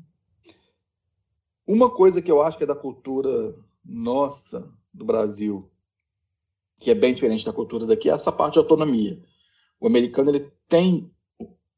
uma 1.66 1.90
coisa 1.90 2.20
que 2.20 2.30
eu 2.30 2.42
acho 2.42 2.58
que 2.58 2.64
é 2.64 2.66
da 2.66 2.74
cultura 2.74 3.54
nossa, 3.84 4.70
do 4.92 5.04
Brasil, 5.04 5.70
que 6.76 6.90
é 6.90 6.94
bem 6.94 7.14
diferente 7.14 7.44
da 7.44 7.52
cultura 7.52 7.86
daqui, 7.86 8.10
é 8.10 8.12
essa 8.12 8.32
parte 8.32 8.54
de 8.54 8.58
autonomia. 8.58 9.22
O 9.80 9.86
americano 9.86 10.30
ele 10.30 10.52
tem 10.68 11.10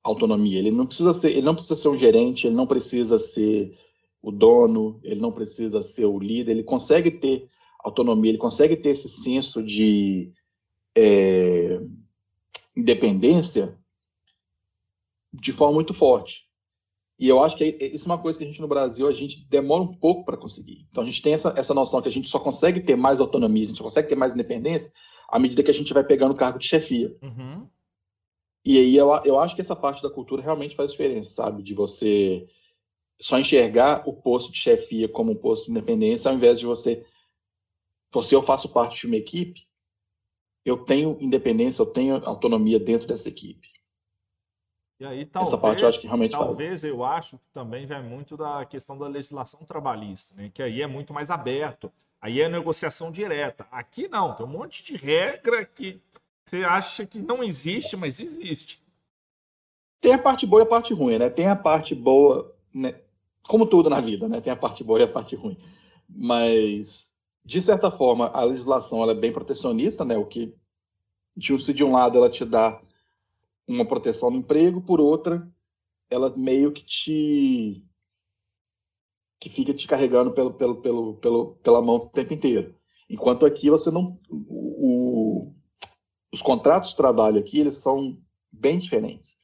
autonomia. 0.03 0.59
Ele 0.59 0.71
não 0.71 0.87
precisa 0.87 1.13
ser, 1.13 1.31
ele 1.31 1.43
não 1.43 1.55
precisa 1.55 1.77
ser 1.77 1.89
um 1.89 1.97
gerente, 1.97 2.47
ele 2.47 2.57
não 2.57 2.67
precisa 2.67 3.19
ser 3.19 3.77
o 4.23 4.31
dono, 4.31 5.01
ele 5.03 5.21
não 5.21 5.33
precisa 5.33 5.83
ser 5.83 6.05
o 6.05 6.19
líder. 6.19 6.53
Ele 6.53 6.63
consegue 6.63 7.11
ter 7.11 7.49
autonomia, 7.79 8.31
ele 8.31 8.39
consegue 8.39 8.77
ter 8.77 8.91
esse 8.91 9.09
senso 9.09 9.63
de 9.63 10.33
é, 10.95 11.81
independência 12.77 13.79
de 15.33 15.53
forma 15.53 15.75
muito 15.75 15.95
forte. 15.95 16.49
E 17.19 17.29
eu 17.29 17.43
acho 17.43 17.57
que 17.57 17.65
isso 17.65 18.07
é 18.07 18.11
uma 18.13 18.21
coisa 18.21 18.39
que 18.39 18.45
a 18.45 18.47
gente 18.47 18.63
no 18.63 18.69
Brasil 18.69 19.07
a 19.07 19.13
gente 19.13 19.47
demora 19.51 19.83
um 19.83 19.95
pouco 19.95 20.25
para 20.25 20.39
conseguir. 20.39 20.87
Então 20.91 21.03
a 21.03 21.07
gente 21.07 21.21
tem 21.21 21.35
essa, 21.35 21.53
essa 21.55 21.75
noção 21.75 22.01
que 22.01 22.09
a 22.09 22.13
gente 22.13 22.31
só 22.31 22.39
consegue 22.39 22.81
ter 22.81 22.97
mais 22.97 23.21
autonomia, 23.21 23.65
a 23.65 23.67
gente 23.67 23.77
só 23.77 23.85
consegue 23.85 24.09
ter 24.09 24.17
mais 24.17 24.33
independência 24.33 24.93
à 25.29 25.39
medida 25.39 25.63
que 25.63 25.71
a 25.71 25.75
gente 25.75 25.93
vai 25.93 26.03
pegando 26.03 26.33
o 26.33 26.37
cargo 26.37 26.59
de 26.59 26.67
chefia. 26.67 27.15
Uhum. 27.23 27.69
E 28.65 28.79
aí 28.79 28.97
eu, 28.97 29.09
eu 29.25 29.39
acho 29.39 29.55
que 29.55 29.61
essa 29.61 29.75
parte 29.75 30.03
da 30.03 30.11
cultura 30.11 30.43
realmente 30.43 30.77
faz 30.77 30.93
diferença, 30.93 31.33
sabe? 31.33 31.63
De 31.63 31.75
você 31.75 32.47
só 33.19 33.39
enxergar 33.39 34.03
o 34.09 34.13
posto 34.13 34.53
de 34.53 34.59
chefia 34.59 35.09
como 35.09 35.33
um 35.33 35.37
posto 35.37 35.67
de 35.67 35.71
independência, 35.71 36.31
ao 36.31 36.37
invés 36.37 36.59
de 36.59 36.67
você. 36.67 37.07
Você, 38.13 38.35
eu 38.35 38.43
faço 38.43 38.73
parte 38.73 38.99
de 39.01 39.07
uma 39.07 39.17
equipe, 39.17 39.69
eu 40.65 40.85
tenho 40.85 41.17
independência, 41.21 41.83
eu 41.83 41.87
tenho 41.87 42.17
autonomia 42.27 42.79
dentro 42.79 43.07
dessa 43.07 43.29
equipe. 43.29 43.71
E 44.99 45.07
aí, 45.07 45.25
talvez, 45.25 45.53
Essa 45.53 45.61
parte 45.61 45.83
eu 45.83 45.89
acho 45.89 46.01
que 46.01 46.07
realmente 46.07 46.33
talvez 46.33 46.69
faz. 46.69 46.85
eu 46.85 47.03
acho 47.05 47.39
que 47.39 47.49
também 47.53 47.87
vai 47.87 48.03
muito 48.03 48.37
da 48.37 48.67
questão 48.67 48.99
da 48.99 49.07
legislação 49.07 49.65
trabalhista, 49.65 50.35
né? 50.35 50.51
que 50.53 50.63
aí 50.63 50.83
é 50.83 50.87
muito 50.87 51.15
mais 51.15 51.31
aberto. 51.31 51.91
Aí 52.21 52.41
é 52.43 52.51
negociação 52.51 53.11
direta. 53.11 53.67
Aqui 53.71 54.07
não, 54.09 54.35
tem 54.35 54.45
um 54.45 54.51
monte 54.51 54.85
de 54.85 54.95
regra 54.97 55.65
que 55.65 56.03
você 56.51 56.65
acha 56.65 57.07
que 57.07 57.21
não 57.21 57.45
existe, 57.45 57.97
mas 57.97 58.19
existe. 58.19 58.83
Tem 60.01 60.15
a 60.15 60.19
parte 60.19 60.45
boa 60.47 60.63
e 60.63 60.65
a 60.65 60.69
parte 60.69 60.93
ruim, 60.93 61.17
né? 61.17 61.31
Tem 61.31 61.47
a 61.47 61.55
parte 61.55 61.95
boa, 61.95 62.53
né? 62.75 63.01
como 63.45 63.67
tudo 63.67 63.89
na 63.89 64.01
vida, 64.01 64.29
né? 64.29 64.41
Tem 64.41 64.53
a 64.53 64.57
parte 64.57 64.83
boa 64.83 64.99
e 64.99 65.03
a 65.05 65.09
parte 65.09 65.37
ruim. 65.37 65.57
Mas, 66.09 67.15
de 67.45 67.63
certa 67.63 67.89
forma, 67.89 68.27
a 68.29 68.43
legislação 68.43 69.01
ela 69.01 69.13
é 69.13 69.15
bem 69.15 69.33
protecionista, 69.33 70.05
né? 70.05 70.17
O 70.17 70.27
que, 70.27 70.53
se 71.41 71.73
de 71.73 71.85
um 71.85 71.93
lado 71.93 72.19
ela 72.19 72.29
te 72.29 72.45
dá 72.45 72.81
uma 73.69 73.87
proteção 73.87 74.31
no 74.31 74.39
emprego, 74.39 74.81
por 74.81 75.01
outra, 75.01 75.49
ela 76.11 76.35
meio 76.37 76.73
que 76.73 76.85
te 76.85 77.85
que 79.39 79.49
fica 79.49 79.73
te 79.73 79.87
carregando 79.87 80.33
pelo, 80.33 80.53
pelo, 80.53 80.83
pelo, 80.83 81.15
pelo, 81.15 81.55
pela 81.63 81.81
mão 81.81 81.97
o 81.97 82.11
tempo 82.11 82.35
inteiro. 82.35 82.75
Enquanto 83.09 83.47
aqui 83.47 83.71
você 83.71 83.91
não. 83.91 84.17
O, 84.29 85.55
os 86.33 86.43
contratos 86.43 86.91
de 86.91 86.97
trabalho 86.97 87.39
aqui, 87.39 87.59
eles 87.59 87.79
são 87.79 88.19
bem 88.53 88.79
diferentes. 88.79 89.41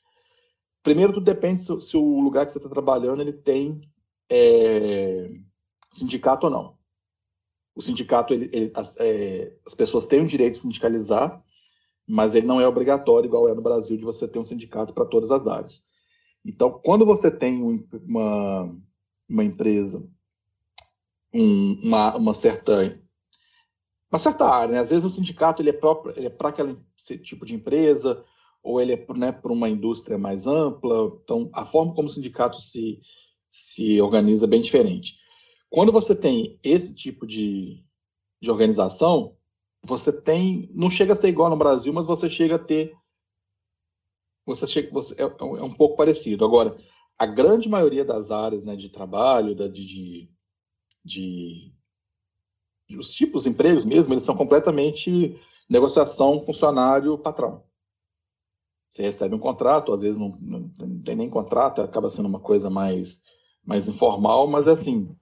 Primeiro, 0.82 1.12
tudo 1.12 1.24
depende 1.24 1.62
se, 1.62 1.80
se 1.80 1.96
o 1.96 2.20
lugar 2.20 2.46
que 2.46 2.52
você 2.52 2.58
está 2.58 2.70
trabalhando 2.70 3.20
ele 3.20 3.32
tem 3.32 3.90
é, 4.30 5.30
sindicato 5.90 6.46
ou 6.46 6.52
não. 6.52 6.78
o 7.74 7.82
sindicato, 7.82 8.32
ele, 8.32 8.48
ele, 8.52 8.72
as, 8.74 8.96
é, 8.98 9.52
as, 9.66 9.74
pessoas 9.74 10.06
têm 10.06 10.22
o 10.22 10.26
direito 10.26 10.54
de 10.54 10.60
sindicalizar, 10.60 11.42
mas 12.06 12.34
ele 12.34 12.46
não 12.46 12.60
é 12.60 12.68
obrigatório, 12.68 13.26
igual 13.26 13.48
é 13.48 13.54
no 13.54 13.62
Brasil, 13.62 13.96
de 13.96 14.04
você 14.04 14.28
ter 14.28 14.38
um 14.38 14.44
sindicato 14.44 14.94
para 14.94 15.04
todas 15.04 15.30
as 15.30 15.46
áreas. 15.46 15.84
Então, 16.44 16.80
quando 16.84 17.04
você 17.04 17.30
tem 17.30 17.60
uma, 18.06 18.72
uma 19.28 19.44
empresa, 19.44 20.08
um, 21.34 21.80
uma, 21.82 22.16
uma 22.16 22.34
certa 22.34 22.96
uma 24.10 24.18
certa 24.18 24.48
área, 24.48 24.74
né? 24.74 24.78
às 24.78 24.90
vezes 24.90 25.04
o 25.04 25.10
sindicato 25.10 25.60
ele 25.60 25.70
é 25.70 25.72
próprio, 25.72 26.14
ele 26.16 26.26
é 26.26 26.30
para 26.30 26.50
aquele 26.50 26.76
tipo 27.22 27.44
de 27.44 27.54
empresa, 27.54 28.24
ou 28.62 28.80
ele 28.80 28.92
é 28.92 29.06
né, 29.14 29.30
para 29.30 29.52
uma 29.52 29.68
indústria 29.68 30.18
mais 30.18 30.46
ampla. 30.46 31.18
Então, 31.22 31.48
a 31.52 31.64
forma 31.64 31.94
como 31.94 32.08
o 32.08 32.10
sindicato 32.10 32.60
se, 32.60 33.00
se 33.48 34.00
organiza 34.00 34.44
é 34.44 34.48
bem 34.48 34.60
diferente. 34.60 35.16
Quando 35.70 35.92
você 35.92 36.20
tem 36.20 36.58
esse 36.64 36.94
tipo 36.94 37.26
de, 37.26 37.84
de 38.40 38.50
organização, 38.50 39.36
você 39.84 40.12
tem. 40.12 40.68
Não 40.72 40.90
chega 40.90 41.12
a 41.12 41.16
ser 41.16 41.28
igual 41.28 41.48
no 41.48 41.56
Brasil, 41.56 41.92
mas 41.92 42.06
você 42.06 42.28
chega 42.28 42.56
a 42.56 42.58
ter. 42.58 42.92
Você 44.44 44.66
chega, 44.66 44.90
você, 44.92 45.14
é, 45.20 45.24
é 45.24 45.62
um 45.62 45.72
pouco 45.72 45.96
parecido. 45.96 46.44
Agora, 46.44 46.76
a 47.18 47.26
grande 47.26 47.68
maioria 47.68 48.04
das 48.04 48.30
áreas 48.30 48.64
né, 48.64 48.76
de 48.76 48.88
trabalho, 48.88 49.54
da, 49.54 49.68
de, 49.68 49.86
de, 49.86 50.30
de, 51.04 51.72
os 52.94 53.10
tipos 53.10 53.44
de 53.44 53.48
empregos 53.48 53.84
mesmo, 53.84 54.12
eles 54.12 54.24
são 54.24 54.36
completamente 54.36 55.38
negociação 55.68 56.40
funcionário-patrão. 56.40 57.64
Você 58.88 59.02
recebe 59.02 59.34
um 59.34 59.40
contrato, 59.40 59.92
às 59.92 60.02
vezes 60.02 60.18
não, 60.20 60.30
não, 60.40 60.70
não, 60.78 61.02
tem 61.02 61.16
nem 61.16 61.28
contrato, 61.28 61.82
acaba 61.82 62.08
sendo 62.08 62.28
uma 62.28 62.40
coisa 62.40 62.70
mais, 62.70 63.24
mais 63.64 63.88
informal, 63.88 64.46
mas 64.46 64.68
é 64.68 64.72
assim, 64.72 65.14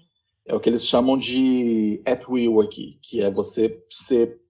é 0.45 0.55
o 0.55 0.61
que 0.61 0.69
eles 0.69 0.87
chamam 0.87 1.17
de 1.17 2.03
at 2.05 2.29
will 2.29 2.61
aqui, 2.61 2.99
que 3.03 3.23
é 3.23 3.31
você 3.31 3.83
ser 3.89 4.41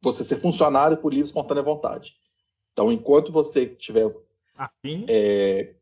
você 0.00 0.24
ser 0.24 0.36
funcionário 0.40 0.96
por 0.96 1.12
livre 1.12 1.26
espontânea 1.26 1.62
vontade. 1.62 2.16
Então, 2.72 2.90
enquanto 2.90 3.30
você 3.30 3.66
tiver 3.66 4.12
afim, 4.56 5.04
é, 5.08 5.76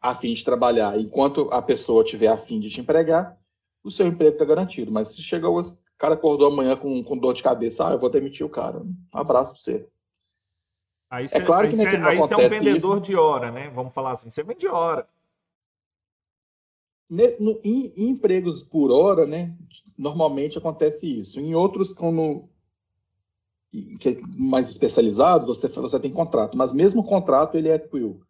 afim 0.00 0.34
de 0.34 0.44
trabalhar, 0.44 0.98
enquanto 0.98 1.48
a 1.52 1.62
pessoa 1.62 2.02
tiver 2.02 2.26
afim 2.26 2.58
de 2.58 2.68
te 2.68 2.80
empregar, 2.80 3.39
o 3.82 3.90
seu 3.90 4.06
emprego 4.06 4.32
está 4.32 4.44
garantido. 4.44 4.90
Mas 4.90 5.08
se 5.08 5.22
chegar 5.22 5.50
o 5.50 5.62
cara 5.98 6.14
acordou 6.14 6.48
amanhã 6.48 6.76
com, 6.76 7.02
com 7.02 7.18
dor 7.18 7.34
de 7.34 7.42
cabeça, 7.42 7.88
ah, 7.88 7.92
eu 7.92 7.98
vou 7.98 8.10
demitir 8.10 8.44
o 8.44 8.50
cara. 8.50 8.80
Um 8.80 8.96
abraço 9.12 9.52
para 9.52 9.60
você. 9.60 9.88
Aí 11.10 11.28
cê, 11.28 11.38
é 11.38 11.40
claro 11.42 11.68
que 11.68 11.74
aí, 11.74 11.80
cê, 11.80 11.96
aí 11.96 12.16
você 12.16 12.34
é 12.34 12.36
um 12.36 12.48
vendedor 12.48 12.96
isso. 12.96 13.00
de 13.00 13.16
hora, 13.16 13.50
né? 13.50 13.70
Vamos 13.70 13.92
falar 13.92 14.12
assim, 14.12 14.30
você 14.30 14.42
vende 14.42 14.68
hora 14.68 15.06
no, 17.10 17.60
em, 17.64 17.92
em, 17.96 18.10
empregos 18.10 18.62
por 18.62 18.90
hora, 18.90 19.26
né, 19.26 19.56
normalmente 19.98 20.56
acontece 20.56 21.06
isso. 21.18 21.40
Em 21.40 21.54
outros, 21.54 21.92
como 21.92 22.48
que 24.00 24.08
é 24.08 24.20
mais 24.36 24.68
especializados, 24.68 25.46
você, 25.46 25.68
você 25.68 26.00
tem 26.00 26.12
contrato, 26.12 26.56
mas 26.56 26.72
mesmo 26.72 27.02
o 27.02 27.06
contrato 27.06 27.56
ele 27.56 27.68
é 27.68 27.78
quill, 27.78 28.20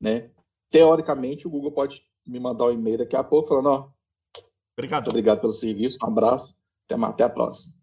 né? 0.00 0.30
Teoricamente, 0.70 1.46
o 1.46 1.50
Google 1.50 1.72
pode 1.72 2.02
me 2.26 2.40
mandar 2.40 2.66
um 2.66 2.72
e-mail 2.72 2.98
daqui 2.98 3.14
a 3.14 3.22
pouco 3.22 3.48
falando, 3.48 3.68
ó, 3.68 3.88
obrigado, 4.76 5.08
obrigado 5.08 5.40
pelo 5.40 5.52
serviço, 5.52 5.98
um 6.02 6.06
abraço, 6.06 6.62
até, 6.84 7.02
até 7.04 7.24
a 7.24 7.30
próxima. 7.30 7.74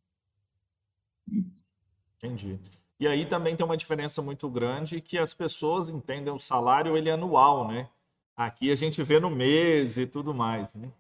Entendi. 2.18 2.60
E 3.00 3.08
aí 3.08 3.26
também 3.26 3.56
tem 3.56 3.66
uma 3.66 3.78
diferença 3.78 4.22
muito 4.22 4.50
grande 4.50 5.02
que 5.02 5.18
as 5.18 5.34
pessoas 5.34 5.90
entendem 5.90 6.34
o 6.34 6.40
salário 6.40 6.96
ele 6.96 7.10
é 7.10 7.14
anual, 7.14 7.68
né? 7.68 7.90
Aqui 8.36 8.72
a 8.72 8.76
gente 8.76 9.04
vê 9.04 9.20
no 9.20 9.30
mês 9.30 9.98
e 9.98 10.08
tudo 10.08 10.34
mais, 10.34 10.76
né? 10.76 10.92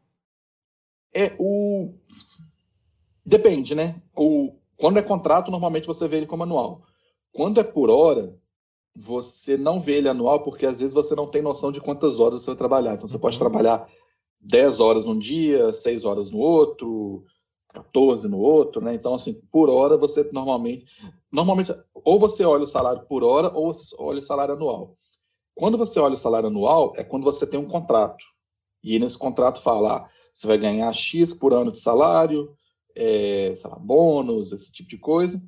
É 1.13 1.35
o 1.39 1.93
depende, 3.25 3.73
né? 3.73 4.01
O 4.15 4.53
quando 4.75 4.97
é 4.97 5.01
contrato, 5.01 5.49
normalmente 5.49 5.87
você 5.87 6.07
vê 6.07 6.17
ele 6.17 6.25
como 6.25 6.43
anual. 6.43 6.81
Quando 7.31 7.59
é 7.59 7.63
por 7.63 7.89
hora, 7.89 8.35
você 8.95 9.55
não 9.55 9.79
vê 9.79 9.93
ele 9.97 10.09
anual 10.09 10.43
porque 10.43 10.65
às 10.65 10.79
vezes 10.79 10.93
você 10.93 11.15
não 11.15 11.27
tem 11.27 11.41
noção 11.41 11.71
de 11.71 11.79
quantas 11.79 12.19
horas 12.19 12.41
você 12.41 12.51
vai 12.51 12.57
trabalhar. 12.57 12.95
Então 12.95 13.07
você 13.07 13.17
pode 13.17 13.35
uhum. 13.37 13.39
trabalhar 13.39 13.87
10 14.43 14.79
horas 14.79 15.05
num 15.05 15.17
dia, 15.17 15.71
6 15.71 16.05
horas 16.05 16.29
no 16.29 16.37
outro, 16.37 17.25
14 17.73 18.27
no 18.27 18.39
outro, 18.39 18.81
né? 18.81 18.93
Então, 18.93 19.15
assim, 19.15 19.41
por 19.51 19.69
hora 19.69 19.97
você 19.97 20.29
normalmente. 20.31 20.85
Normalmente, 21.31 21.73
ou 21.93 22.19
você 22.19 22.43
olha 22.43 22.63
o 22.63 22.67
salário 22.67 23.05
por 23.07 23.23
hora, 23.23 23.51
ou 23.53 23.73
você 23.73 23.95
olha 23.97 24.19
o 24.19 24.21
salário 24.21 24.53
anual. 24.53 24.95
Quando 25.55 25.77
você 25.77 25.99
olha 25.99 26.13
o 26.13 26.17
salário 26.17 26.49
anual, 26.49 26.93
é 26.95 27.03
quando 27.03 27.23
você 27.23 27.47
tem 27.47 27.59
um 27.59 27.67
contrato. 27.67 28.23
E 28.83 28.99
nesse 28.99 29.17
contrato 29.17 29.61
fala, 29.61 29.97
ah, 29.97 30.09
você 30.33 30.45
vai 30.45 30.57
ganhar 30.57 30.91
X 30.93 31.33
por 31.33 31.53
ano 31.53 31.71
de 31.71 31.79
salário, 31.79 32.55
é, 32.95 33.53
sei 33.55 33.69
lá, 33.69 33.79
bônus, 33.79 34.51
esse 34.51 34.71
tipo 34.71 34.89
de 34.89 34.97
coisa. 34.97 35.41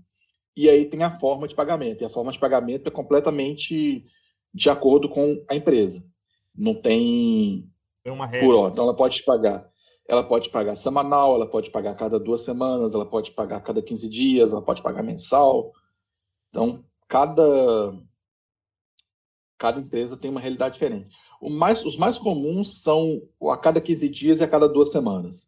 E 0.56 0.70
aí 0.70 0.86
tem 0.86 1.04
a 1.04 1.20
forma 1.20 1.48
de 1.48 1.56
pagamento. 1.56 2.02
E 2.02 2.06
a 2.06 2.10
forma 2.10 2.32
de 2.32 2.40
pagamento 2.40 2.88
é 2.88 2.92
completamente 2.92 4.06
de 4.54 4.70
acordo 4.70 5.10
com 5.10 5.44
a 5.50 5.56
empresa. 5.56 6.02
Não 6.56 6.74
tem 6.74 7.70
por 8.40 8.56
hora. 8.56 8.72
Então 8.72 8.84
ela 8.84 8.96
pode 8.96 9.24
pagar. 9.24 9.70
Ela 10.08 10.24
pode 10.24 10.50
pagar 10.52 10.76
semanal, 10.76 11.34
ela 11.34 11.50
pode 11.50 11.72
pagar 11.72 11.96
cada 11.96 12.20
duas 12.20 12.44
semanas, 12.44 12.94
ela 12.94 13.06
pode 13.06 13.32
pagar 13.32 13.62
cada 13.62 13.82
15 13.82 14.08
dias, 14.08 14.52
ela 14.52 14.62
pode 14.62 14.84
pagar 14.84 15.02
mensal. 15.02 15.72
Então, 16.50 16.86
cada 17.08 17.92
cada 19.58 19.80
empresa 19.80 20.18
tem 20.18 20.30
uma 20.30 20.40
realidade 20.40 20.74
diferente. 20.74 21.10
Mais, 21.42 21.84
os 21.84 21.98
mais 21.98 22.18
comuns 22.18 22.82
são 22.82 23.22
a 23.50 23.58
cada 23.58 23.82
15 23.82 24.10
dias 24.10 24.40
e 24.40 24.44
a 24.44 24.48
cada 24.48 24.68
duas 24.68 24.92
semanas, 24.92 25.48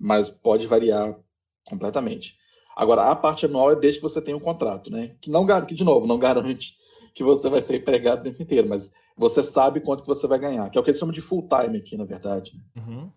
mas 0.00 0.28
pode 0.28 0.66
variar 0.66 1.16
completamente. 1.64 2.36
Agora, 2.74 3.10
a 3.10 3.14
parte 3.14 3.46
anual 3.46 3.70
é 3.70 3.76
desde 3.76 4.00
que 4.00 4.08
você 4.08 4.20
tenha 4.20 4.36
um 4.36 4.40
contrato, 4.40 4.90
né? 4.90 5.16
Que 5.20 5.30
não 5.30 5.46
que 5.64 5.74
de 5.74 5.84
novo, 5.84 6.06
não 6.06 6.18
garante 6.18 6.74
que 7.14 7.22
você 7.22 7.48
vai 7.48 7.60
ser 7.60 7.76
empregado 7.76 8.20
o 8.20 8.22
tempo 8.24 8.42
inteiro, 8.42 8.68
mas 8.68 8.94
você 9.16 9.42
sabe 9.44 9.80
quanto 9.80 10.02
que 10.02 10.08
você 10.08 10.26
vai 10.26 10.38
ganhar, 10.38 10.70
que 10.70 10.78
é 10.78 10.80
o 10.80 10.84
que 10.84 10.90
eles 10.90 10.98
chamam 10.98 11.12
de 11.12 11.20
full 11.20 11.46
time 11.46 11.78
aqui, 11.78 11.96
na 11.96 12.04
verdade. 12.04 12.52
Uhum. 12.76 13.10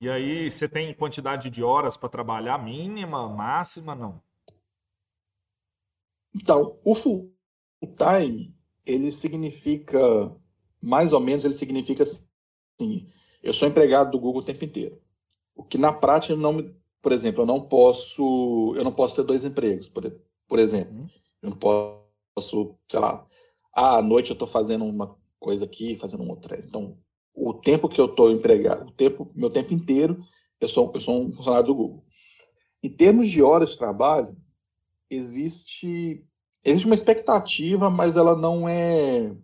E 0.00 0.08
aí, 0.08 0.50
você 0.50 0.68
tem 0.68 0.92
quantidade 0.94 1.48
de 1.48 1.62
horas 1.62 1.96
para 1.96 2.08
trabalhar 2.08 2.62
mínima, 2.62 3.28
máxima, 3.28 3.94
não? 3.94 4.20
Então, 6.34 6.78
o 6.84 6.94
full 6.94 7.32
time 7.96 8.54
ele 8.84 9.10
significa, 9.12 9.98
mais 10.80 11.12
ou 11.12 11.20
menos, 11.20 11.44
ele 11.44 11.54
significa 11.54 12.02
assim, 12.02 13.08
eu 13.42 13.54
sou 13.54 13.68
empregado 13.68 14.10
do 14.10 14.18
Google 14.18 14.42
o 14.42 14.44
tempo 14.44 14.64
inteiro. 14.64 15.00
O 15.54 15.62
que 15.62 15.78
na 15.78 15.92
prática 15.92 16.34
não, 16.36 16.74
por 17.00 17.12
exemplo, 17.12 17.42
eu 17.42 17.46
não 17.46 17.60
posso, 17.60 18.74
eu 18.76 18.84
não 18.84 18.92
posso 18.92 19.16
ter 19.16 19.22
dois 19.22 19.44
empregos, 19.44 19.88
por, 19.88 20.10
por 20.48 20.58
exemplo. 20.58 20.92
Uhum. 20.92 21.08
Eu 21.42 21.50
não 21.50 21.56
posso, 21.56 22.76
sei 22.88 23.00
lá, 23.00 23.24
ah, 23.74 23.98
à 23.98 24.02
noite 24.02 24.30
eu 24.30 24.34
estou 24.34 24.48
fazendo 24.48 24.84
uma 24.84 25.16
coisa 25.38 25.64
aqui, 25.64 25.96
fazendo 25.96 26.28
outra. 26.28 26.58
Então, 26.58 26.98
o 27.34 27.52
tempo 27.52 27.88
que 27.88 28.00
eu 28.00 28.06
estou 28.06 28.30
empregado, 28.30 28.88
o 28.88 28.92
tempo, 28.92 29.30
meu 29.34 29.50
tempo 29.50 29.74
inteiro, 29.74 30.24
eu 30.60 30.68
sou, 30.68 30.90
eu 30.94 31.00
sou 31.00 31.22
um 31.22 31.32
funcionário 31.32 31.66
do 31.66 31.74
Google. 31.74 32.04
Em 32.82 32.90
termos 32.90 33.28
de 33.28 33.42
horas 33.42 33.70
de 33.70 33.78
trabalho, 33.78 34.36
existe 35.10 36.24
existe 36.64 36.86
uma 36.86 36.94
expectativa, 36.94 37.90
mas 37.90 38.16
ela 38.16 38.34
não 38.34 38.68
é. 38.68 39.36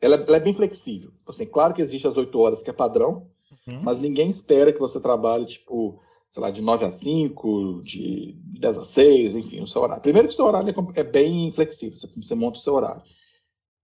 Ela, 0.00 0.16
ela 0.16 0.36
é 0.36 0.40
bem 0.40 0.54
flexível. 0.54 1.12
Assim, 1.26 1.44
claro 1.44 1.74
que 1.74 1.82
existe 1.82 2.06
as 2.06 2.16
oito 2.16 2.38
horas 2.38 2.62
que 2.62 2.70
é 2.70 2.72
padrão, 2.72 3.30
uhum. 3.66 3.82
mas 3.82 4.00
ninguém 4.00 4.30
espera 4.30 4.72
que 4.72 4.80
você 4.80 4.98
trabalhe, 4.98 5.44
tipo, 5.44 6.00
sei 6.30 6.42
lá, 6.42 6.50
de 6.50 6.62
9 6.62 6.86
a 6.86 6.90
5, 6.90 7.82
de 7.82 8.34
10 8.58 8.78
a 8.78 8.84
6, 8.84 9.34
enfim, 9.34 9.60
o 9.60 9.66
seu 9.66 9.82
horário. 9.82 10.02
Primeiro 10.02 10.28
que 10.28 10.32
o 10.32 10.36
seu 10.36 10.46
horário 10.46 10.70
é, 10.70 11.00
é 11.00 11.04
bem 11.04 11.52
flexível, 11.52 11.96
você, 11.96 12.34
monta 12.34 12.58
o 12.58 12.62
seu 12.62 12.74
horário. 12.74 13.02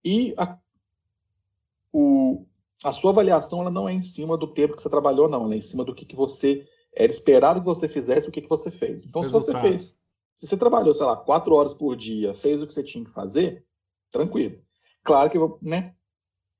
E 0.02 0.32
a, 0.38 0.56
o, 1.92 2.46
a 2.82 2.92
sua 2.92 3.10
avaliação 3.10 3.60
ela 3.60 3.70
não 3.70 3.86
é 3.86 3.92
em 3.92 4.02
cima 4.02 4.38
do 4.38 4.46
tempo 4.46 4.74
que 4.74 4.82
você 4.82 4.88
trabalhou, 4.88 5.28
não. 5.28 5.44
Ela 5.44 5.54
é 5.54 5.58
em 5.58 5.62
cima 5.62 5.84
do 5.84 5.94
que, 5.94 6.06
que 6.06 6.16
você 6.16 6.66
era 6.94 7.12
esperado 7.12 7.60
que 7.60 7.66
você 7.66 7.86
fizesse, 7.88 8.28
o 8.28 8.32
que, 8.32 8.40
que 8.40 8.48
você 8.48 8.70
fez. 8.70 9.04
Então, 9.04 9.20
Resultado. 9.20 9.44
se 9.44 9.52
você 9.52 9.68
fez 9.68 10.06
se 10.36 10.46
você 10.46 10.56
trabalhou, 10.56 10.92
sei 10.92 11.06
lá, 11.06 11.16
quatro 11.16 11.54
horas 11.54 11.72
por 11.72 11.96
dia, 11.96 12.34
fez 12.34 12.62
o 12.62 12.66
que 12.66 12.74
você 12.74 12.84
tinha 12.84 13.04
que 13.04 13.10
fazer, 13.10 13.64
tranquilo. 14.10 14.58
Claro 15.02 15.30
que, 15.30 15.38
né, 15.62 15.94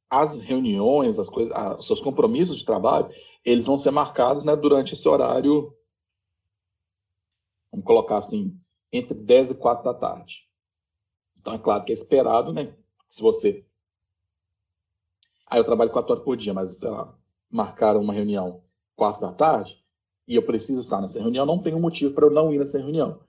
as 0.09 0.37
reuniões, 0.37 1.19
as 1.19 1.29
coisas, 1.29 1.55
os 1.79 1.87
seus 1.87 2.01
compromissos 2.01 2.59
de 2.59 2.65
trabalho, 2.65 3.11
eles 3.45 3.67
vão 3.67 3.77
ser 3.77 3.91
marcados, 3.91 4.45
né, 4.45 4.57
durante 4.57 4.95
esse 4.95 5.07
horário, 5.07 5.73
vamos 7.77 7.87
colocar 7.87 8.17
assim, 8.17 8.59
entre 8.93 9.15
10 9.15 9.53
e 9.53 9.55
4 9.55 9.85
da 9.85 9.95
tarde. 9.95 10.49
Então, 11.41 11.55
é 11.55 11.59
claro 11.59 11.85
que 11.85 11.93
é 11.93 11.95
esperado, 11.95 12.53
né, 12.53 12.75
se 13.09 13.23
você... 13.23 13.65
Aí 15.47 15.61
eu 15.61 15.65
trabalho 15.65 15.93
quatro 15.93 16.13
horas 16.13 16.25
por 16.25 16.37
dia, 16.37 16.53
mas, 16.53 16.79
sei 16.79 16.91
lá, 16.91 17.17
marcaram 17.49 18.01
uma 18.01 18.13
reunião 18.13 18.65
quatro 18.97 19.21
da 19.21 19.33
tarde, 19.33 19.85
e 20.27 20.35
eu 20.35 20.45
preciso 20.45 20.81
estar 20.81 21.01
nessa 21.01 21.21
reunião, 21.21 21.47
não 21.47 21.61
tem 21.61 21.75
um 21.75 21.81
motivo 21.81 22.13
para 22.15 22.27
eu 22.27 22.31
não 22.31 22.53
ir 22.53 22.59
nessa 22.59 22.79
reunião 22.79 23.25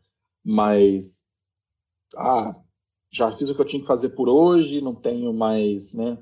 mas 0.47 1.29
ah, 2.15 2.53
já 3.11 3.29
fiz 3.31 3.49
o 3.49 3.55
que 3.55 3.59
eu 3.59 3.65
tinha 3.65 3.81
que 3.81 3.87
fazer 3.87 4.09
por 4.09 4.29
hoje, 4.29 4.79
não 4.79 4.95
tenho 4.95 5.33
mais, 5.33 5.93
né? 5.93 6.17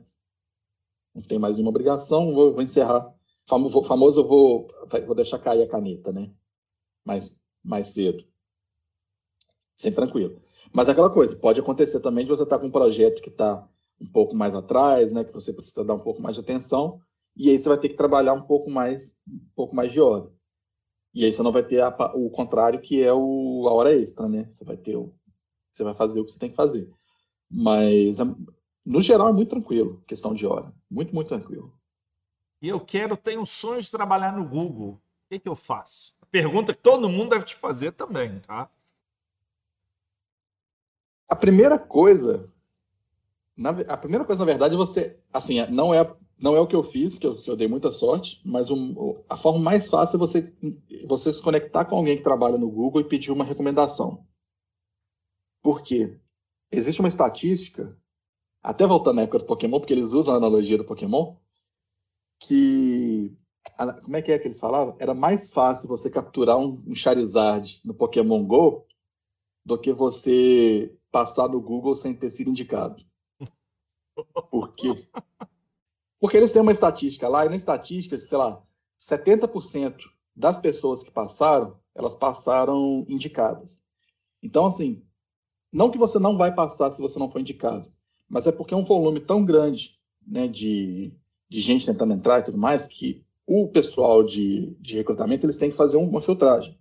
Não 1.14 1.22
tenho 1.22 1.40
mais 1.40 1.56
nenhuma 1.56 1.70
obrigação, 1.70 2.34
vou, 2.34 2.54
vou 2.54 2.62
encerrar 2.64 3.14
famoso 3.48 4.22
eu 4.22 4.28
vou, 4.28 4.68
vou 5.06 5.16
deixar 5.16 5.38
cair 5.38 5.62
a 5.62 5.70
caneta, 5.70 6.12
né? 6.12 6.34
Mais, 7.06 7.40
mais 7.66 7.88
cedo. 7.88 8.24
Sempre 9.76 9.98
tranquilo. 9.98 10.42
Mas 10.72 10.88
é 10.88 10.92
aquela 10.92 11.10
coisa, 11.10 11.36
pode 11.38 11.60
acontecer 11.60 12.00
também 12.00 12.26
de 12.26 12.30
você 12.30 12.44
estar 12.44 12.58
tá 12.58 12.62
com 12.62 12.68
um 12.68 12.72
projeto 12.72 13.22
que 13.22 13.30
está 13.30 13.68
um 14.00 14.08
pouco 14.08 14.36
mais 14.36 14.54
atrás, 14.54 15.12
né? 15.12 15.24
Que 15.24 15.34
você 15.34 15.54
precisa 15.54 15.84
dar 15.84 15.94
um 15.94 16.00
pouco 16.00 16.22
mais 16.22 16.36
de 16.36 16.42
atenção, 16.42 17.02
e 17.36 17.50
aí 17.50 17.60
você 17.60 17.70
vai 17.70 17.78
ter 17.78 17.90
que 17.90 17.96
trabalhar 17.96 18.34
um 18.34 18.42
pouco 18.42 18.70
mais, 18.70 19.22
um 19.28 19.40
pouco 19.56 19.76
mais 19.76 19.92
de 19.92 20.00
hora. 20.00 20.30
E 21.14 21.24
aí 21.24 21.32
você 21.32 21.42
não 21.42 21.52
vai 21.52 21.64
ter 21.64 21.82
a, 21.82 21.90
o 22.14 22.30
contrário, 22.30 22.82
que 22.82 23.02
é 23.02 23.14
o, 23.14 23.68
a 23.68 23.74
hora 23.74 23.94
extra, 23.94 24.28
né? 24.28 24.46
Você 24.50 24.66
vai 24.66 24.78
ter 24.78 24.98
o, 24.98 25.14
você 25.72 25.84
vai 25.84 25.94
fazer 25.94 26.20
o 26.20 26.26
que 26.26 26.32
você 26.32 26.40
tem 26.40 26.50
que 26.50 26.56
fazer. 26.56 26.90
Mas 27.50 28.18
no 28.86 29.02
geral 29.02 29.30
é 29.30 29.34
muito 29.34 29.50
tranquilo, 29.50 30.02
questão 30.08 30.34
de 30.36 30.46
hora. 30.46 30.74
Muito, 30.90 31.16
muito 31.16 31.28
tranquilo. 31.28 31.74
E 32.62 32.68
eu 32.68 32.80
quero, 32.80 33.16
tenho 33.16 33.46
sonho 33.46 33.82
de 33.82 33.92
trabalhar 33.92 34.36
no 34.36 34.48
Google. 34.48 34.94
O 34.94 35.30
que, 35.30 35.40
que 35.40 35.50
eu 35.50 35.56
faço? 35.56 36.16
Pergunta 36.36 36.74
que 36.74 36.82
todo 36.82 37.08
mundo 37.08 37.30
deve 37.30 37.46
te 37.46 37.56
fazer 37.56 37.94
também, 37.94 38.42
tá? 38.42 38.70
A 41.30 41.34
primeira 41.34 41.80
coisa, 41.80 42.52
na, 43.56 43.70
a 43.70 43.96
primeira 43.96 44.26
coisa, 44.26 44.42
na 44.42 44.46
verdade, 44.46 44.76
você, 44.76 45.18
assim, 45.32 45.66
não 45.68 45.94
é, 45.94 46.14
não 46.38 46.54
é 46.54 46.60
o 46.60 46.68
que 46.68 46.76
eu 46.76 46.84
fiz, 46.84 47.18
que 47.18 47.26
eu, 47.26 47.42
que 47.42 47.50
eu 47.50 47.56
dei 47.56 47.70
muita 47.70 47.90
sorte, 47.90 48.42
mas 48.44 48.70
um, 48.70 49.24
a 49.30 49.38
forma 49.38 49.60
mais 49.60 49.88
fácil 49.88 50.18
é 50.18 50.20
você, 50.20 50.54
você 51.08 51.32
se 51.32 51.42
conectar 51.42 51.86
com 51.86 51.96
alguém 51.96 52.18
que 52.18 52.24
trabalha 52.24 52.58
no 52.58 52.70
Google 52.70 53.00
e 53.00 53.08
pedir 53.08 53.32
uma 53.32 53.46
recomendação. 53.46 54.28
Por 55.62 55.84
quê? 55.84 56.20
Existe 56.70 57.00
uma 57.00 57.08
estatística, 57.08 57.98
até 58.62 58.86
voltando 58.86 59.22
à 59.22 59.24
época 59.24 59.40
do 59.40 59.46
Pokémon, 59.46 59.80
porque 59.80 59.94
eles 59.94 60.12
usam 60.12 60.34
a 60.34 60.38
analogia 60.38 60.78
do 60.78 60.84
Pokémon, 60.84 61.38
que 62.42 63.34
como 64.04 64.16
é 64.16 64.22
que 64.22 64.32
é 64.32 64.40
que 64.40 64.48
eles 64.48 64.60
falavam? 64.60 64.96
Era 65.00 65.14
mais 65.14 65.52
fácil 65.52 65.88
você 65.88 66.10
capturar 66.10 66.58
um, 66.58 66.96
Charizard 66.96 67.82
no 67.84 67.94
Pokémon 67.94 68.46
Go 68.46 68.86
do 69.66 69.78
que 69.78 69.92
você 69.92 70.96
passar 71.12 71.50
no 71.50 71.60
Google 71.60 71.96
sem 71.96 72.14
ter 72.14 72.30
sido 72.30 72.50
indicado. 72.50 73.04
Por 74.50 74.74
quê? 74.76 75.08
Porque 76.20 76.38
eles 76.38 76.52
têm 76.52 76.62
uma 76.62 76.72
estatística 76.72 77.28
lá, 77.28 77.46
e 77.46 77.50
na 77.50 77.56
estatística, 77.56 78.18
sei 78.18 78.38
lá, 78.38 78.64
70% 79.00 79.96
das 80.36 80.60
pessoas 80.60 81.04
que 81.04 81.12
passaram, 81.12 81.78
elas 81.94 82.16
passaram 82.16 83.06
indicadas. 83.10 83.84
Então, 84.42 84.66
assim, 84.66 85.04
não 85.72 85.90
que 85.90 85.98
você 85.98 86.20
não 86.20 86.38
vai 86.38 86.54
passar 86.54 86.92
se 86.92 87.02
você 87.02 87.18
não 87.18 87.32
for 87.32 87.42
indicado, 87.42 87.92
mas 88.30 88.48
é 88.48 88.52
porque 88.52 88.74
é 88.74 88.78
um 88.78 88.84
volume 88.84 89.20
tão 89.20 89.44
grande 89.44 90.00
né, 90.26 90.48
de, 90.48 91.14
de 91.50 91.60
gente 91.60 91.86
tentando 91.86 92.14
entrar 92.14 92.40
e 92.40 92.44
tudo 92.44 92.58
mais, 92.58 92.86
que 92.86 93.25
o 93.48 93.68
pessoal 93.68 94.24
de, 94.24 94.76
de 94.80 94.96
recrutamento 94.96 95.46
eles 95.46 95.58
têm 95.58 95.70
que 95.70 95.78
fazer 95.78 95.98
uma 95.98 96.22
filtragem. 96.22 96.78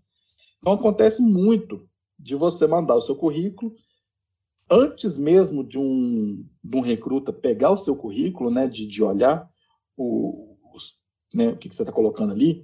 Então 0.58 0.72
acontece 0.72 1.20
muito 1.20 1.86
de 2.18 2.34
você 2.34 2.66
mandar 2.66 2.94
o 2.96 3.02
seu 3.02 3.14
currículo 3.14 3.74
antes 4.70 5.18
mesmo 5.18 5.62
de 5.62 5.78
um, 5.78 6.44
de 6.62 6.76
um 6.76 6.80
recruta 6.80 7.32
pegar 7.32 7.70
o 7.70 7.76
seu 7.76 7.96
currículo, 7.96 8.50
né, 8.50 8.66
de, 8.66 8.86
de 8.86 9.02
olhar 9.02 9.48
o, 9.96 10.56
os, 10.74 10.98
né, 11.34 11.48
o 11.48 11.56
que, 11.56 11.68
que 11.68 11.74
você 11.74 11.82
está 11.82 11.92
colocando 11.92 12.32
ali, 12.32 12.62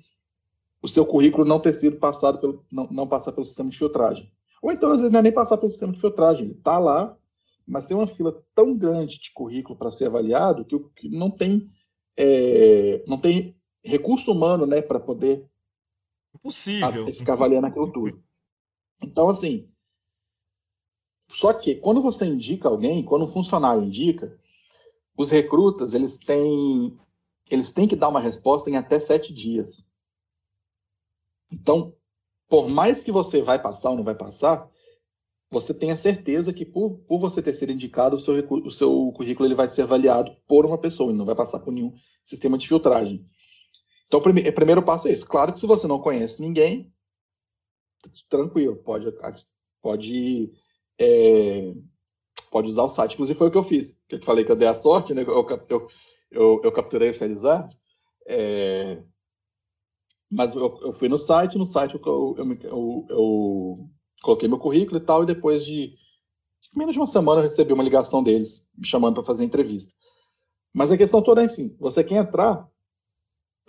o 0.83 0.89
seu 0.89 1.05
currículo 1.05 1.45
não 1.45 1.61
ter 1.61 1.75
sido 1.75 1.97
passado 1.97 2.39
pelo, 2.39 2.65
não, 2.73 2.87
não 2.91 3.07
passar 3.07 3.33
pelo 3.33 3.45
sistema 3.45 3.69
de 3.69 3.77
filtragem. 3.77 4.33
Ou 4.63 4.73
então, 4.73 4.91
às 4.91 4.99
vezes, 5.01 5.13
não 5.13 5.21
é 5.21 5.23
nem 5.23 5.33
passar 5.33 5.59
pelo 5.59 5.71
sistema 5.71 5.93
de 5.93 6.01
filtragem, 6.01 6.45
ele 6.45 6.55
está 6.55 6.79
lá, 6.79 7.17
mas 7.67 7.87
tem 7.87 7.97
uma 7.97 8.07
fila 8.07 8.43
tão 8.55 8.77
grande 8.77 9.21
de 9.21 9.31
currículo 9.33 9.77
para 9.77 9.91
ser 9.91 10.07
avaliado 10.07 10.65
que, 10.65 10.79
que 10.97 11.09
não 11.09 11.31
tem 11.31 11.67
é, 12.17 13.03
não 13.07 13.19
tem 13.19 13.57
recurso 13.83 14.33
humano, 14.33 14.67
né, 14.67 14.83
para 14.83 15.01
poder 15.01 15.49
Impossível. 16.35 17.07
ficar 17.13 17.35
avaliando 17.35 17.67
aquilo 17.67 17.93
tudo. 17.93 18.23
Então, 19.03 19.29
assim, 19.29 19.69
só 21.29 21.53
que 21.53 21.77
quando 21.77 22.03
você 22.03 22.27
indica 22.27 22.69
alguém, 22.69 23.05
quando 23.05 23.25
um 23.25 23.33
funcionário 23.33 23.83
indica, 23.83 24.39
os 25.17 25.31
recrutas 25.31 25.95
eles 25.95 26.17
têm 26.17 26.99
eles 27.51 27.73
têm 27.73 27.89
que 27.89 27.97
dar 27.97 28.09
uma 28.09 28.21
resposta 28.21 28.71
em 28.71 28.77
até 28.77 29.01
sete 29.01 29.35
dias. 29.35 29.93
Então, 31.51 31.93
por 32.49 32.69
mais 32.69 33.03
que 33.03 33.11
você 33.11 33.43
vai 33.43 33.61
passar 33.61 33.91
ou 33.91 33.97
não 33.97 34.05
vai 34.05 34.15
passar, 34.15 34.71
você 35.51 35.75
tenha 35.75 35.97
certeza 35.97 36.53
que 36.53 36.65
por, 36.65 36.99
por 37.09 37.19
você 37.19 37.43
ter 37.43 37.55
sido 37.55 37.73
indicado, 37.73 38.15
o 38.15 38.21
seu, 38.21 38.35
o 38.49 38.71
seu 38.71 39.13
currículo 39.13 39.49
ele 39.49 39.55
vai 39.57 39.69
ser 39.69 39.83
avaliado 39.83 40.37
por 40.47 40.65
uma 40.65 40.79
pessoa, 40.79 41.13
e 41.13 41.17
não 41.17 41.25
vai 41.25 41.35
passar 41.35 41.59
por 41.59 41.73
nenhum 41.73 41.93
sistema 42.23 42.57
de 42.57 42.69
filtragem. 42.69 43.27
Então, 44.11 44.19
o 44.19 44.23
primeiro, 44.25 44.51
o 44.51 44.53
primeiro 44.53 44.83
passo 44.83 45.07
é 45.07 45.13
isso. 45.13 45.25
Claro 45.25 45.53
que 45.53 45.61
se 45.61 45.69
você 45.69 45.87
não 45.87 46.01
conhece 46.01 46.43
ninguém, 46.43 46.93
tranquilo, 48.29 48.75
pode, 48.75 49.07
pode, 49.81 50.53
é, 50.99 51.73
pode 52.51 52.69
usar 52.69 52.83
o 52.83 52.89
site. 52.89 53.13
Inclusive, 53.13 53.39
foi 53.39 53.47
o 53.47 53.51
que 53.53 53.59
eu 53.59 53.63
fiz. 53.63 54.03
Que 54.09 54.17
eu 54.17 54.19
te 54.19 54.27
falei 54.27 54.45
que 54.45 54.51
eu 54.51 54.57
dei 54.57 54.67
a 54.67 54.75
sorte, 54.75 55.15
né? 55.15 55.23
Eu, 55.23 55.47
eu, 55.69 55.89
eu, 56.29 56.61
eu 56.65 56.73
capturei 56.73 57.11
o 57.11 57.15
Felizard. 57.15 57.73
É, 58.27 59.01
mas 60.29 60.57
eu, 60.57 60.81
eu, 60.83 60.93
fui 60.93 61.09
no 61.09 61.17
site, 61.17 61.57
no 61.57 61.65
site 61.65 61.95
eu, 61.95 62.35
eu, 62.37 63.07
eu 63.09 63.91
coloquei 64.23 64.49
meu 64.49 64.59
currículo 64.59 64.99
e 64.99 65.05
tal, 65.05 65.23
e 65.23 65.27
depois 65.27 65.65
de, 65.65 65.89
de 65.89 66.77
menos 66.77 66.95
de 66.95 66.99
uma 66.99 67.07
semana 67.07 67.39
eu 67.39 67.45
recebi 67.45 67.73
uma 67.73 67.85
ligação 67.85 68.25
deles 68.25 68.69
me 68.77 68.85
chamando 68.85 69.15
para 69.15 69.23
fazer 69.23 69.45
entrevista. 69.45 69.95
Mas 70.75 70.91
a 70.91 70.97
questão 70.97 71.23
toda 71.23 71.43
é 71.43 71.45
assim: 71.45 71.77
você 71.79 72.03
quer 72.03 72.17
entrar, 72.17 72.69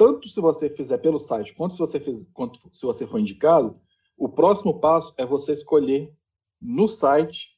tanto 0.01 0.27
se 0.27 0.41
você 0.41 0.67
fizer 0.67 0.97
pelo 0.97 1.19
site 1.19 1.53
quanto 1.53 1.75
se 1.75 1.79
você, 1.79 1.99
fez, 1.99 2.27
quanto 2.33 2.59
se 2.71 2.83
você 2.83 3.05
for 3.05 3.19
indicado, 3.19 3.79
o 4.17 4.27
próximo 4.27 4.79
passo 4.79 5.13
é 5.15 5.23
você 5.23 5.53
escolher 5.53 6.11
no 6.59 6.87
site 6.87 7.55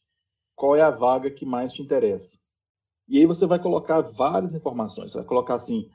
qual 0.53 0.75
é 0.75 0.81
a 0.81 0.91
vaga 0.91 1.31
que 1.31 1.45
mais 1.45 1.71
te 1.71 1.81
interessa. 1.81 2.37
E 3.07 3.17
aí 3.17 3.25
você 3.25 3.45
vai 3.45 3.61
colocar 3.61 4.01
várias 4.01 4.53
informações. 4.53 5.13
Você 5.13 5.19
vai 5.19 5.27
colocar 5.27 5.53
assim, 5.53 5.89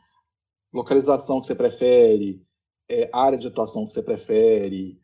localização 0.72 1.38
que 1.38 1.48
você 1.48 1.54
prefere, 1.54 2.42
é, 2.88 3.10
área 3.12 3.36
de 3.36 3.46
atuação 3.46 3.86
que 3.86 3.92
você 3.92 4.02
prefere, 4.02 4.98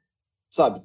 sabe? 0.50 0.82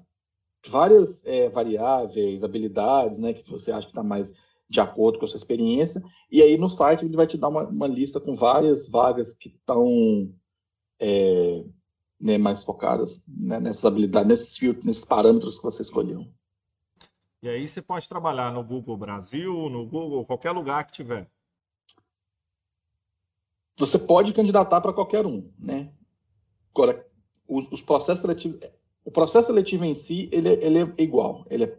várias 0.67 1.25
é, 1.25 1.47
variáveis, 1.47 2.43
habilidades, 2.43 3.17
né, 3.17 3.31
que 3.31 3.49
você 3.49 3.71
acha 3.71 3.87
que 3.87 3.91
está 3.91 4.03
mais 4.03 4.35
de 4.69 4.81
acordo 4.81 5.17
com 5.17 5.23
a 5.23 5.27
sua 5.29 5.37
experiência, 5.37 6.03
e 6.29 6.41
aí 6.41 6.57
no 6.57 6.69
site 6.69 7.05
ele 7.05 7.15
vai 7.15 7.25
te 7.25 7.37
dar 7.37 7.47
uma, 7.47 7.63
uma 7.63 7.87
lista 7.87 8.19
com 8.19 8.35
várias 8.35 8.89
vagas 8.89 9.33
que 9.33 9.47
estão 9.47 10.29
é, 10.99 11.63
né, 12.19 12.37
mais 12.37 12.63
focadas 12.63 13.23
né, 13.27 13.59
nessas 13.59 13.85
habilidades, 13.85 14.27
nesses, 14.27 14.57
filtros, 14.57 14.85
nesses 14.85 15.05
parâmetros 15.05 15.57
que 15.57 15.63
você 15.63 15.81
escolheu. 15.81 16.27
E 17.41 17.47
aí 17.49 17.67
você 17.67 17.81
pode 17.81 18.07
trabalhar 18.07 18.51
no 18.51 18.63
Google 18.63 18.97
Brasil, 18.97 19.69
no 19.69 19.85
Google, 19.85 20.25
qualquer 20.25 20.51
lugar 20.51 20.85
que 20.85 20.93
tiver. 20.93 21.29
Você 23.77 23.97
pode 23.97 24.33
candidatar 24.33 24.81
para 24.81 24.91
qualquer 24.91 25.25
um, 25.25 25.49
né? 25.57 25.93
Agora, 26.73 27.07
os, 27.47 27.71
os 27.71 27.81
processos 27.81 28.21
seletivos 28.21 28.59
o 29.09 29.11
processo 29.11 29.47
seletivo 29.47 29.85
em 29.85 29.95
si, 29.95 30.29
ele, 30.31 30.49
é, 30.49 30.63
ele 30.63 30.79
é 30.79 30.93
igual, 30.99 31.45
ele 31.49 31.63
é 31.63 31.77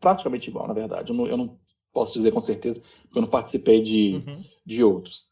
praticamente 0.00 0.50
igual, 0.50 0.66
na 0.66 0.74
verdade. 0.74 1.12
Eu 1.12 1.16
não, 1.16 1.26
eu 1.26 1.36
não 1.36 1.58
posso 1.92 2.14
dizer 2.14 2.32
com 2.32 2.40
certeza, 2.40 2.82
porque 3.02 3.18
eu 3.18 3.22
não 3.22 3.28
participei 3.28 3.82
de, 3.82 4.14
uhum. 4.26 4.44
de 4.66 4.82
outros. 4.82 5.26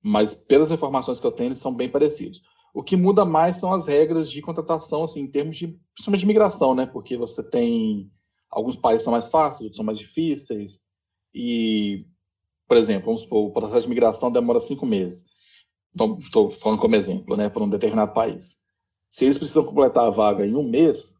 Mas 0.00 0.34
pelas 0.34 0.70
informações 0.70 1.18
que 1.18 1.26
eu 1.26 1.32
tenho, 1.32 1.48
eles 1.48 1.58
são 1.58 1.74
bem 1.74 1.88
parecidos. 1.88 2.42
O 2.74 2.82
que 2.82 2.96
muda 2.96 3.24
mais 3.24 3.56
são 3.56 3.72
as 3.72 3.86
regras 3.86 4.28
de 4.28 4.42
contratação, 4.42 5.04
assim, 5.04 5.20
em 5.20 5.30
termos 5.30 5.56
de, 5.56 5.68
principalmente 5.94 6.20
de 6.20 6.26
migração, 6.26 6.74
né? 6.74 6.84
Porque 6.84 7.16
você 7.16 7.48
tem 7.48 8.10
alguns 8.50 8.76
países 8.76 9.04
são 9.04 9.12
mais 9.12 9.28
fáceis, 9.28 9.62
outros 9.62 9.76
são 9.76 9.84
mais 9.84 9.98
difíceis. 9.98 10.80
E, 11.32 12.04
por 12.66 12.76
exemplo, 12.76 13.06
vamos 13.06 13.22
supor, 13.22 13.46
o 13.46 13.52
processo 13.52 13.82
de 13.82 13.88
migração 13.88 14.30
demora 14.30 14.60
cinco 14.60 14.84
meses. 14.84 15.26
Estou 16.18 16.50
falando 16.50 16.80
como 16.80 16.96
exemplo, 16.96 17.36
né? 17.36 17.48
Para 17.48 17.62
um 17.62 17.70
determinado 17.70 18.12
país. 18.12 18.64
Se 19.08 19.24
eles 19.24 19.38
precisam 19.38 19.64
completar 19.64 20.06
a 20.06 20.10
vaga 20.10 20.44
em 20.44 20.56
um 20.56 20.68
mês, 20.68 21.14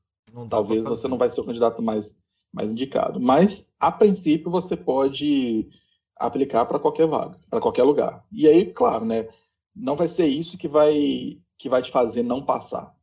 talvez 0.51 0.85
você 0.85 1.07
não 1.07 1.17
vai 1.17 1.31
ser 1.31 1.41
o 1.41 1.45
candidato 1.45 1.81
mais, 1.81 2.21
mais 2.53 2.73
indicado. 2.73 3.21
Mas, 3.21 3.73
a 3.79 3.93
princípio, 3.93 4.51
você 4.51 4.77
pode 4.77 5.69
aplicar 6.17 6.67
para 6.67 6.81
qualquer 6.81 7.07
vaga, 7.07 7.39
para 7.49 7.61
qualquer 7.61 7.85
lugar. 7.85 8.25
E 8.33 8.49
aí, 8.49 8.73
claro, 8.73 9.05
né, 9.05 9.29
não 9.75 9.97
vai 9.97 10.09
ser 10.09 10.27
isso 10.27 10.59
que 10.59 10.69
vai, 10.69 11.41
que 11.59 11.69
vai 11.69 11.83
te 11.83 11.91
fazer 11.91 12.23
não 12.23 12.45
passar. 12.45 12.95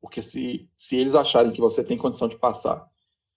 Porque 0.00 0.22
se, 0.22 0.70
se 0.76 0.96
eles 0.96 1.14
acharem 1.14 1.52
que 1.52 1.60
você 1.60 1.84
tem 1.84 1.98
condição 1.98 2.28
de 2.28 2.36
passar, 2.36 2.88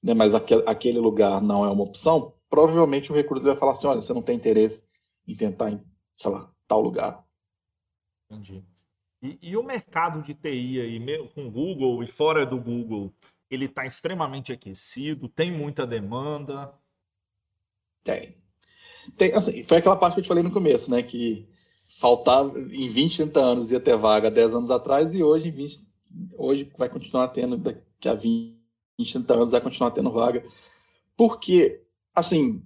né, 0.03 0.14
mas 0.14 0.36
aquele, 0.36 0.64
aquele 0.68 0.99
lugar 0.99 1.41
não 1.41 1.66
é 1.66 1.70
uma 1.70 1.84
opção, 1.84 2.34
provavelmente 2.49 3.12
o 3.12 3.16
recruta 3.16 3.45
vai 3.45 3.55
falar 3.55 3.72
assim, 3.72 3.88
olha, 3.88 4.01
você 4.01 4.14
não 4.14 4.22
tem 4.22 4.36
interesse 4.36 4.91
em 5.28 5.36
tentar 5.36 5.72
em, 5.72 5.84
sei 6.16 6.32
lá, 6.32 6.51
tal 6.68 6.82
lugar. 6.82 7.26
Entendi. 8.30 8.64
E, 9.22 9.38
e, 9.41 9.57
o 9.57 9.64
mercado 9.64 10.22
de 10.22 10.34
TI 10.34 10.82
aí, 10.82 11.28
com 11.36 11.49
Google 11.49 12.01
e 12.01 12.07
fora 12.07 12.45
do 12.45 12.59
Google, 12.59 13.14
ele 13.49 13.66
está 13.66 13.86
extremamente 13.86 14.51
aquecido? 14.51 15.30
Tem 15.30 15.51
muita 15.51 15.86
demanda? 15.86 16.74
Tem. 18.03 18.36
tem 19.18 19.34
assim, 19.34 19.64
foi 19.64 19.78
aquela 19.78 19.95
parte 19.95 20.16
que 20.16 20.20
eu 20.22 20.24
te 20.24 20.28
falei 20.28 20.43
no 20.43 20.51
começo, 20.51 20.89
né? 20.89 21.03
Que 21.03 21.47
faltava 21.99 22.59
em 22.59 22.89
20, 22.89 23.17
30 23.17 23.39
anos 23.39 23.71
ia 23.71 23.79
ter 23.79 23.97
vaga 23.97 24.31
10 24.31 24.55
anos 24.55 24.71
atrás 24.71 25.13
e 25.13 25.23
hoje, 25.23 25.51
20, 25.51 25.79
hoje 26.37 26.71
vai 26.77 26.89
continuar 26.89 27.27
tendo, 27.29 27.57
daqui 27.57 28.07
a 28.07 28.13
20, 28.13 28.55
30 28.97 29.33
anos 29.33 29.51
vai 29.51 29.61
continuar 29.61 29.91
tendo 29.91 30.11
vaga. 30.11 30.43
Porque, 31.15 31.83
assim, 32.15 32.65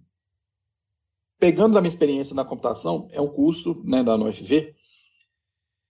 pegando 1.39 1.73
da 1.73 1.82
minha 1.82 1.89
experiência 1.89 2.36
na 2.36 2.45
computação, 2.45 3.07
é 3.11 3.19
um 3.19 3.28
curso 3.28 3.82
né, 3.84 4.03
da 4.03 4.15
UFV, 4.15 4.76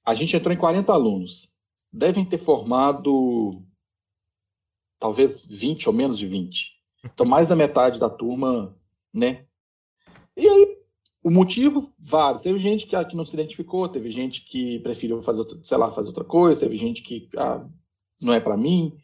a 0.06 0.14
gente 0.14 0.36
entrou 0.36 0.54
em 0.54 0.58
40 0.58 0.92
alunos. 0.92 1.56
Devem 1.92 2.26
ter 2.26 2.38
formado 2.38 3.64
talvez 5.00 5.46
20 5.46 5.88
ou 5.88 5.94
menos 5.94 6.18
de 6.18 6.28
20. 6.28 6.72
Então, 7.04 7.26
mais 7.26 7.50
da 7.50 7.56
metade 7.56 8.00
da 8.00 8.10
turma, 8.10 8.76
né? 9.14 9.46
E 10.36 10.48
aí, 10.48 10.75
o 11.26 11.32
motivo, 11.32 11.92
vários. 11.98 12.44
Teve 12.44 12.60
gente 12.60 12.86
que, 12.86 13.06
que 13.06 13.16
não 13.16 13.26
se 13.26 13.34
identificou, 13.34 13.90
teve 13.90 14.12
gente 14.12 14.46
que 14.46 14.78
preferiu 14.82 15.24
fazer, 15.24 15.40
outra, 15.40 15.58
sei 15.64 15.76
lá, 15.76 15.90
fazer 15.90 16.10
outra 16.10 16.24
coisa, 16.24 16.62
teve 16.62 16.78
gente 16.78 17.02
que 17.02 17.28
ah, 17.36 17.68
não 18.22 18.32
é 18.32 18.40
para 18.40 18.56
mim. 18.56 18.96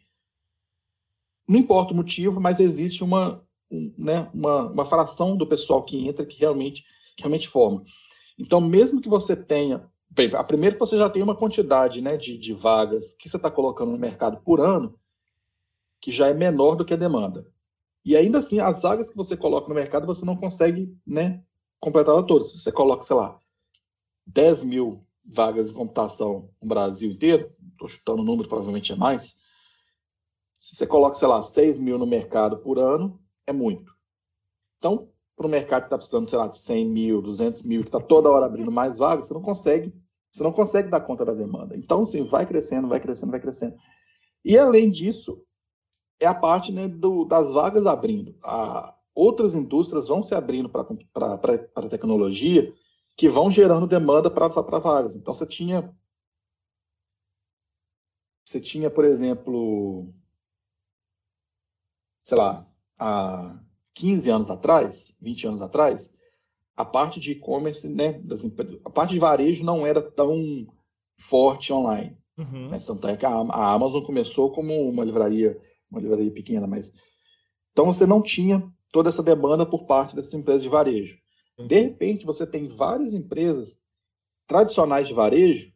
Não 1.48 1.58
importa 1.58 1.92
o 1.92 1.96
motivo, 1.96 2.40
mas 2.40 2.60
existe 2.60 3.02
uma, 3.02 3.44
um, 3.68 3.92
né, 3.98 4.30
uma, 4.32 4.70
uma 4.70 4.86
fração 4.86 5.36
do 5.36 5.44
pessoal 5.48 5.82
que 5.82 6.06
entra 6.06 6.24
que 6.24 6.38
realmente, 6.38 6.84
que 7.16 7.24
realmente 7.24 7.48
forma. 7.48 7.82
Então, 8.38 8.60
mesmo 8.60 9.00
que 9.00 9.08
você 9.08 9.34
tenha, 9.34 9.90
bem, 10.08 10.32
a 10.32 10.44
primeira 10.44 10.76
que 10.76 10.80
você 10.80 10.96
já 10.96 11.10
tem 11.10 11.24
uma 11.24 11.36
quantidade 11.36 12.00
né, 12.00 12.16
de, 12.16 12.38
de 12.38 12.54
vagas 12.54 13.14
que 13.14 13.28
você 13.28 13.36
está 13.36 13.50
colocando 13.50 13.90
no 13.90 13.98
mercado 13.98 14.40
por 14.44 14.60
ano, 14.60 14.96
que 16.00 16.12
já 16.12 16.28
é 16.28 16.34
menor 16.34 16.76
do 16.76 16.84
que 16.84 16.94
a 16.94 16.96
demanda. 16.96 17.44
E 18.04 18.16
ainda 18.16 18.38
assim, 18.38 18.60
as 18.60 18.82
vagas 18.82 19.10
que 19.10 19.16
você 19.16 19.36
coloca 19.36 19.68
no 19.68 19.74
mercado, 19.74 20.06
você 20.06 20.24
não 20.24 20.36
consegue 20.36 20.96
né, 21.04 21.42
completá-la 21.82 22.22
toda. 22.22 22.44
Se 22.44 22.58
você 22.58 22.70
coloca, 22.70 23.02
sei 23.02 23.16
lá, 23.16 23.38
10 24.26 24.62
mil 24.62 25.00
vagas 25.24 25.68
em 25.68 25.74
computação 25.74 26.48
no 26.62 26.68
Brasil 26.68 27.10
inteiro, 27.10 27.50
estou 27.72 27.88
chutando 27.88 28.22
o 28.22 28.24
número, 28.24 28.48
provavelmente 28.48 28.92
é 28.92 28.96
mais. 28.96 29.40
Se 30.56 30.76
você 30.76 30.86
coloca, 30.86 31.16
sei 31.16 31.26
lá, 31.26 31.42
6 31.42 31.80
mil 31.80 31.98
no 31.98 32.06
mercado 32.06 32.56
por 32.58 32.78
ano, 32.78 33.20
é 33.46 33.52
muito. 33.52 33.92
Então, 34.78 35.10
para 35.36 35.46
o 35.46 35.50
mercado 35.50 35.82
que 35.82 35.86
está 35.86 35.96
precisando, 35.96 36.28
sei 36.28 36.38
lá, 36.38 36.46
de 36.46 36.56
100 36.56 36.88
mil, 36.88 37.20
200 37.20 37.62
mil, 37.64 37.82
que 37.82 37.88
está 37.88 38.00
toda 38.00 38.30
hora 38.30 38.46
abrindo 38.46 38.70
mais 38.70 38.98
vagas, 38.98 39.26
você 39.26 39.34
não 39.34 39.42
consegue, 39.42 39.92
você 40.30 40.42
não 40.44 40.52
consegue 40.52 40.88
dar 40.88 41.00
conta 41.00 41.24
da 41.24 41.34
demanda. 41.34 41.76
Então, 41.76 42.02
assim, 42.02 42.24
vai 42.24 42.46
crescendo, 42.46 42.86
vai 42.86 43.00
crescendo, 43.00 43.32
vai 43.32 43.40
crescendo. 43.40 43.76
E 44.44 44.56
além 44.56 44.88
disso, 44.88 45.44
é 46.20 46.26
a 46.26 46.34
parte 46.34 46.70
né, 46.70 46.86
do, 46.86 47.24
das 47.24 47.52
vagas 47.52 47.86
abrindo. 47.86 48.36
A, 48.42 48.94
outras 49.14 49.54
indústrias 49.54 50.08
vão 50.08 50.22
se 50.22 50.34
abrindo 50.34 50.68
para 50.68 50.86
a 51.74 51.88
tecnologia 51.88 52.72
que 53.16 53.28
vão 53.28 53.50
gerando 53.50 53.86
demanda 53.86 54.30
para 54.30 54.48
vagas. 54.48 55.14
Então, 55.14 55.34
você 55.34 55.46
tinha, 55.46 55.94
você 58.44 58.60
tinha, 58.60 58.90
por 58.90 59.04
exemplo, 59.04 60.12
sei 62.22 62.38
lá, 62.38 62.66
há 62.98 63.58
15 63.94 64.30
anos 64.30 64.50
atrás, 64.50 65.16
20 65.20 65.46
anos 65.46 65.62
atrás, 65.62 66.18
a 66.76 66.84
parte 66.84 67.20
de 67.20 67.32
e-commerce, 67.32 67.88
né, 67.88 68.14
das, 68.20 68.44
a 68.84 68.90
parte 68.90 69.12
de 69.12 69.20
varejo 69.20 69.64
não 69.64 69.86
era 69.86 70.00
tão 70.00 70.66
forte 71.28 71.72
online. 71.72 72.16
Uhum. 72.36 72.70
Né? 72.70 72.78
É 73.04 73.16
que 73.16 73.26
a, 73.26 73.30
a 73.30 73.72
Amazon 73.72 74.02
começou 74.02 74.50
como 74.52 74.88
uma 74.88 75.04
livraria, 75.04 75.60
uma 75.90 76.00
livraria 76.00 76.30
pequena, 76.30 76.66
mas 76.66 76.92
então 77.72 77.86
você 77.86 78.06
não 78.06 78.22
tinha 78.22 78.66
toda 78.92 79.08
essa 79.08 79.22
demanda 79.22 79.66
por 79.66 79.86
parte 79.86 80.14
dessas 80.14 80.34
empresas 80.34 80.62
de 80.62 80.68
varejo. 80.68 81.18
De 81.58 81.80
repente, 81.80 82.24
você 82.26 82.46
tem 82.46 82.68
várias 82.68 83.14
empresas 83.14 83.80
tradicionais 84.46 85.08
de 85.08 85.14
varejo 85.14 85.72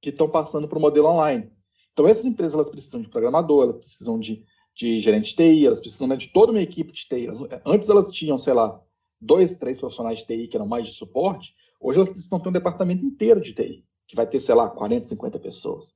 que 0.00 0.10
estão 0.10 0.28
passando 0.28 0.68
para 0.68 0.78
o 0.78 0.80
modelo 0.80 1.08
online. 1.08 1.50
Então, 1.92 2.06
essas 2.06 2.26
empresas 2.26 2.54
elas 2.54 2.70
precisam 2.70 3.00
de 3.00 3.08
programador, 3.08 3.64
elas 3.64 3.78
precisam 3.78 4.18
de, 4.18 4.44
de 4.74 4.98
gerente 5.00 5.30
de 5.30 5.36
TI, 5.36 5.66
elas 5.66 5.80
precisam 5.80 6.06
né, 6.06 6.16
de 6.16 6.28
toda 6.28 6.52
uma 6.52 6.60
equipe 6.60 6.92
de 6.92 7.06
TI. 7.06 7.28
Antes 7.64 7.88
elas 7.88 8.08
tinham, 8.08 8.36
sei 8.36 8.52
lá, 8.52 8.80
dois, 9.20 9.56
três 9.56 9.78
profissionais 9.78 10.18
de 10.18 10.26
TI 10.26 10.48
que 10.48 10.56
eram 10.56 10.66
mais 10.66 10.86
de 10.86 10.92
suporte, 10.92 11.54
hoje 11.80 11.98
elas 11.98 12.10
precisam 12.10 12.40
ter 12.40 12.48
um 12.48 12.52
departamento 12.52 13.04
inteiro 13.04 13.40
de 13.40 13.54
TI, 13.54 13.84
que 14.06 14.16
vai 14.16 14.26
ter, 14.26 14.40
sei 14.40 14.54
lá, 14.54 14.68
40, 14.68 15.06
50 15.06 15.38
pessoas. 15.38 15.94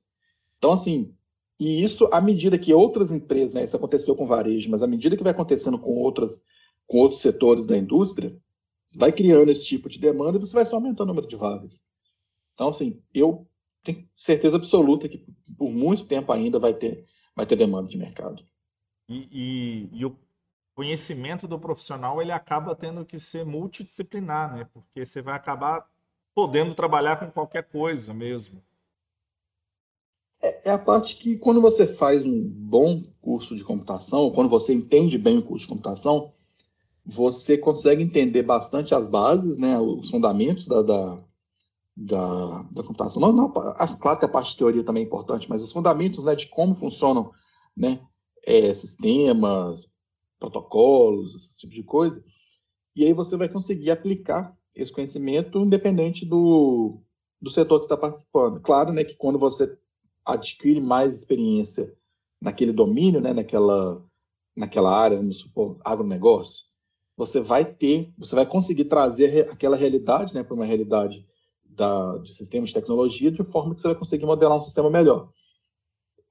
Então, 0.57 0.71
assim, 0.71 1.13
e 1.59 1.83
isso, 1.83 2.07
à 2.11 2.21
medida 2.21 2.57
que 2.57 2.73
outras 2.73 3.11
empresas, 3.11 3.53
né, 3.53 3.63
isso 3.63 3.75
aconteceu 3.75 4.15
com 4.15 4.27
varejo, 4.27 4.69
mas 4.69 4.83
à 4.83 4.87
medida 4.87 5.17
que 5.17 5.23
vai 5.23 5.31
acontecendo 5.31 5.79
com 5.79 5.91
outras, 5.97 6.45
com 6.85 6.99
outros 6.99 7.21
setores 7.21 7.65
da 7.65 7.75
indústria, 7.75 8.35
você 8.85 8.97
vai 8.97 9.11
criando 9.11 9.49
esse 9.49 9.65
tipo 9.65 9.89
de 9.89 9.99
demanda 9.99 10.37
e 10.37 10.39
você 10.39 10.53
vai 10.53 10.65
só 10.65 10.75
aumentando 10.75 11.09
o 11.09 11.13
número 11.13 11.27
de 11.27 11.35
vagas. 11.35 11.89
Então, 12.53 12.69
assim, 12.69 13.01
eu 13.13 13.47
tenho 13.83 14.07
certeza 14.15 14.57
absoluta 14.57 15.09
que 15.09 15.25
por 15.57 15.69
muito 15.69 16.05
tempo 16.05 16.31
ainda 16.31 16.59
vai 16.59 16.73
ter, 16.73 17.05
vai 17.35 17.45
ter 17.45 17.55
demanda 17.55 17.89
de 17.89 17.97
mercado. 17.97 18.43
E, 19.09 19.27
e, 19.31 19.89
e 19.99 20.05
o 20.05 20.17
conhecimento 20.75 21.47
do 21.47 21.59
profissional 21.59 22.21
ele 22.21 22.31
acaba 22.31 22.75
tendo 22.75 23.05
que 23.05 23.17
ser 23.17 23.45
multidisciplinar, 23.45 24.55
né? 24.55 24.67
Porque 24.71 25.05
você 25.05 25.21
vai 25.21 25.35
acabar 25.35 25.89
podendo 26.35 26.75
trabalhar 26.75 27.17
com 27.17 27.31
qualquer 27.31 27.63
coisa 27.63 28.13
mesmo. 28.13 28.61
É, 30.67 30.71
a 30.71 30.77
parte 30.77 31.15
que, 31.15 31.37
quando 31.37 31.61
você 31.61 31.87
faz 31.87 32.25
um 32.25 32.43
bom 32.45 33.01
curso 33.21 33.55
de 33.55 33.63
computação, 33.63 34.29
quando 34.31 34.49
você 34.49 34.73
entende 34.73 35.17
bem 35.17 35.37
o 35.37 35.41
curso 35.41 35.65
de 35.65 35.69
computação, 35.69 36.33
você 37.05 37.57
consegue 37.57 38.03
entender 38.03 38.43
bastante 38.43 38.93
as 38.93 39.07
bases, 39.07 39.57
né, 39.57 39.79
os 39.79 40.09
fundamentos 40.09 40.67
da, 40.67 40.81
da, 40.81 41.23
da, 41.95 42.63
da 42.63 42.83
computação. 42.83 43.21
Não, 43.21 43.31
não, 43.31 43.49
claro 43.49 44.19
que 44.19 44.25
a 44.25 44.27
parte 44.27 44.51
de 44.51 44.57
teoria 44.57 44.83
também 44.83 45.03
é 45.03 45.05
importante, 45.05 45.49
mas 45.49 45.63
os 45.63 45.71
fundamentos 45.71 46.25
né, 46.25 46.35
de 46.35 46.47
como 46.47 46.75
funcionam 46.75 47.31
né, 47.73 48.01
é, 48.45 48.73
sistemas, 48.73 49.89
protocolos, 50.37 51.33
esse 51.33 51.57
tipo 51.59 51.73
de 51.73 51.83
coisa. 51.83 52.21
E 52.93 53.05
aí 53.05 53.13
você 53.13 53.37
vai 53.37 53.47
conseguir 53.47 53.89
aplicar 53.89 54.53
esse 54.75 54.91
conhecimento 54.91 55.59
independente 55.59 56.25
do, 56.25 56.99
do 57.41 57.49
setor 57.49 57.79
que 57.79 57.85
está 57.85 57.95
participando. 57.95 58.59
Claro 58.59 58.91
né, 58.91 59.05
que 59.05 59.15
quando 59.15 59.39
você 59.39 59.79
adquire 60.27 60.81
mais 60.81 61.15
experiência 61.15 61.93
naquele 62.41 62.71
domínio, 62.71 63.21
né, 63.21 63.33
naquela, 63.33 64.03
naquela 64.55 64.95
área, 64.95 65.17
vamos 65.17 65.37
supor, 65.37 65.77
agronegócio, 65.83 66.65
você 67.15 67.39
vai 67.39 67.65
ter, 67.65 68.13
você 68.17 68.35
vai 68.35 68.45
conseguir 68.45 68.85
trazer 68.85 69.49
aquela 69.49 69.75
realidade 69.75 70.35
né, 70.35 70.43
para 70.43 70.53
uma 70.53 70.65
realidade 70.65 71.25
da, 71.65 72.17
de 72.19 72.31
sistemas 72.31 72.69
de 72.69 72.75
tecnologia 72.75 73.31
de 73.31 73.43
forma 73.43 73.73
que 73.73 73.81
você 73.81 73.87
vai 73.87 73.97
conseguir 73.97 74.25
modelar 74.25 74.57
um 74.57 74.61
sistema 74.61 74.89
melhor. 74.89 75.31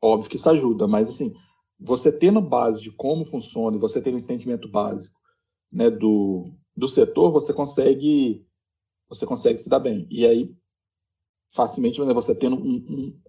Óbvio 0.00 0.30
que 0.30 0.36
isso 0.36 0.48
ajuda, 0.48 0.86
mas 0.86 1.08
assim, 1.08 1.34
você 1.78 2.16
tendo 2.16 2.40
base 2.40 2.80
de 2.80 2.90
como 2.92 3.24
funciona 3.24 3.78
você 3.78 4.00
tendo 4.00 4.16
um 4.16 4.20
entendimento 4.20 4.68
básico 4.68 5.18
né, 5.72 5.90
do, 5.90 6.52
do 6.76 6.88
setor, 6.88 7.32
você 7.32 7.52
consegue 7.52 8.46
você 9.08 9.24
consegue 9.24 9.58
se 9.58 9.68
dar 9.68 9.78
bem. 9.78 10.06
E 10.10 10.26
aí, 10.26 10.54
facilmente, 11.54 12.00
né, 12.00 12.12
você 12.12 12.34
tendo 12.34 12.56
um, 12.56 12.76
um, 12.88 13.20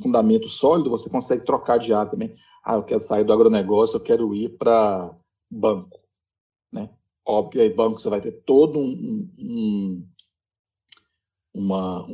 fundamento 0.00 0.48
sólido, 0.48 0.90
você 0.90 1.08
consegue 1.08 1.44
trocar 1.44 1.78
de 1.78 1.92
área 1.92 2.10
também. 2.10 2.34
Ah, 2.64 2.74
eu 2.74 2.84
quero 2.84 3.00
sair 3.00 3.24
do 3.24 3.32
agronegócio, 3.32 3.96
eu 3.96 4.02
quero 4.02 4.34
ir 4.34 4.56
para 4.56 5.16
banco. 5.50 6.00
Né? 6.72 6.88
Óbvio 7.26 7.52
que 7.52 7.60
aí 7.60 7.74
banco 7.74 8.00
você 8.00 8.08
vai 8.08 8.20
ter 8.20 8.32
todo 8.44 8.78
um, 8.78 9.28
um, 9.38 10.08
uma, 11.54 12.06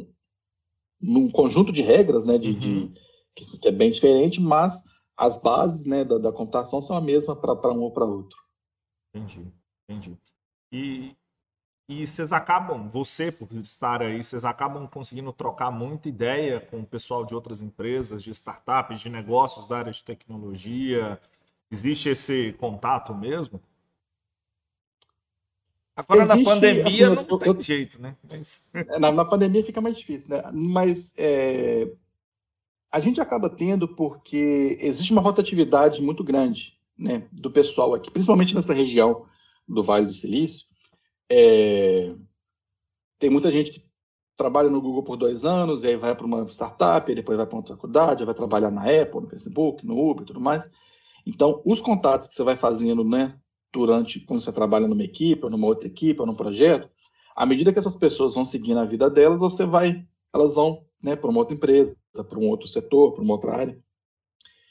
um 1.03 1.31
conjunto 1.31 1.73
de 1.73 1.83
regras 1.83 2.25
né, 2.25 2.39
de, 2.39 2.51
uhum. 2.51 2.59
de 2.59 2.95
que, 3.35 3.59
que, 3.59 3.69
é 3.69 3.73
bem 3.73 3.91
diferente, 3.91 4.41
mas 4.41 4.85
as 5.17 5.41
bases 5.41 5.87
né, 5.87 6.05
da, 6.05 6.19
da 6.19 6.33
computação 6.33 6.83
são 6.83 6.97
a 6.97 7.01
mesma 7.01 7.37
para 7.37 7.73
um 7.73 7.81
ou 7.81 7.93
para 7.93 8.05
outro. 8.05 8.39
Entendi, 9.15 9.53
entendi. 9.89 10.19
E, 10.73 11.17
e 11.89 12.07
vocês 12.07 12.35
acabam, 12.35 12.87
você 12.91 13.33
por 13.33 13.51
estar 13.55 14.03
aí, 14.03 14.23
vocês 14.23 14.45
acabam 14.45 14.87
conseguindo 14.87 15.33
trocar 15.33 15.71
muita 15.71 16.07
ideia 16.09 16.61
com 16.61 16.81
o 16.81 16.87
pessoal 16.87 17.25
de 17.25 17.35
outras 17.35 17.63
empresas, 17.63 18.23
de 18.23 18.31
startups, 18.31 19.01
de 19.01 19.09
negócios 19.09 19.67
da 19.67 19.79
área 19.79 19.93
de 19.93 20.05
tecnologia. 20.05 21.19
Existe 21.71 22.11
esse 22.11 22.53
contato 22.59 23.15
mesmo? 23.15 23.59
Agora 25.97 26.21
Existe, 26.21 26.45
na 26.45 26.51
pandemia 26.51 26.87
assim, 26.87 27.03
não 27.03 27.27
eu, 27.27 27.39
tem 27.39 27.49
eu, 27.49 27.61
jeito, 27.61 28.03
né? 28.03 28.15
Mas... 28.31 28.63
É, 28.75 28.99
na, 28.99 29.11
na, 29.11 29.25
pandemia 29.25 29.65
fica 29.65 29.81
mais 29.81 29.97
difícil, 29.97 30.29
né? 30.29 30.43
Mas 30.53 31.15
é, 31.17 31.91
a 32.93 33.01
gente 33.01 33.19
acaba 33.19 33.49
tendo 33.49 33.89
porque 33.89 34.77
existe 34.79 35.11
uma 35.11 35.23
rotatividade 35.23 36.03
muito 36.03 36.23
grande 36.23 36.79
né, 36.99 37.27
do 37.33 37.51
pessoal 37.51 37.95
aqui, 37.95 38.11
principalmente 38.11 38.55
nessa 38.55 38.75
região 38.75 39.25
do 39.67 39.83
Vale 39.83 40.07
do 40.07 40.13
Silício 40.13 40.69
é, 41.31 42.15
tem 43.19 43.31
muita 43.31 43.51
gente 43.51 43.73
que 43.73 43.85
trabalha 44.37 44.71
no 44.71 44.81
Google 44.81 45.03
por 45.03 45.17
dois 45.17 45.45
anos, 45.45 45.83
e 45.83 45.89
aí 45.89 45.97
vai 45.97 46.15
para 46.15 46.27
uma 46.27 46.45
startup, 46.49 47.11
e 47.11 47.15
depois 47.15 47.37
vai 47.37 47.47
para 47.47 47.57
uma 47.59 47.67
faculdade, 47.67 48.25
vai 48.25 48.35
trabalhar 48.35 48.71
na 48.71 48.83
Apple, 48.83 49.23
no 49.23 49.29
Facebook, 49.29 49.85
no 49.87 49.99
Uber 50.11 50.23
e 50.23 50.27
tudo 50.27 50.41
mais. 50.41 50.73
Então, 51.27 51.61
os 51.65 51.81
contatos 51.81 52.29
que 52.29 52.35
você 52.35 52.43
vai 52.43 52.57
fazendo, 52.57 53.05
né, 53.05 53.39
durante, 53.73 54.21
quando 54.21 54.41
você 54.41 54.53
trabalha 54.53 54.87
numa 54.89 55.03
equipe, 55.05 55.45
ou 55.45 55.51
numa 55.51 55.67
outra 55.67 55.87
equipe, 55.89 56.21
ou 56.21 56.27
num 56.27 56.35
projeto, 56.35 56.89
À 57.37 57.47
medida 57.47 57.73
que 57.73 57.79
essas 57.79 57.95
pessoas 57.95 58.35
vão 58.35 58.45
seguindo 58.45 58.79
a 58.81 58.85
vida 58.85 59.09
delas, 59.09 59.39
você 59.39 59.65
vai, 59.65 60.05
elas 60.35 60.57
vão 60.57 60.85
né, 61.01 61.15
para 61.15 61.31
uma 61.31 61.39
outra 61.39 61.55
empresa, 61.55 61.97
para 62.29 62.39
um 62.39 62.49
outro 62.49 62.67
setor, 62.67 63.13
para 63.13 63.23
uma 63.23 63.35
outra 63.35 63.55
área. 63.55 63.79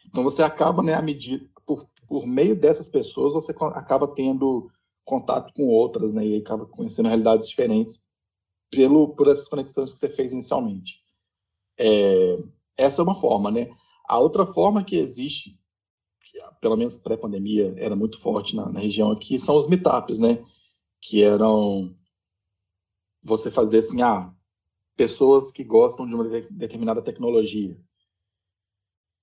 Então 0.05 0.21
você 0.21 0.43
acaba, 0.43 0.83
né, 0.83 0.93
à 0.93 1.01
medida, 1.01 1.49
por, 1.65 1.87
por 2.07 2.27
meio 2.27 2.55
dessas 2.55 2.89
pessoas, 2.89 3.33
você 3.33 3.53
acaba 3.53 4.07
tendo 4.07 4.69
contato 5.07 5.53
com 5.53 5.67
outras, 5.67 6.13
né, 6.13 6.25
e 6.25 6.35
acaba 6.35 6.65
conhecendo 6.65 7.07
realidades 7.07 7.47
diferentes 7.47 8.09
pelo 8.69 9.15
por 9.15 9.29
essas 9.29 9.47
conexões 9.47 9.93
que 9.93 9.97
você 9.97 10.09
fez 10.09 10.33
inicialmente. 10.33 10.99
É, 11.79 12.37
essa 12.75 13.01
é 13.01 13.03
uma 13.03 13.15
forma, 13.15 13.49
né? 13.49 13.69
A 14.05 14.19
outra 14.19 14.45
forma 14.45 14.83
que 14.83 14.97
existe, 14.97 15.57
que 16.21 16.39
pelo 16.59 16.75
menos 16.75 16.97
pré-pandemia 16.97 17.73
era 17.77 17.95
muito 17.95 18.19
forte 18.19 18.53
na, 18.53 18.69
na, 18.69 18.81
região 18.81 19.09
aqui, 19.09 19.39
são 19.39 19.57
os 19.57 19.69
meetups, 19.69 20.19
né? 20.19 20.43
Que 21.01 21.23
eram 21.23 21.95
você 23.23 23.49
fazer 23.49 23.77
assim, 23.77 24.01
ah, 24.01 24.33
pessoas 24.97 25.51
que 25.51 25.63
gostam 25.63 26.05
de 26.05 26.15
uma 26.15 26.25
determinada 26.51 27.01
tecnologia. 27.01 27.79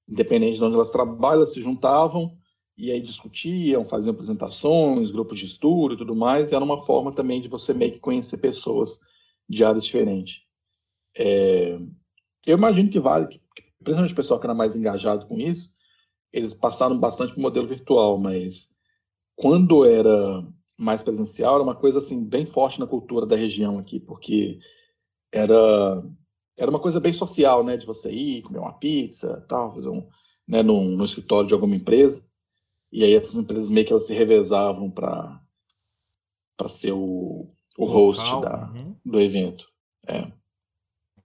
Independente 0.08 0.56
de 0.56 0.64
onde 0.64 0.76
elas 0.76 0.90
trabalham, 0.90 1.40
elas 1.40 1.52
se 1.52 1.60
juntavam 1.60 2.38
e 2.76 2.90
aí 2.90 3.00
discutiam, 3.00 3.84
faziam 3.84 4.12
apresentações, 4.12 5.10
grupos 5.10 5.38
de 5.38 5.46
estudo 5.46 5.94
e 5.94 5.96
tudo 5.96 6.14
mais, 6.14 6.50
e 6.50 6.54
era 6.54 6.64
uma 6.64 6.84
forma 6.84 7.12
também 7.12 7.40
de 7.40 7.48
você 7.48 7.72
meio 7.72 7.92
que 7.92 8.00
conhecer 8.00 8.38
pessoas 8.38 9.00
de 9.48 9.64
áreas 9.64 9.84
diferentes. 9.84 10.42
É, 11.16 11.78
eu 12.46 12.58
imagino 12.58 12.90
que 12.90 12.98
vale, 12.98 13.40
principalmente 13.78 14.12
o 14.12 14.16
pessoal 14.16 14.40
que 14.40 14.46
era 14.46 14.54
mais 14.54 14.74
engajado 14.74 15.26
com 15.26 15.38
isso, 15.38 15.76
eles 16.32 16.52
passaram 16.52 16.98
bastante 16.98 17.32
para 17.32 17.38
o 17.38 17.42
modelo 17.42 17.66
virtual, 17.68 18.18
mas 18.18 18.74
quando 19.36 19.84
era 19.84 20.44
mais 20.76 21.02
presencial, 21.02 21.54
era 21.54 21.62
uma 21.62 21.76
coisa 21.76 22.00
assim 22.00 22.24
bem 22.24 22.44
forte 22.44 22.80
na 22.80 22.86
cultura 22.86 23.24
da 23.24 23.36
região 23.36 23.78
aqui, 23.78 24.00
porque 24.00 24.58
era 25.32 26.02
era 26.56 26.70
uma 26.70 26.78
coisa 26.78 27.00
bem 27.00 27.12
social, 27.12 27.64
né, 27.64 27.76
de 27.76 27.84
você 27.84 28.12
ir 28.12 28.42
comer 28.42 28.60
uma 28.60 28.78
pizza, 28.78 29.44
tal, 29.48 29.74
fazer 29.74 29.88
um, 29.88 30.06
né, 30.46 30.62
no, 30.62 30.84
no 30.84 31.04
escritório 31.04 31.48
de 31.48 31.54
alguma 31.54 31.74
empresa. 31.74 32.24
E 32.94 33.02
aí 33.02 33.12
essas 33.12 33.34
empresas 33.34 33.68
meio 33.68 33.84
que 33.84 33.92
elas 33.92 34.06
se 34.06 34.14
revezavam 34.14 34.88
para 34.88 35.40
para 36.56 36.68
ser 36.68 36.92
o, 36.92 37.52
o 37.76 37.84
host 37.84 38.24
da, 38.40 38.70
uhum. 38.70 38.94
do 39.04 39.20
evento. 39.20 39.68
É. 40.06 40.30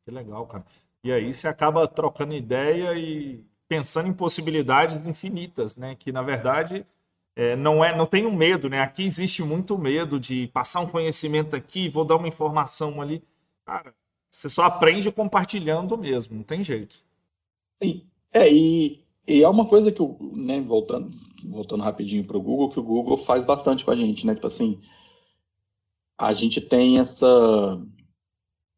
Que 0.04 0.10
legal, 0.10 0.48
cara. 0.48 0.66
E 1.04 1.12
aí 1.12 1.32
você 1.32 1.48
acaba 1.48 1.88
trocando 1.88 2.34
ideia 2.34 2.98
e 2.98 3.46
pensando 3.68 4.08
em 4.08 4.14
possibilidades 4.14 5.06
infinitas, 5.06 5.78
né? 5.78 5.94
Que 5.94 6.12
na 6.12 6.24
verdade 6.24 6.84
é, 7.36 7.56
não 7.56 7.86
é, 7.86 7.96
não 7.96 8.08
tem 8.08 8.26
um 8.26 8.36
medo, 8.36 8.68
né? 8.68 8.82
Aqui 8.82 9.06
existe 9.06 9.44
muito 9.44 9.78
medo 9.78 10.20
de 10.20 10.48
passar 10.48 10.80
um 10.80 10.90
conhecimento 10.90 11.56
aqui, 11.56 11.88
vou 11.88 12.04
dar 12.04 12.16
uma 12.16 12.28
informação 12.28 13.00
ali. 13.00 13.24
Cara, 13.64 13.94
você 14.32 14.50
só 14.50 14.64
aprende 14.64 15.12
compartilhando 15.12 15.96
mesmo, 15.96 16.36
não 16.36 16.44
tem 16.44 16.64
jeito. 16.64 16.98
Sim. 17.76 18.10
É, 18.34 18.52
e, 18.52 19.04
e 19.28 19.44
é 19.44 19.50
uma 19.50 19.66
coisa 19.66 19.92
que, 19.92 20.02
o, 20.02 20.18
né, 20.36 20.60
voltando, 20.62 21.12
voltando 21.46 21.84
rapidinho 21.84 22.26
para 22.26 22.38
o 22.38 22.42
Google, 22.42 22.72
que 22.72 22.80
o 22.80 22.84
Google 22.84 23.18
faz 23.18 23.46
bastante 23.46 23.86
com 23.86 23.92
a 23.92 23.96
gente, 23.96 24.26
né? 24.26 24.34
Tipo 24.34 24.48
assim, 24.48 24.80
a 26.18 26.34
gente 26.34 26.60
tem 26.60 27.00
essa 27.00 27.82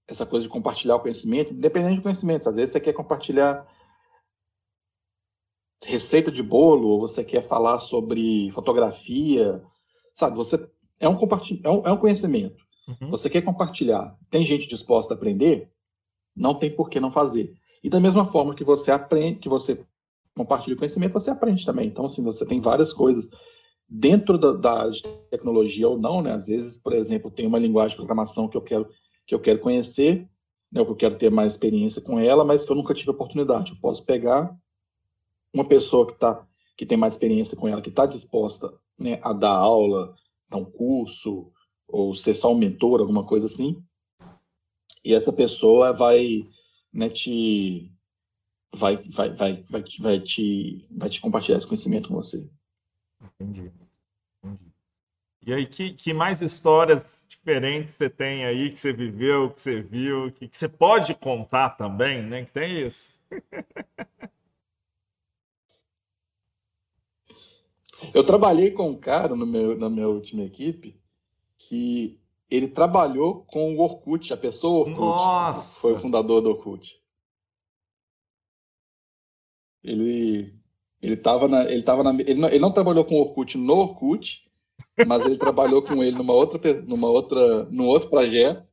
essa 0.07 0.25
coisa 0.25 0.45
de 0.45 0.51
compartilhar 0.51 0.97
o 0.97 0.99
conhecimento, 0.99 1.53
independente 1.53 1.95
do 1.95 2.01
conhecimento. 2.01 2.49
Às 2.49 2.57
vezes 2.57 2.71
você 2.71 2.81
quer 2.81 2.91
compartilhar 2.91 3.65
receita 5.85 6.31
de 6.31 6.43
bolo, 6.43 6.89
ou 6.89 6.99
você 6.99 7.23
quer 7.23 7.47
falar 7.47 7.79
sobre 7.79 8.51
fotografia, 8.51 9.63
sabe? 10.13 10.35
Você 10.35 10.69
é 10.99 11.07
um, 11.07 11.15
compartilh... 11.15 11.61
é 11.63 11.69
um, 11.69 11.87
é 11.87 11.91
um 11.91 11.97
conhecimento. 11.97 12.63
Uhum. 12.87 13.09
Você 13.09 13.29
quer 13.29 13.41
compartilhar, 13.41 14.17
tem 14.29 14.45
gente 14.45 14.67
disposta 14.67 15.13
a 15.13 15.17
aprender, 15.17 15.71
não 16.35 16.53
tem 16.53 16.69
por 16.69 16.89
que 16.89 16.99
não 16.99 17.11
fazer. 17.11 17.53
E 17.83 17.89
da 17.89 17.99
mesma 17.99 18.31
forma 18.31 18.53
que 18.53 18.63
você 18.63 18.91
aprende, 18.91 19.39
que 19.39 19.49
você 19.49 19.85
compartilha 20.35 20.75
conhecimento, 20.75 21.13
você 21.13 21.29
aprende 21.29 21.65
também. 21.65 21.87
Então, 21.87 22.05
assim, 22.05 22.23
você 22.23 22.45
tem 22.45 22.61
várias 22.61 22.93
coisas 22.93 23.29
dentro 23.87 24.37
da, 24.37 24.53
da 24.53 24.91
tecnologia 25.29 25.87
ou 25.87 25.99
não, 25.99 26.21
né? 26.21 26.33
Às 26.33 26.47
vezes, 26.47 26.77
por 26.77 26.93
exemplo, 26.93 27.29
tem 27.29 27.45
uma 27.45 27.59
linguagem 27.59 27.91
de 27.91 27.97
programação 27.97 28.47
que 28.47 28.57
eu 28.57 28.61
quero 28.61 28.87
que 29.27 29.35
eu 29.35 29.39
quero 29.39 29.59
conhecer, 29.59 30.27
né, 30.71 30.83
que 30.83 30.91
eu 30.91 30.95
quero 30.95 31.15
ter 31.15 31.29
mais 31.29 31.53
experiência 31.53 32.01
com 32.01 32.19
ela, 32.19 32.43
mas 32.43 32.65
que 32.65 32.71
eu 32.71 32.75
nunca 32.75 32.93
tive 32.93 33.11
oportunidade. 33.11 33.71
Eu 33.71 33.77
posso 33.79 34.03
pegar 34.03 34.53
uma 35.53 35.65
pessoa 35.65 36.07
que 36.07 36.17
tá 36.17 36.45
que 36.77 36.85
tem 36.85 36.97
mais 36.97 37.13
experiência 37.13 37.55
com 37.55 37.67
ela, 37.67 37.81
que 37.81 37.89
está 37.89 38.05
disposta 38.05 38.73
né, 38.97 39.19
a 39.21 39.33
dar 39.33 39.51
aula, 39.51 40.15
dar 40.49 40.57
um 40.57 40.65
curso, 40.65 41.51
ou 41.87 42.15
ser 42.15 42.33
só 42.33 42.51
um 42.51 42.57
mentor, 42.57 42.99
alguma 42.99 43.23
coisa 43.23 43.45
assim, 43.45 43.83
e 45.03 45.13
essa 45.13 45.33
pessoa 45.33 45.91
vai 45.91 46.47
né, 46.93 47.09
te 47.09 47.90
vai, 48.73 48.97
vai, 48.97 49.29
vai, 49.33 49.63
vai, 49.63 49.83
vai, 49.99 50.19
te, 50.19 50.85
vai 50.91 51.09
te 51.09 51.19
compartilhar 51.19 51.57
esse 51.57 51.67
conhecimento 51.67 52.09
com 52.09 52.15
você. 52.15 52.49
Entendi. 53.21 53.71
Entendi. 54.43 54.71
E 55.43 55.53
aí, 55.53 55.65
que, 55.65 55.93
que 55.93 56.13
mais 56.13 56.41
histórias 56.41 57.25
diferentes 57.27 57.93
você 57.93 58.09
tem 58.09 58.45
aí, 58.45 58.69
que 58.69 58.77
você 58.77 58.93
viveu, 58.93 59.49
que 59.49 59.59
você 59.59 59.81
viu, 59.81 60.31
que, 60.31 60.47
que 60.47 60.55
você 60.55 60.69
pode 60.69 61.15
contar 61.15 61.71
também, 61.71 62.21
né? 62.21 62.45
Que 62.45 62.51
tem 62.51 62.85
isso. 62.85 63.19
Eu 68.13 68.23
trabalhei 68.23 68.71
com 68.71 68.89
um 68.89 68.95
cara 68.95 69.35
no 69.35 69.45
meu, 69.45 69.77
na 69.77 69.89
minha 69.89 70.07
última 70.07 70.43
equipe 70.43 70.99
que 71.57 72.19
ele 72.49 72.67
trabalhou 72.67 73.45
com 73.45 73.75
o 73.75 73.79
Orkut, 73.79 74.33
a 74.33 74.37
pessoa 74.37 74.79
Orkut. 74.79 74.99
Nossa! 74.99 75.81
Foi 75.81 75.93
o 75.93 75.99
fundador 75.99 76.41
do 76.41 76.49
Orkut. 76.49 77.00
Ele 79.83 80.53
ele 81.01 81.13
estava 81.15 81.47
na 81.47 81.63
ele 81.71 81.83
tava 81.83 82.03
na 82.03 82.11
ele 82.21 82.35
não, 82.35 82.49
ele 82.49 82.59
não 82.59 82.71
trabalhou 82.71 83.03
com 83.05 83.15
o 83.15 83.21
Orkut 83.21 83.57
no 83.57 83.73
Orkut, 83.73 84.43
mas 85.07 85.25
ele 85.25 85.37
trabalhou 85.37 85.81
com 85.81 86.03
ele 86.03 86.15
numa 86.15 86.33
outra 86.33 86.81
numa 86.81 87.09
outra 87.09 87.65
num 87.65 87.85
outro 87.85 88.09
projeto 88.09 88.69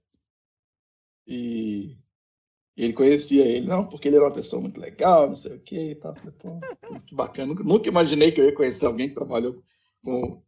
e 1.27 1.97
ele 2.79 2.93
conhecia 2.93 3.45
ele, 3.45 3.67
não, 3.67 3.89
porque 3.89 4.07
ele 4.07 4.17
era 4.17 4.25
uma 4.25 4.35
pessoa 4.35 4.63
muito 4.63 4.81
legal, 4.81 5.27
não 5.27 5.35
sei 5.35 5.57
o 5.57 5.61
que, 5.61 5.97
tá, 5.97 6.15
que 7.05 7.15
bacana. 7.15 7.49
Nunca, 7.49 7.65
nunca, 7.65 7.89
imaginei 7.89 8.31
que 8.31 8.41
eu 8.41 8.45
ia 8.45 8.55
conhecer 8.55 8.87
alguém 8.87 9.09
que 9.09 9.17
trabalhou 9.17 9.61
com, 10.05 10.41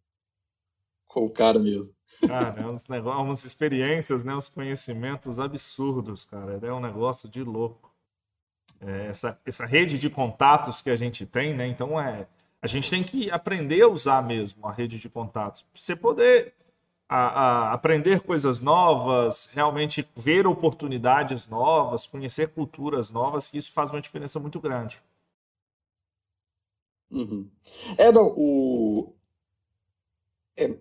com 1.08 1.24
o 1.24 1.30
cara 1.30 1.58
mesmo. 1.58 1.92
Cara, 2.24 2.62
é 2.62 2.66
uns 2.66 2.86
negócios, 2.88 3.24
umas 3.24 3.44
experiências, 3.44 4.22
né, 4.22 4.32
uns 4.34 4.48
conhecimentos 4.48 5.40
absurdos, 5.40 6.24
cara. 6.24 6.60
É 6.62 6.72
um 6.72 6.80
negócio 6.80 7.28
de 7.28 7.42
louco. 7.42 7.89
É, 8.80 9.08
essa, 9.08 9.38
essa 9.44 9.66
rede 9.66 9.98
de 9.98 10.08
contatos 10.08 10.80
que 10.80 10.90
a 10.90 10.96
gente 10.96 11.26
tem, 11.26 11.54
né? 11.54 11.66
Então 11.66 12.00
é, 12.00 12.26
a 12.62 12.66
gente 12.66 12.90
tem 12.90 13.02
que 13.02 13.30
aprender 13.30 13.82
a 13.82 13.88
usar 13.88 14.22
mesmo 14.22 14.66
a 14.66 14.72
rede 14.72 14.98
de 14.98 15.08
contatos. 15.08 15.62
Pra 15.62 15.80
você 15.80 15.94
poder 15.94 16.54
a, 17.08 17.16
a 17.70 17.72
aprender 17.72 18.22
coisas 18.22 18.62
novas, 18.62 19.50
realmente 19.52 20.08
ver 20.16 20.46
oportunidades 20.46 21.48
novas, 21.48 22.06
conhecer 22.06 22.48
culturas 22.50 23.10
novas, 23.10 23.48
que 23.48 23.58
isso 23.58 23.72
faz 23.72 23.90
uma 23.90 24.00
diferença 24.00 24.38
muito 24.38 24.60
grande. 24.60 25.02
Uhum. 27.10 27.50
É, 27.98 28.12
não, 28.12 28.28
o... 28.36 29.12
É, 30.56 30.72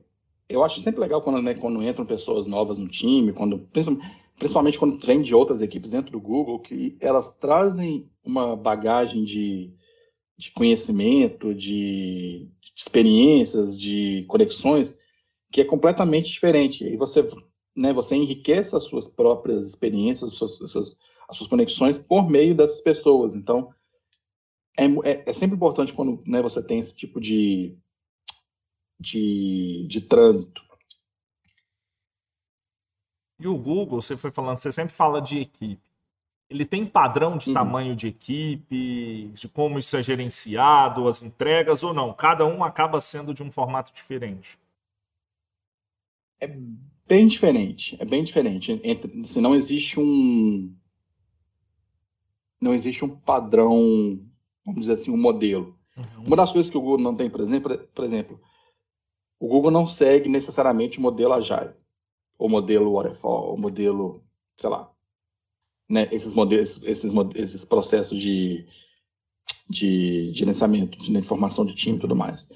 eu 0.47 0.64
acho 0.64 0.82
sempre 0.82 1.00
legal 1.02 1.22
quando, 1.22 1.41
né, 1.41 1.56
quando 1.56 1.82
entram 1.82 2.06
pessoas 2.06 2.45
novas 2.45 2.78
no 2.78 2.88
time, 2.88 3.34
quando 3.34 3.60
principalmente 4.40 4.80
quando 4.80 5.06
vem 5.06 5.22
de 5.22 5.36
outras 5.36 5.62
equipes 5.62 5.92
dentro 5.92 6.12
do 6.12 6.20
Google, 6.20 6.60
que 6.60 6.98
elas 7.02 7.38
trazem 7.38 8.10
uma 8.24 8.56
bagagem 8.56 9.26
de, 9.26 9.74
de 10.38 10.52
conhecimento, 10.52 11.54
de, 11.54 12.50
de 12.62 12.72
experiências, 12.76 13.78
de 13.78 14.24
conexões 14.28 14.98
que 15.52 15.62
é 15.62 15.66
completamente 15.66 16.32
diferente. 16.32 16.86
E 16.86 16.96
você, 16.96 17.28
né, 17.76 17.92
você 17.92 18.16
enriquece 18.16 18.76
as 18.76 18.84
suas 18.84 19.08
próprias 19.08 19.68
experiências, 19.68 20.32
as 20.32 20.38
suas, 20.38 20.62
as 20.62 20.72
suas, 20.72 20.98
as 21.28 21.38
suas 21.38 21.50
conexões 21.50 21.98
por 21.98 22.30
meio 22.30 22.56
dessas 22.56 22.82
pessoas. 22.82 23.36
Então, 23.36 23.74
é, 24.78 24.86
é, 24.86 25.24
é, 25.26 25.34
sempre 25.34 25.58
importante 25.58 25.92
quando 25.92 26.24
né, 26.26 26.42
você 26.42 26.66
tem 26.66 26.80
esse 26.80 26.96
tipo 26.96 27.20
de, 27.20 27.78
de, 28.98 29.86
de 29.90 30.02
trânsito. 30.02 30.62
E 33.40 33.48
o 33.48 33.58
Google, 33.58 34.02
você 34.02 34.18
foi 34.18 34.32
falando, 34.32 34.58
você 34.58 34.72
sempre 34.72 34.94
fala 34.94 35.22
de 35.22 35.40
equipe. 35.40 35.80
Ele 36.50 36.66
tem 36.66 36.86
padrão 36.86 37.38
de 37.38 37.50
uhum. 37.50 37.54
tamanho 37.54 37.96
de 37.96 38.08
equipe, 38.08 39.32
de 39.34 39.48
como 39.50 39.78
isso 39.78 39.96
é 39.96 40.02
gerenciado, 40.04 41.08
as 41.08 41.22
entregas 41.22 41.84
ou 41.84 41.94
não? 41.94 42.12
Cada 42.12 42.46
um 42.46 42.64
acaba 42.64 43.00
sendo 43.00 43.34
de 43.34 43.44
um 43.44 43.52
formato 43.52 43.94
diferente 43.94 44.58
é 46.40 46.56
bem 47.08 47.28
diferente. 47.28 47.98
É 48.00 48.06
bem 48.06 48.24
diferente. 48.24 48.80
Entre, 48.84 49.22
assim, 49.22 49.42
não 49.42 49.54
existe 49.54 50.00
um. 50.00 50.74
Não 52.62 52.74
existe 52.74 53.06
um 53.06 53.10
padrão, 53.10 54.20
vamos 54.66 54.82
dizer 54.82 54.94
assim, 54.94 55.12
um 55.12 55.18
modelo. 55.18 55.78
Uhum. 55.96 56.26
Uma 56.28 56.36
das 56.36 56.52
coisas 56.52 56.70
que 56.70 56.78
o 56.78 56.82
Google 56.82 57.00
não 57.00 57.16
tem, 57.16 57.30
por 57.30 57.42
exemplo, 57.42 57.78
por 57.94 58.04
exemplo, 58.04 58.40
o 59.40 59.48
Google 59.48 59.72
não 59.72 59.88
segue 59.88 60.30
necessariamente 60.30 61.00
o 61.00 61.02
modelo 61.02 61.34
Agile. 61.34 61.74
O 62.40 62.48
modelo 62.48 62.94
waterfall, 62.94 63.54
o 63.54 63.60
modelo, 63.60 64.24
sei 64.56 64.70
lá, 64.70 64.90
né, 65.90 66.08
esses 66.12 66.34
modelos, 66.34 66.82
esses, 66.84 67.12
esses 67.36 67.66
processos 67.66 68.18
de, 68.18 68.66
de 69.70 70.32
gerenciamento, 70.34 70.98
de 70.98 71.12
informação 71.16 71.66
de 71.66 71.76
time 71.76 71.98
e 71.98 72.00
tudo 72.00 72.16
mais. 72.16 72.50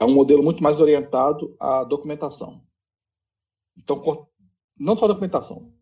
É 0.00 0.04
um 0.04 0.12
modelo 0.12 0.42
muito 0.42 0.60
mais 0.60 0.80
orientado 0.80 1.54
à 1.60 1.84
documentação. 1.84 2.60
Então, 3.76 4.26
não 4.78 4.96
só 4.96 5.06
documentação, 5.06 5.72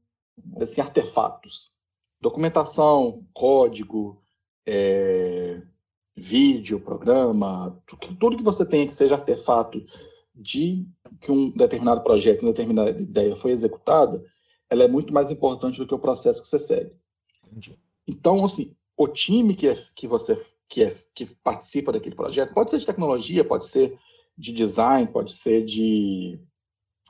mas 0.44 0.70
assim, 0.70 0.82
artefatos. 0.82 1.72
Documentação, 2.20 3.26
código, 3.32 4.22
é, 4.66 5.62
vídeo, 6.14 6.78
programa, 6.78 7.82
tudo 8.18 8.36
que 8.36 8.42
você 8.42 8.68
tenha 8.68 8.86
que 8.86 8.94
seja 8.94 9.14
artefato 9.14 9.82
de 10.34 10.86
que 11.20 11.30
um 11.32 11.50
determinado 11.50 12.02
projeto, 12.02 12.42
uma 12.42 12.52
determinada 12.52 12.90
ideia 12.90 13.34
foi 13.36 13.50
executada, 13.50 14.24
ela 14.68 14.84
é 14.84 14.88
muito 14.88 15.12
mais 15.12 15.30
importante 15.30 15.78
do 15.78 15.86
que 15.86 15.94
o 15.94 15.98
processo 15.98 16.40
que 16.40 16.48
você 16.48 16.58
segue. 16.58 16.92
Entendi. 17.46 17.78
Então, 18.06 18.44
assim, 18.44 18.76
o 18.96 19.08
time 19.08 19.54
que, 19.54 19.68
é, 19.68 19.76
que 19.94 20.06
você 20.06 20.40
que, 20.68 20.84
é, 20.84 20.96
que 21.14 21.26
participa 21.42 21.92
daquele 21.92 22.14
projeto, 22.14 22.54
pode 22.54 22.70
ser 22.70 22.78
de 22.78 22.86
tecnologia, 22.86 23.44
pode 23.44 23.66
ser 23.66 23.98
de 24.38 24.52
design, 24.52 25.10
pode 25.10 25.32
ser 25.32 25.64
de 25.64 26.40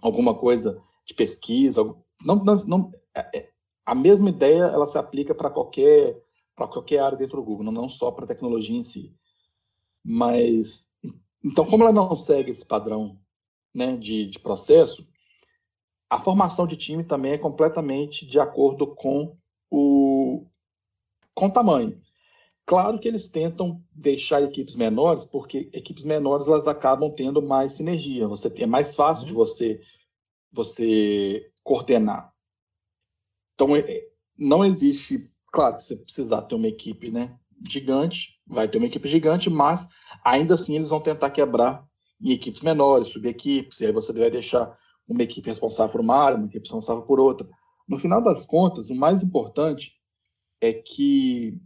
alguma 0.02 0.34
coisa 0.34 0.82
de 1.06 1.14
pesquisa, 1.14 1.82
não, 2.24 2.36
não, 2.66 2.92
é, 3.14 3.38
é, 3.38 3.50
a 3.84 3.94
mesma 3.94 4.30
ideia 4.30 4.64
ela 4.64 4.86
se 4.86 4.98
aplica 4.98 5.34
para 5.34 5.50
qualquer 5.50 6.22
para 6.54 6.68
qualquer 6.68 6.98
área 6.98 7.16
dentro 7.16 7.38
do 7.38 7.42
Google, 7.42 7.64
não, 7.64 7.72
não 7.72 7.88
só 7.88 8.10
para 8.10 8.24
a 8.24 8.28
tecnologia 8.28 8.76
em 8.76 8.82
si. 8.82 9.14
Mas 10.04 10.89
então, 11.42 11.64
como 11.64 11.82
ela 11.82 11.92
não 11.92 12.16
segue 12.16 12.50
esse 12.50 12.64
padrão 12.64 13.18
né, 13.74 13.96
de, 13.96 14.26
de 14.26 14.38
processo, 14.38 15.08
a 16.08 16.18
formação 16.18 16.66
de 16.66 16.76
time 16.76 17.04
também 17.04 17.32
é 17.32 17.38
completamente 17.38 18.26
de 18.26 18.38
acordo 18.38 18.94
com 18.94 19.36
o, 19.70 20.46
com 21.34 21.46
o 21.46 21.52
tamanho. 21.52 22.00
Claro 22.66 22.98
que 22.98 23.08
eles 23.08 23.28
tentam 23.28 23.82
deixar 23.90 24.42
equipes 24.42 24.76
menores, 24.76 25.24
porque 25.24 25.70
equipes 25.72 26.04
menores 26.04 26.46
elas 26.46 26.68
acabam 26.68 27.12
tendo 27.14 27.40
mais 27.40 27.72
sinergia. 27.72 28.28
Você 28.28 28.52
é 28.62 28.66
mais 28.66 28.94
fácil 28.94 29.26
de 29.26 29.32
uhum. 29.32 29.38
você 29.38 29.80
você 30.52 31.50
coordenar. 31.62 32.32
Então 33.54 33.76
é, 33.76 34.04
não 34.36 34.64
existe, 34.64 35.30
claro, 35.52 35.76
que 35.76 35.84
você 35.84 35.96
precisar 35.96 36.42
ter 36.42 36.56
uma 36.56 36.66
equipe, 36.66 37.10
né, 37.10 37.38
gigante, 37.68 38.39
vai 38.50 38.68
ter 38.68 38.78
uma 38.78 38.86
equipe 38.86 39.08
gigante, 39.08 39.48
mas 39.48 39.88
ainda 40.24 40.54
assim 40.54 40.76
eles 40.76 40.90
vão 40.90 41.00
tentar 41.00 41.30
quebrar 41.30 41.86
em 42.20 42.32
equipes 42.32 42.60
menores, 42.60 43.12
subequipes, 43.12 43.80
e 43.80 43.86
aí 43.86 43.92
você 43.92 44.12
vai 44.12 44.30
deixar 44.30 44.76
uma 45.08 45.22
equipe 45.22 45.48
responsável 45.48 45.92
por 45.92 46.00
uma 46.00 46.16
área, 46.16 46.36
uma 46.36 46.46
equipe 46.46 46.64
responsável 46.64 47.02
por 47.02 47.18
outra. 47.18 47.48
No 47.88 47.98
final 47.98 48.22
das 48.22 48.44
contas, 48.44 48.90
o 48.90 48.94
mais 48.94 49.22
importante 49.22 49.94
é 50.60 50.72
que 50.72 51.58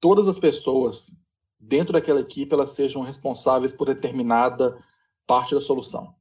todas 0.00 0.28
as 0.28 0.38
pessoas 0.38 1.22
dentro 1.58 1.92
daquela 1.92 2.20
equipe 2.20 2.52
elas 2.54 2.70
sejam 2.70 3.02
responsáveis 3.02 3.72
por 3.72 3.86
determinada 3.86 4.78
parte 5.26 5.54
da 5.54 5.60
solução. 5.60 6.14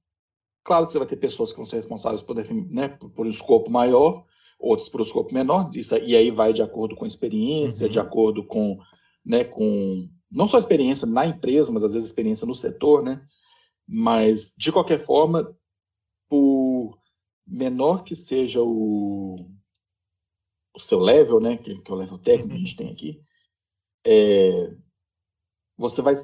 Claro 0.64 0.86
que 0.86 0.92
você 0.92 0.98
vai 1.00 1.08
ter 1.08 1.18
pessoas 1.18 1.52
que 1.52 1.58
vão 1.58 1.66
ser 1.66 1.78
responsáveis 1.78 2.22
por, 2.22 2.36
né, 2.36 2.90
por 2.90 3.26
um 3.26 3.30
escopo 3.30 3.70
maior, 3.70 4.26
outros 4.60 4.90
por 4.90 5.00
um 5.00 5.04
escopo 5.04 5.34
menor, 5.34 5.70
isso, 5.74 5.96
e 5.98 6.16
aí 6.16 6.32
vai 6.32 6.52
de 6.52 6.62
acordo 6.62 6.96
com 6.96 7.06
a 7.06 7.08
experiência, 7.08 7.86
uhum. 7.86 7.94
de 7.94 8.00
acordo 8.00 8.44
com, 8.44 8.80
né, 9.28 9.44
com 9.44 10.10
não 10.32 10.48
só 10.48 10.58
experiência 10.58 11.06
na 11.06 11.26
empresa, 11.26 11.72
mas 11.72 11.84
às 11.84 11.94
vezes 11.94 12.10
experiência 12.10 12.48
no 12.48 12.56
setor, 12.56 13.04
né? 13.04 13.26
Mas, 13.88 14.54
de 14.58 14.72
qualquer 14.72 15.00
forma, 15.00 15.56
por 16.30 16.98
menor 17.46 18.04
que 18.04 18.16
seja 18.16 18.62
o, 18.62 19.46
o 20.74 20.80
seu 20.80 21.00
level, 21.00 21.40
né? 21.40 21.58
Que, 21.58 21.82
que 21.82 21.92
é 21.92 21.94
o 21.94 21.98
level 21.98 22.18
técnico 22.18 22.50
que 22.50 22.56
a 22.56 22.60
gente 22.60 22.76
tem 22.76 22.92
aqui, 22.92 23.22
é, 24.06 24.74
você 25.78 26.02
vai, 26.02 26.16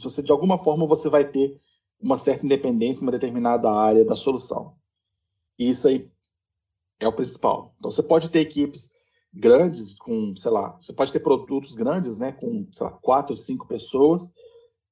você 0.00 0.22
de 0.22 0.32
alguma 0.32 0.62
forma, 0.62 0.86
você 0.86 1.08
vai 1.08 1.28
ter 1.28 1.60
uma 2.00 2.16
certa 2.16 2.46
independência 2.46 3.02
em 3.02 3.06
uma 3.06 3.12
determinada 3.12 3.70
área 3.70 4.04
da 4.04 4.14
solução. 4.14 4.76
E 5.58 5.68
isso 5.68 5.88
aí 5.88 6.10
é 7.00 7.06
o 7.06 7.12
principal. 7.12 7.74
Então, 7.78 7.90
você 7.90 8.02
pode 8.02 8.28
ter 8.28 8.40
equipes 8.40 8.97
grandes, 9.32 9.94
com, 9.94 10.34
sei 10.36 10.50
lá, 10.50 10.76
você 10.80 10.92
pode 10.92 11.12
ter 11.12 11.20
produtos 11.20 11.74
grandes, 11.74 12.18
né, 12.18 12.32
com, 12.32 12.68
sei 12.74 12.86
lá, 12.86 12.92
quatro, 12.92 13.36
cinco 13.36 13.66
pessoas, 13.66 14.22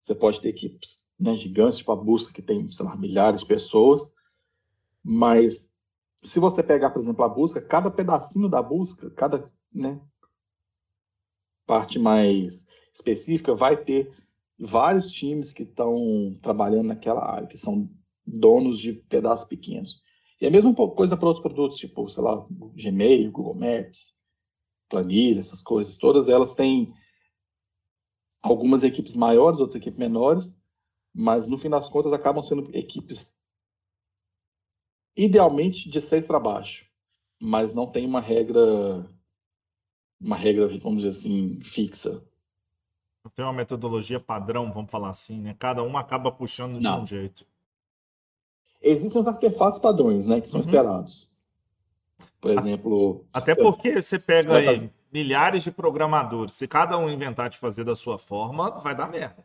você 0.01 0.15
pode 0.15 0.41
ter 0.41 0.51
equipes 0.51 1.07
né, 1.19 1.35
gigantes, 1.35 1.79
tipo 1.79 1.93
a 1.93 1.97
busca, 1.97 2.33
que 2.33 2.43
tem, 2.43 2.71
sei 2.71 2.85
lá, 2.87 2.97
milhares 2.97 3.41
de 3.41 3.47
pessoas, 3.47 4.15
mas 5.03 5.75
se 6.23 6.39
você 6.39 6.63
pegar, 6.63 6.91
por 6.91 7.01
exemplo, 7.01 7.25
a 7.25 7.29
busca, 7.29 7.61
cada 7.61 7.91
pedacinho 7.91 8.49
da 8.49 8.61
busca, 8.61 9.11
cada 9.11 9.41
né, 9.73 10.01
parte 11.67 11.99
mais 11.99 12.67
específica, 12.93 13.55
vai 13.55 13.77
ter 13.77 14.13
vários 14.59 15.13
times 15.13 15.53
que 15.53 15.63
estão 15.63 16.37
trabalhando 16.43 16.89
naquela 16.89 17.25
área, 17.25 17.47
que 17.47 17.59
são 17.59 17.89
donos 18.27 18.79
de 18.79 18.93
pedaços 18.93 19.47
pequenos. 19.47 20.03
E 20.41 20.47
a 20.47 20.51
mesma 20.51 20.75
coisa 20.75 21.17
para 21.17 21.29
outros 21.29 21.43
produtos, 21.43 21.79
tipo, 21.79 22.09
sei 22.09 22.23
lá, 22.23 22.47
Gmail, 22.75 23.31
Google 23.31 23.55
Maps, 23.55 24.16
planilha, 24.89 25.41
essas 25.41 25.63
coisas, 25.63 25.99
todas 25.99 26.29
elas 26.29 26.55
têm 26.55 26.95
algumas 28.43 28.83
equipes 28.83 29.15
maiores, 29.15 29.61
outras 29.61 29.77
equipes 29.77 29.99
menores, 29.99 30.61
mas 31.15 31.49
no 31.49 31.59
fim 31.59 31.71
das 31.71 31.89
contas 31.89 32.13
acabam 32.13 32.43
sendo 32.43 32.71
equipes 32.77 33.37
idealmente 35.17 35.89
de 35.89 36.01
seis 36.01 36.27
para 36.27 36.39
baixo, 36.39 36.87
mas 37.41 37.75
não 37.75 37.87
tem 37.87 38.07
uma 38.07 38.21
regra, 38.21 39.09
uma 40.21 40.37
regra, 40.37 40.69
vamos 40.79 41.03
dizer 41.03 41.09
assim, 41.09 41.61
fixa. 41.63 42.23
Não 43.25 43.31
tem 43.31 43.45
uma 43.45 43.53
metodologia 43.53 44.21
padrão, 44.21 44.71
vamos 44.71 44.91
falar 44.91 45.09
assim, 45.09 45.41
né? 45.41 45.57
Cada 45.59 45.83
um 45.83 45.97
acaba 45.97 46.31
puxando 46.31 46.77
de 46.77 46.83
não. 46.85 47.01
um 47.01 47.07
jeito. 47.07 47.45
Existem 48.81 49.21
os 49.21 49.27
artefatos 49.27 49.81
padrões, 49.81 50.27
né, 50.27 50.41
que 50.41 50.49
são 50.49 50.61
uhum. 50.61 50.67
esperados. 50.67 51.29
Por 52.41 52.51
exemplo. 52.51 53.25
Até 53.33 53.55
porque 53.55 54.01
você 54.01 54.19
pega 54.19 54.57
aí 54.57 54.67
fazer... 54.67 54.93
milhares 55.13 55.63
de 55.63 55.71
programadores. 55.71 56.55
Se 56.55 56.67
cada 56.67 56.97
um 56.99 57.11
inventar 57.11 57.51
de 57.51 57.59
fazer 57.59 57.85
da 57.85 57.95
sua 57.95 58.19
forma, 58.19 58.71
vai 58.79 58.95
dar 58.95 59.11
merda. 59.11 59.45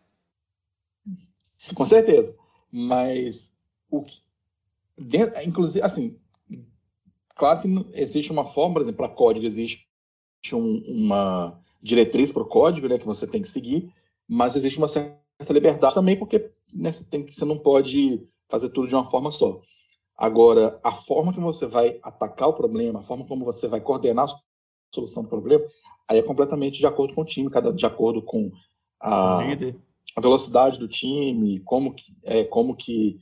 Com 1.74 1.86
certeza. 1.86 2.36
Mas 2.72 3.54
o 3.90 4.04
que. 4.04 4.20
Dentro, 4.98 5.42
inclusive, 5.42 5.84
assim, 5.84 6.18
claro 7.36 7.62
que 7.62 7.68
existe 7.94 8.32
uma 8.32 8.46
forma, 8.46 8.76
por 8.76 8.82
exemplo, 8.84 8.98
para 8.98 9.16
código 9.16 9.46
existe 9.46 9.88
um, 10.54 10.84
uma 10.88 11.60
diretriz 11.82 12.32
para 12.32 12.44
o 12.44 12.48
código, 12.48 12.88
né, 12.88 13.00
que 13.00 13.06
você 13.06 13.26
tem 13.26 13.42
que 13.42 13.50
seguir, 13.50 13.92
mas 14.28 14.56
existe 14.56 14.78
uma 14.78 14.88
certa 14.88 15.20
liberdade 15.50 15.96
também, 15.96 16.18
porque 16.18 16.52
né, 16.74 16.92
você, 16.92 17.04
tem 17.04 17.26
você 17.26 17.44
não 17.44 17.58
pode 17.58 18.24
fazer 18.48 18.70
tudo 18.70 18.88
de 18.88 18.96
uma 18.96 19.10
forma 19.10 19.32
só. 19.32 19.60
Agora, 20.18 20.80
a 20.84 20.92
forma 20.92 21.34
que 21.34 21.40
você 21.40 21.66
vai 21.66 22.00
atacar 22.04 22.50
o 22.50 22.54
problema, 22.54 23.00
a 23.00 23.04
forma 23.04 23.26
como 23.26 23.46
você 23.46 23.68
vai 23.68 23.82
coordenar 23.82 24.30
a 24.30 24.36
solução 24.94 25.24
do 25.24 25.30
problema, 25.30 25.64
aí 26.08 26.20
é 26.20 26.24
completamente 26.24 26.78
de 26.78 26.86
acordo 26.86 27.14
com 27.14 27.22
o 27.22 27.26
time, 27.26 27.50
cada, 27.50 27.74
de 27.74 27.86
acordo 27.86 28.22
com 28.22 28.52
a, 29.00 29.40
a 30.16 30.22
velocidade 30.22 30.80
do 30.80 30.88
time, 30.88 31.60
como 31.62 31.94
que, 31.96 32.14
é, 32.24 32.44
como 32.44 32.76
que, 32.76 33.18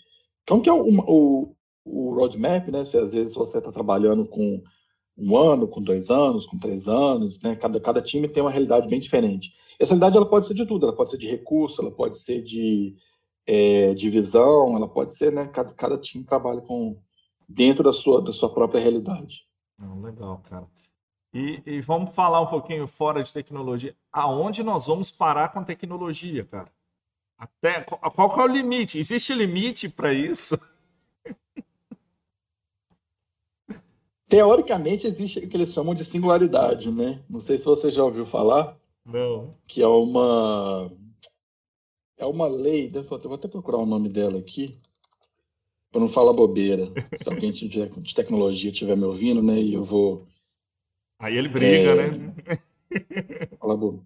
como 0.47 0.61
que 0.61 0.69
é 0.69 0.73
o, 0.73 0.83
o, 1.07 1.55
o 1.85 2.13
roadmap, 2.15 2.67
né? 2.69 2.83
Se 2.83 2.97
às 2.97 3.13
vezes 3.13 3.33
você 3.33 3.59
está 3.59 3.71
trabalhando 3.71 4.27
com 4.27 4.61
um 5.17 5.37
ano, 5.37 5.67
com 5.67 5.81
dois 5.81 6.09
anos, 6.09 6.45
com 6.45 6.57
três 6.57 6.87
anos, 6.87 7.41
né? 7.41 7.55
Cada, 7.55 7.79
cada 7.79 8.01
time 8.01 8.27
tem 8.27 8.41
uma 8.41 8.51
realidade 8.51 8.87
bem 8.87 8.99
diferente. 8.99 9.51
Essa 9.79 9.93
realidade 9.93 10.17
ela 10.17 10.29
pode 10.29 10.47
ser 10.47 10.53
de 10.53 10.65
tudo, 10.65 10.85
ela 10.85 10.95
pode 10.95 11.11
ser 11.11 11.17
de 11.17 11.29
recurso, 11.29 11.81
ela 11.81 11.91
pode 11.91 12.17
ser 12.17 12.41
de 12.43 12.95
é, 13.45 13.93
divisão, 13.93 14.75
ela 14.75 14.87
pode 14.87 15.15
ser, 15.15 15.31
né? 15.31 15.47
Cada, 15.47 15.73
cada 15.73 15.97
time 15.97 16.23
trabalha 16.23 16.61
com 16.61 16.97
dentro 17.47 17.83
da 17.83 17.91
sua, 17.91 18.21
da 18.21 18.31
sua 18.31 18.53
própria 18.53 18.79
realidade. 18.79 19.45
legal, 20.01 20.41
cara. 20.49 20.67
E, 21.33 21.61
e, 21.65 21.81
vamos 21.81 22.13
falar 22.13 22.41
um 22.41 22.47
pouquinho 22.47 22.87
fora 22.87 23.23
de 23.23 23.31
tecnologia. 23.31 23.95
Aonde 24.11 24.63
nós 24.63 24.87
vamos 24.87 25.11
parar 25.11 25.49
com 25.49 25.59
a 25.59 25.63
tecnologia, 25.63 26.43
cara? 26.45 26.71
Até 27.37 27.81
qual, 27.81 28.11
qual 28.11 28.47
é 28.47 28.49
o 28.49 28.53
limite? 28.53 28.97
Existe 28.97 29.33
limite 29.33 29.87
para 29.87 30.11
isso? 30.11 30.57
Teoricamente 34.27 35.07
existe 35.07 35.39
o 35.39 35.47
que 35.47 35.55
eles 35.55 35.73
chamam 35.73 35.95
de 35.95 36.03
singularidade, 36.03 36.91
né? 36.91 37.23
Não 37.29 37.39
sei 37.39 37.57
se 37.57 37.65
você 37.65 37.91
já 37.91 38.03
ouviu 38.03 38.25
falar. 38.25 38.75
Não. 39.05 39.51
Que 39.65 39.81
é 39.81 39.87
uma 39.87 40.91
é 42.19 42.25
uma 42.25 42.47
lei, 42.47 42.91
eu 42.93 43.03
vou 43.03 43.33
até 43.33 43.47
procurar 43.47 43.77
o 43.77 43.85
nome 43.85 44.09
dela 44.09 44.37
aqui, 44.37 44.77
para 45.89 46.01
não 46.01 46.09
falar 46.09 46.33
bobeira. 46.33 46.85
Se 47.15 47.29
alguém 47.29 47.51
de 47.51 48.13
tecnologia 48.13 48.69
estiver 48.69 48.95
me 48.95 49.05
ouvindo, 49.05 49.41
né, 49.41 49.59
e 49.59 49.73
eu 49.73 49.83
vou. 49.83 50.27
Aí 51.17 51.35
ele 51.35 51.47
briga, 51.47 51.91
é... 51.91 52.11
né? 52.11 52.35
Fala 53.57 53.77
bobeira. 53.77 54.05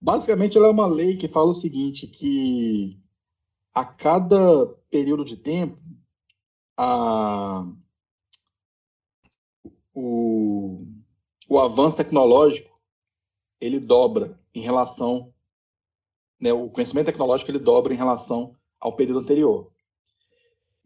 Basicamente, 0.00 0.58
ela 0.58 0.66
é 0.66 0.70
uma 0.70 0.86
lei 0.86 1.16
que 1.16 1.28
fala 1.28 1.50
o 1.50 1.54
seguinte, 1.54 2.06
que 2.06 2.98
a 3.72 3.84
cada 3.84 4.66
período 4.90 5.24
de 5.24 5.36
tempo, 5.36 5.78
a, 6.76 7.66
o, 9.94 10.78
o 11.48 11.58
avanço 11.58 11.96
tecnológico 11.96 12.74
ele 13.60 13.80
dobra 13.80 14.38
em 14.54 14.60
relação, 14.60 15.33
né, 16.40 16.52
o 16.52 16.68
conhecimento 16.68 17.06
tecnológico 17.06 17.50
ele 17.50 17.58
dobra 17.58 17.92
em 17.92 17.96
relação 17.96 18.56
ao 18.80 18.94
período 18.94 19.20
anterior. 19.20 19.70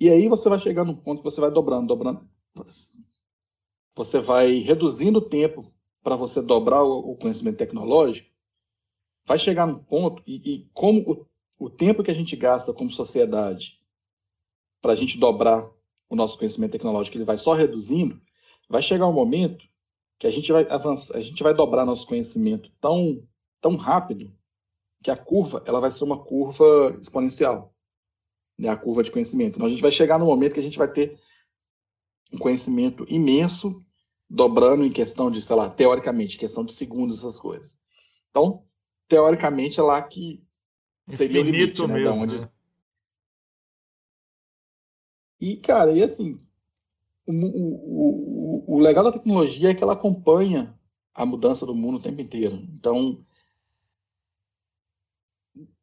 E 0.00 0.08
aí 0.08 0.28
você 0.28 0.48
vai 0.48 0.60
chegar 0.60 0.84
num 0.84 0.94
ponto 0.94 1.18
que 1.18 1.30
você 1.30 1.40
vai 1.40 1.50
dobrando, 1.50 1.88
dobrando, 1.88 2.28
você 3.94 4.20
vai 4.20 4.58
reduzindo 4.58 5.18
o 5.18 5.28
tempo 5.28 5.64
para 6.02 6.14
você 6.14 6.40
dobrar 6.40 6.84
o, 6.84 7.16
conhecimento 7.16 7.56
tecnológico, 7.56 8.30
vai 9.26 9.38
chegar 9.38 9.66
num 9.66 9.82
ponto 9.82 10.22
e, 10.26 10.36
e 10.36 10.70
como 10.72 11.26
o, 11.58 11.66
o 11.66 11.68
tempo 11.68 12.02
que 12.04 12.10
a 12.10 12.14
gente 12.14 12.36
gasta 12.36 12.72
como 12.72 12.92
sociedade 12.92 13.80
para 14.80 14.92
a 14.92 14.96
gente 14.96 15.18
dobrar 15.18 15.68
o 16.08 16.14
nosso 16.16 16.38
conhecimento 16.38 16.72
tecnológico, 16.72 17.16
ele 17.16 17.24
vai 17.24 17.36
só 17.36 17.52
reduzindo, 17.52 18.20
vai 18.68 18.80
chegar 18.80 19.06
um 19.08 19.12
momento 19.12 19.66
que 20.18 20.26
a 20.26 20.30
gente 20.30 20.50
vai 20.50 20.66
avançar, 20.68 21.16
a 21.16 21.20
gente 21.20 21.42
vai 21.42 21.52
dobrar 21.52 21.84
nosso 21.84 22.06
conhecimento 22.06 22.70
tão, 22.80 23.22
tão 23.60 23.76
rápido 23.76 24.32
que 25.02 25.10
a 25.10 25.16
curva 25.16 25.62
ela 25.66 25.80
vai 25.80 25.90
ser 25.90 26.04
uma 26.04 26.24
curva 26.24 26.96
exponencial, 27.00 27.74
né? 28.58 28.68
A 28.68 28.76
curva 28.76 29.02
de 29.02 29.10
conhecimento. 29.10 29.56
Então 29.56 29.66
a 29.66 29.70
gente 29.70 29.82
vai 29.82 29.92
chegar 29.92 30.18
no 30.18 30.26
momento 30.26 30.54
que 30.54 30.60
a 30.60 30.62
gente 30.62 30.78
vai 30.78 30.90
ter 30.90 31.18
um 32.32 32.38
conhecimento 32.38 33.06
imenso 33.08 33.84
dobrando 34.28 34.84
em 34.84 34.92
questão 34.92 35.30
de, 35.30 35.40
sei 35.40 35.56
lá, 35.56 35.70
teoricamente, 35.70 36.36
questão 36.36 36.64
de 36.64 36.74
segundos 36.74 37.18
essas 37.18 37.40
coisas. 37.40 37.80
Então, 38.30 38.64
teoricamente 39.08 39.80
é 39.80 39.82
lá 39.82 40.02
que 40.02 40.44
seria 41.08 41.40
Infinito 41.40 41.84
o 41.84 41.86
limite, 41.86 41.86
né? 41.86 41.94
Mesmo, 41.94 42.22
onde... 42.22 42.40
né? 42.40 42.50
E, 45.40 45.56
cara, 45.56 45.92
e 45.92 46.02
assim, 46.02 46.40
o, 47.26 47.32
o, 47.32 48.74
o, 48.74 48.78
legal 48.78 49.04
da 49.04 49.12
tecnologia 49.12 49.70
é 49.70 49.74
que 49.74 49.82
ela 49.82 49.92
acompanha 49.92 50.78
a 51.14 51.24
mudança 51.24 51.64
do 51.64 51.74
mundo 51.74 51.98
o 51.98 52.02
tempo 52.02 52.20
inteiro. 52.20 52.56
Então, 52.74 53.24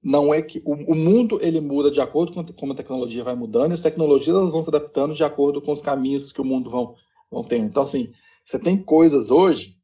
não 0.06 0.32
é 0.32 0.40
que 0.40 0.62
o, 0.64 0.74
o 0.74 0.96
mundo 0.96 1.40
ele 1.42 1.60
muda 1.60 1.90
de 1.90 2.00
acordo 2.00 2.32
com 2.32 2.54
como 2.54 2.74
a 2.74 2.76
tecnologia 2.76 3.24
vai 3.24 3.34
mudando, 3.34 3.72
e 3.72 3.74
as 3.74 3.82
tecnologias 3.82 4.38
elas 4.38 4.52
vão 4.52 4.62
se 4.62 4.70
adaptando 4.70 5.16
de 5.16 5.24
acordo 5.24 5.60
com 5.60 5.72
os 5.72 5.82
caminhos 5.82 6.32
que 6.32 6.40
o 6.40 6.46
mundo 6.46 6.70
vão, 6.70 6.94
vão 7.32 7.44
tendo. 7.44 7.66
Então, 7.66 7.82
assim, 7.82 8.14
você 8.44 8.60
tem 8.60 8.78
coisas 8.78 9.32
hoje, 9.32 9.76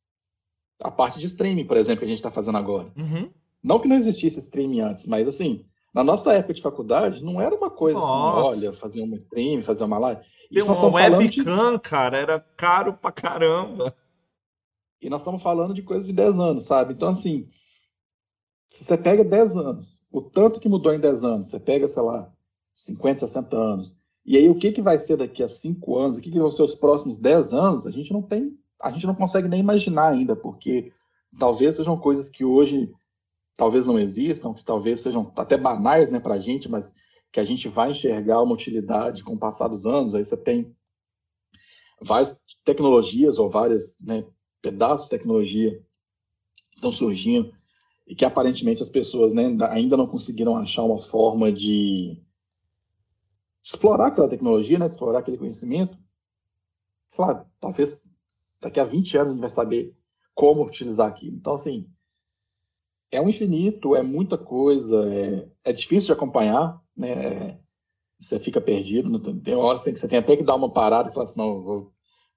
a 0.80 0.92
parte 0.92 1.18
de 1.18 1.26
streaming, 1.26 1.66
por 1.66 1.76
exemplo, 1.76 2.00
que 2.00 2.06
a 2.06 2.08
gente 2.08 2.20
está 2.20 2.30
fazendo 2.30 2.60
agora. 2.60 2.92
Uhum. 2.96 3.32
Não 3.64 3.80
que 3.80 3.88
não 3.88 3.96
existisse 3.96 4.40
streaming 4.40 4.82
antes, 4.82 5.08
mas 5.08 5.28
assim, 5.28 5.66
na 5.92 6.04
nossa 6.04 6.34
época 6.34 6.54
de 6.54 6.62
faculdade, 6.62 7.24
não 7.24 7.42
era 7.42 7.56
uma 7.56 7.72
coisa 7.72 7.98
Nossa. 7.98 8.52
assim, 8.52 8.68
olha, 8.68 8.78
fazer 8.78 9.02
uma 9.02 9.16
stream, 9.16 9.64
fazer 9.64 9.84
uma 9.84 9.98
live. 9.98 10.22
Tem 10.54 10.62
uma 10.62 10.88
webcam, 10.88 11.74
de... 11.74 11.80
cara, 11.80 12.18
era 12.18 12.40
caro 12.56 12.94
pra 12.94 13.12
caramba. 13.12 13.96
E 15.02 15.10
nós 15.10 15.22
estamos 15.22 15.42
falando 15.42 15.74
de 15.74 15.82
coisa 15.82 16.06
de 16.06 16.14
10 16.14 16.38
anos, 16.38 16.66
sabe? 16.66 16.94
Então, 16.94 17.10
assim, 17.10 17.50
se 18.70 18.84
você 18.84 18.96
pega 18.96 19.24
10 19.24 19.58
anos, 19.58 20.01
o 20.12 20.22
tanto 20.22 20.59
que 20.59 20.70
mudou 20.70 20.93
em 20.93 20.99
10 20.99 21.24
anos, 21.24 21.47
você 21.47 21.59
pega, 21.59 21.88
sei 21.88 22.03
lá, 22.03 22.32
50, 22.74 23.28
60 23.28 23.55
anos, 23.55 23.95
e 24.26 24.38
aí 24.38 24.49
o 24.49 24.55
que, 24.55 24.72
que 24.72 24.82
vai 24.82 24.99
ser 24.99 25.18
daqui 25.18 25.41
a 25.41 25.47
5 25.47 25.97
anos, 25.97 26.18
o 26.18 26.22
que, 26.22 26.32
que 26.32 26.39
vão 26.39 26.51
ser 26.51 26.64
os 26.64 26.76
próximos 26.76 27.18
10 27.18 27.53
anos, 27.53 27.88
a 27.88 27.91
gente 27.91 28.12
não 28.14 28.22
tem, 28.22 28.57
a 28.82 28.91
gente 28.91 29.07
não 29.07 29.16
consegue 29.16 29.47
nem 29.47 29.59
imaginar 29.59 30.09
ainda, 30.09 30.36
porque 30.36 30.91
talvez 31.39 31.76
sejam 31.76 31.97
coisas 31.97 32.28
que 32.28 32.43
hoje 32.43 32.91
talvez 33.55 33.86
não 33.86 33.99
existam, 33.99 34.53
que 34.53 34.64
talvez 34.64 35.01
sejam 35.01 35.32
até 35.36 35.57
banais 35.57 36.12
né, 36.12 36.20
para 36.20 36.36
a 36.36 36.39
gente, 36.39 36.70
mas 36.70 36.95
que 37.32 37.39
a 37.39 37.43
gente 37.43 37.70
vai 37.70 37.91
enxergar 37.91 38.41
uma 38.41 38.53
utilidade 38.53 39.24
com 39.24 39.34
o 39.34 39.39
passar 39.39 39.68
dos 39.68 39.86
anos. 39.86 40.14
Aí 40.14 40.26
você 40.26 40.36
tem 40.36 40.76
várias 42.01 42.43
tecnologias 42.66 43.38
ou 43.38 43.49
vários 43.49 43.99
né, 44.01 44.26
pedaços 44.62 45.05
de 45.05 45.12
tecnologia 45.12 45.72
que 46.72 46.76
estão 46.76 46.91
surgindo 46.91 47.53
e 48.12 48.16
que 48.16 48.26
aparentemente 48.26 48.84
as 48.84 48.89
pessoas 48.89 49.32
né, 49.32 49.57
ainda 49.70 49.95
não 49.95 50.05
conseguiram 50.05 50.57
achar 50.57 50.84
uma 50.84 50.97
forma 50.97 51.49
de 51.49 52.22
explorar 53.64 54.07
aquela 54.07 54.28
tecnologia, 54.28 54.78
né, 54.78 54.86
de 54.89 54.95
explorar 54.95 55.20
aquele 55.20 55.38
conhecimento. 55.38 55.97
Claro, 57.16 57.45
talvez 57.57 58.03
daqui 58.59 58.82
a 58.82 58.84
20 58.84 59.16
anos 59.16 59.30
a 59.30 59.32
gente 59.32 59.39
vai 59.39 59.49
saber 59.49 59.95
como 60.36 60.66
utilizar 60.66 61.07
aquilo. 61.07 61.38
Então, 61.38 61.53
assim, 61.53 61.89
é 63.09 63.22
um 63.22 63.30
infinito, 63.30 63.95
é 63.95 64.03
muita 64.03 64.38
coisa, 64.38 65.05
é, 65.09 65.49
é 65.64 65.72
difícil 65.72 66.07
de 66.07 66.14
acompanhar, 66.14 66.84
né? 66.93 67.62
Você 68.20 68.39
fica 68.39 68.59
perdido, 68.59 69.41
tem 69.41 69.55
horas 69.55 69.84
que 69.84 69.95
você 69.95 70.09
tem 70.09 70.20
até 70.20 70.36
que 70.36 70.43
dar 70.43 70.55
uma 70.55 70.74
parada 70.74 71.09
e 71.09 71.14
falar 71.14 71.24
assim, 71.24 71.39
não, 71.39 71.93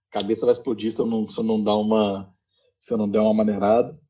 a 0.08 0.12
cabeça 0.12 0.46
vai 0.46 0.52
explodir 0.52 0.92
se 0.92 1.00
eu 1.00 1.06
não, 1.06 1.28
se 1.28 1.36
eu 1.36 1.42
não 1.42 1.60
dar 1.60 1.74
uma, 1.74 2.32
se 2.78 2.94
eu 2.94 2.96
não 2.96 3.08
der 3.08 3.18
uma 3.18 3.34
maneirada. 3.34 4.00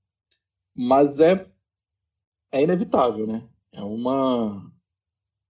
Mas 0.76 1.18
é, 1.20 1.53
é 2.54 2.62
inevitável, 2.62 3.26
né? 3.26 3.42
É 3.72 3.82
uma, 3.82 4.70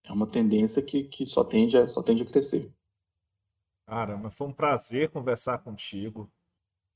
é 0.04 0.12
uma 0.12 0.26
tendência 0.26 0.82
que, 0.82 1.04
que 1.04 1.26
só, 1.26 1.44
tende 1.44 1.76
a, 1.76 1.86
só 1.86 2.02
tende 2.02 2.22
a 2.22 2.26
crescer. 2.26 2.72
Cara, 3.86 4.16
mas 4.16 4.34
foi 4.34 4.46
um 4.46 4.52
prazer 4.52 5.10
conversar 5.10 5.58
contigo. 5.58 6.30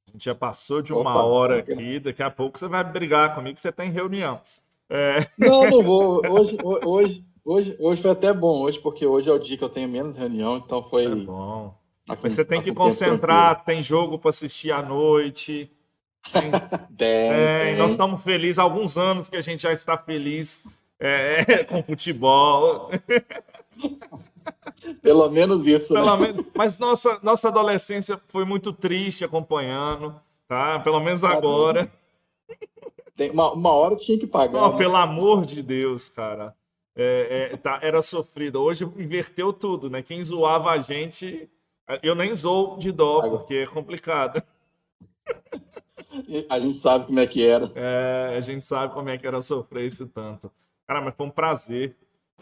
A 0.08 0.12
gente 0.12 0.24
já 0.24 0.34
passou 0.34 0.80
de 0.80 0.94
uma 0.94 1.12
Opa, 1.12 1.22
hora 1.22 1.58
aqui, 1.58 2.00
daqui 2.00 2.22
a 2.22 2.30
pouco 2.30 2.58
você 2.58 2.66
vai 2.66 2.82
brigar 2.82 3.34
comigo, 3.34 3.58
você 3.58 3.68
está 3.68 3.84
em 3.84 3.90
reunião. 3.90 4.40
É... 4.88 5.18
Não, 5.36 5.68
não 5.68 5.82
vou. 5.82 6.22
Hoje, 6.32 6.56
hoje, 6.64 7.26
hoje, 7.44 7.76
hoje 7.78 8.00
foi 8.00 8.10
até 8.10 8.32
bom, 8.32 8.62
hoje, 8.62 8.80
porque 8.80 9.04
hoje 9.04 9.28
é 9.28 9.32
o 9.32 9.38
dia 9.38 9.58
que 9.58 9.64
eu 9.64 9.68
tenho 9.68 9.90
menos 9.90 10.16
reunião, 10.16 10.56
então 10.56 10.82
foi. 10.88 11.04
É 11.04 11.14
bom. 11.14 11.76
Mas 12.06 12.32
você 12.32 12.42
tem 12.42 12.62
que 12.62 12.72
concentrar, 12.72 13.62
tem 13.62 13.82
jogo 13.82 14.18
para 14.18 14.30
assistir 14.30 14.72
à 14.72 14.80
noite. 14.80 15.70
Tem... 16.32 16.50
tem, 16.96 17.08
é. 17.08 17.76
Nós 17.76 17.92
estamos 17.92 18.22
felizes, 18.22 18.58
há 18.58 18.62
alguns 18.62 18.98
anos 18.98 19.28
que 19.28 19.36
a 19.36 19.40
gente 19.40 19.62
já 19.62 19.72
está 19.72 19.96
feliz 19.96 20.64
é, 20.98 21.64
com 21.68 21.82
futebol. 21.82 22.90
Pelo 25.02 25.28
menos 25.30 25.66
isso. 25.66 25.94
Pelo 25.94 26.16
né? 26.16 26.28
menos... 26.28 26.46
Mas 26.54 26.78
nossa, 26.78 27.18
nossa 27.22 27.48
adolescência 27.48 28.18
foi 28.28 28.44
muito 28.44 28.72
triste 28.72 29.24
acompanhando, 29.24 30.14
tá? 30.46 30.78
Pelo 30.80 31.00
menos 31.00 31.20
tá 31.20 31.30
agora. 31.30 31.90
Tem 33.14 33.30
uma, 33.30 33.52
uma 33.52 33.70
hora 33.70 33.96
tinha 33.96 34.18
que 34.18 34.26
pagar. 34.26 34.62
Oh, 34.62 34.72
né? 34.72 34.78
Pelo 34.78 34.96
amor 34.96 35.44
de 35.44 35.62
Deus, 35.62 36.08
cara. 36.08 36.54
É, 36.96 37.50
é, 37.52 37.56
tá, 37.56 37.78
era 37.82 38.00
sofrido. 38.00 38.60
Hoje 38.60 38.84
inverteu 38.84 39.52
tudo, 39.52 39.90
né? 39.90 40.02
Quem 40.02 40.22
zoava 40.22 40.70
a 40.70 40.78
gente. 40.78 41.48
Eu 42.02 42.14
nem 42.14 42.34
zoo 42.34 42.76
de 42.78 42.92
dó, 42.92 43.22
porque 43.28 43.54
é 43.54 43.66
complicado. 43.66 44.42
A 46.48 46.58
gente 46.58 46.76
sabe 46.76 47.06
como 47.06 47.20
é 47.20 47.26
que 47.26 47.46
era. 47.46 47.70
É, 47.74 48.36
a 48.36 48.40
gente 48.40 48.64
sabe 48.64 48.94
como 48.94 49.08
é 49.08 49.18
que 49.18 49.26
era 49.26 49.40
sofrer 49.40 49.86
esse 49.86 50.06
tanto. 50.06 50.50
Cara, 50.86 51.00
mas 51.00 51.14
foi 51.14 51.26
um 51.26 51.30
prazer 51.30 51.96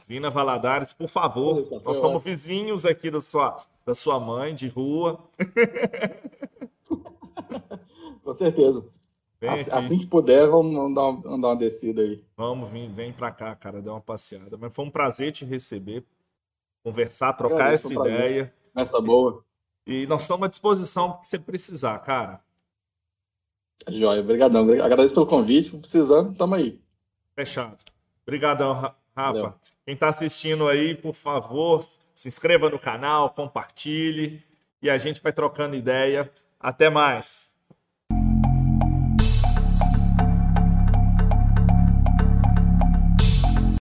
Vina 0.07 0.31
Valadares, 0.31 0.93
por 0.93 1.09
favor. 1.09 1.63
nós 1.85 1.99
somos 1.99 2.23
vizinhos 2.23 2.87
aqui 2.87 3.11
da 3.11 3.21
sua, 3.21 3.57
da 3.85 3.95
sua 3.95 4.21
mãe, 4.21 4.55
de 4.55 4.69
rua. 4.69 5.19
Com 8.23 8.33
certeza. 8.33 8.87
Assim, 9.43 9.71
assim, 9.71 9.99
que 9.99 10.07
puder, 10.07 10.49
vamos 10.49 10.95
dar, 10.95 11.03
uma, 11.03 11.21
vamos 11.21 11.41
dar 11.41 11.49
uma 11.49 11.57
descida 11.57 12.03
aí. 12.03 12.25
Vamos, 12.37 12.71
vem, 12.71 12.93
vem 12.93 13.13
para 13.13 13.31
cá, 13.31 13.55
cara, 13.55 13.83
dar 13.83 13.93
uma 13.93 14.01
passeada. 14.01 14.57
Mas 14.57 14.75
foi 14.75 14.85
um 14.85 14.91
prazer 14.91 15.33
te 15.33 15.45
receber, 15.45 16.05
conversar, 16.83 17.33
trocar 17.35 17.73
essa 17.73 17.89
um 17.89 18.07
ideia. 18.07 18.53
Essa 18.75 19.01
boa. 19.01 19.45
E 19.87 20.07
nós 20.07 20.23
estamos 20.23 20.45
à 20.45 20.49
disposição 20.49 21.19
que 21.19 21.27
você 21.27 21.39
precisar, 21.39 21.99
cara. 22.01 22.41
Joia, 23.89 24.21
obrigadão. 24.21 24.71
Agradeço 24.83 25.15
pelo 25.15 25.27
convite. 25.27 25.77
Precisando, 25.77 26.33
estamos 26.33 26.59
aí. 26.59 26.81
Fechado. 27.35 27.77
Obrigadão, 28.23 28.73
Rafa. 28.73 28.97
Valeu. 29.15 29.55
Quem 29.85 29.95
está 29.95 30.09
assistindo 30.09 30.69
aí, 30.69 30.95
por 30.95 31.15
favor, 31.15 31.85
se 32.15 32.29
inscreva 32.29 32.69
no 32.69 32.79
canal, 32.79 33.31
compartilhe 33.31 34.43
e 34.83 34.91
a 34.91 34.99
gente 34.99 35.23
vai 35.23 35.33
trocando 35.33 35.77
ideia. 35.77 36.31
Até 36.59 36.91
mais. 36.91 37.56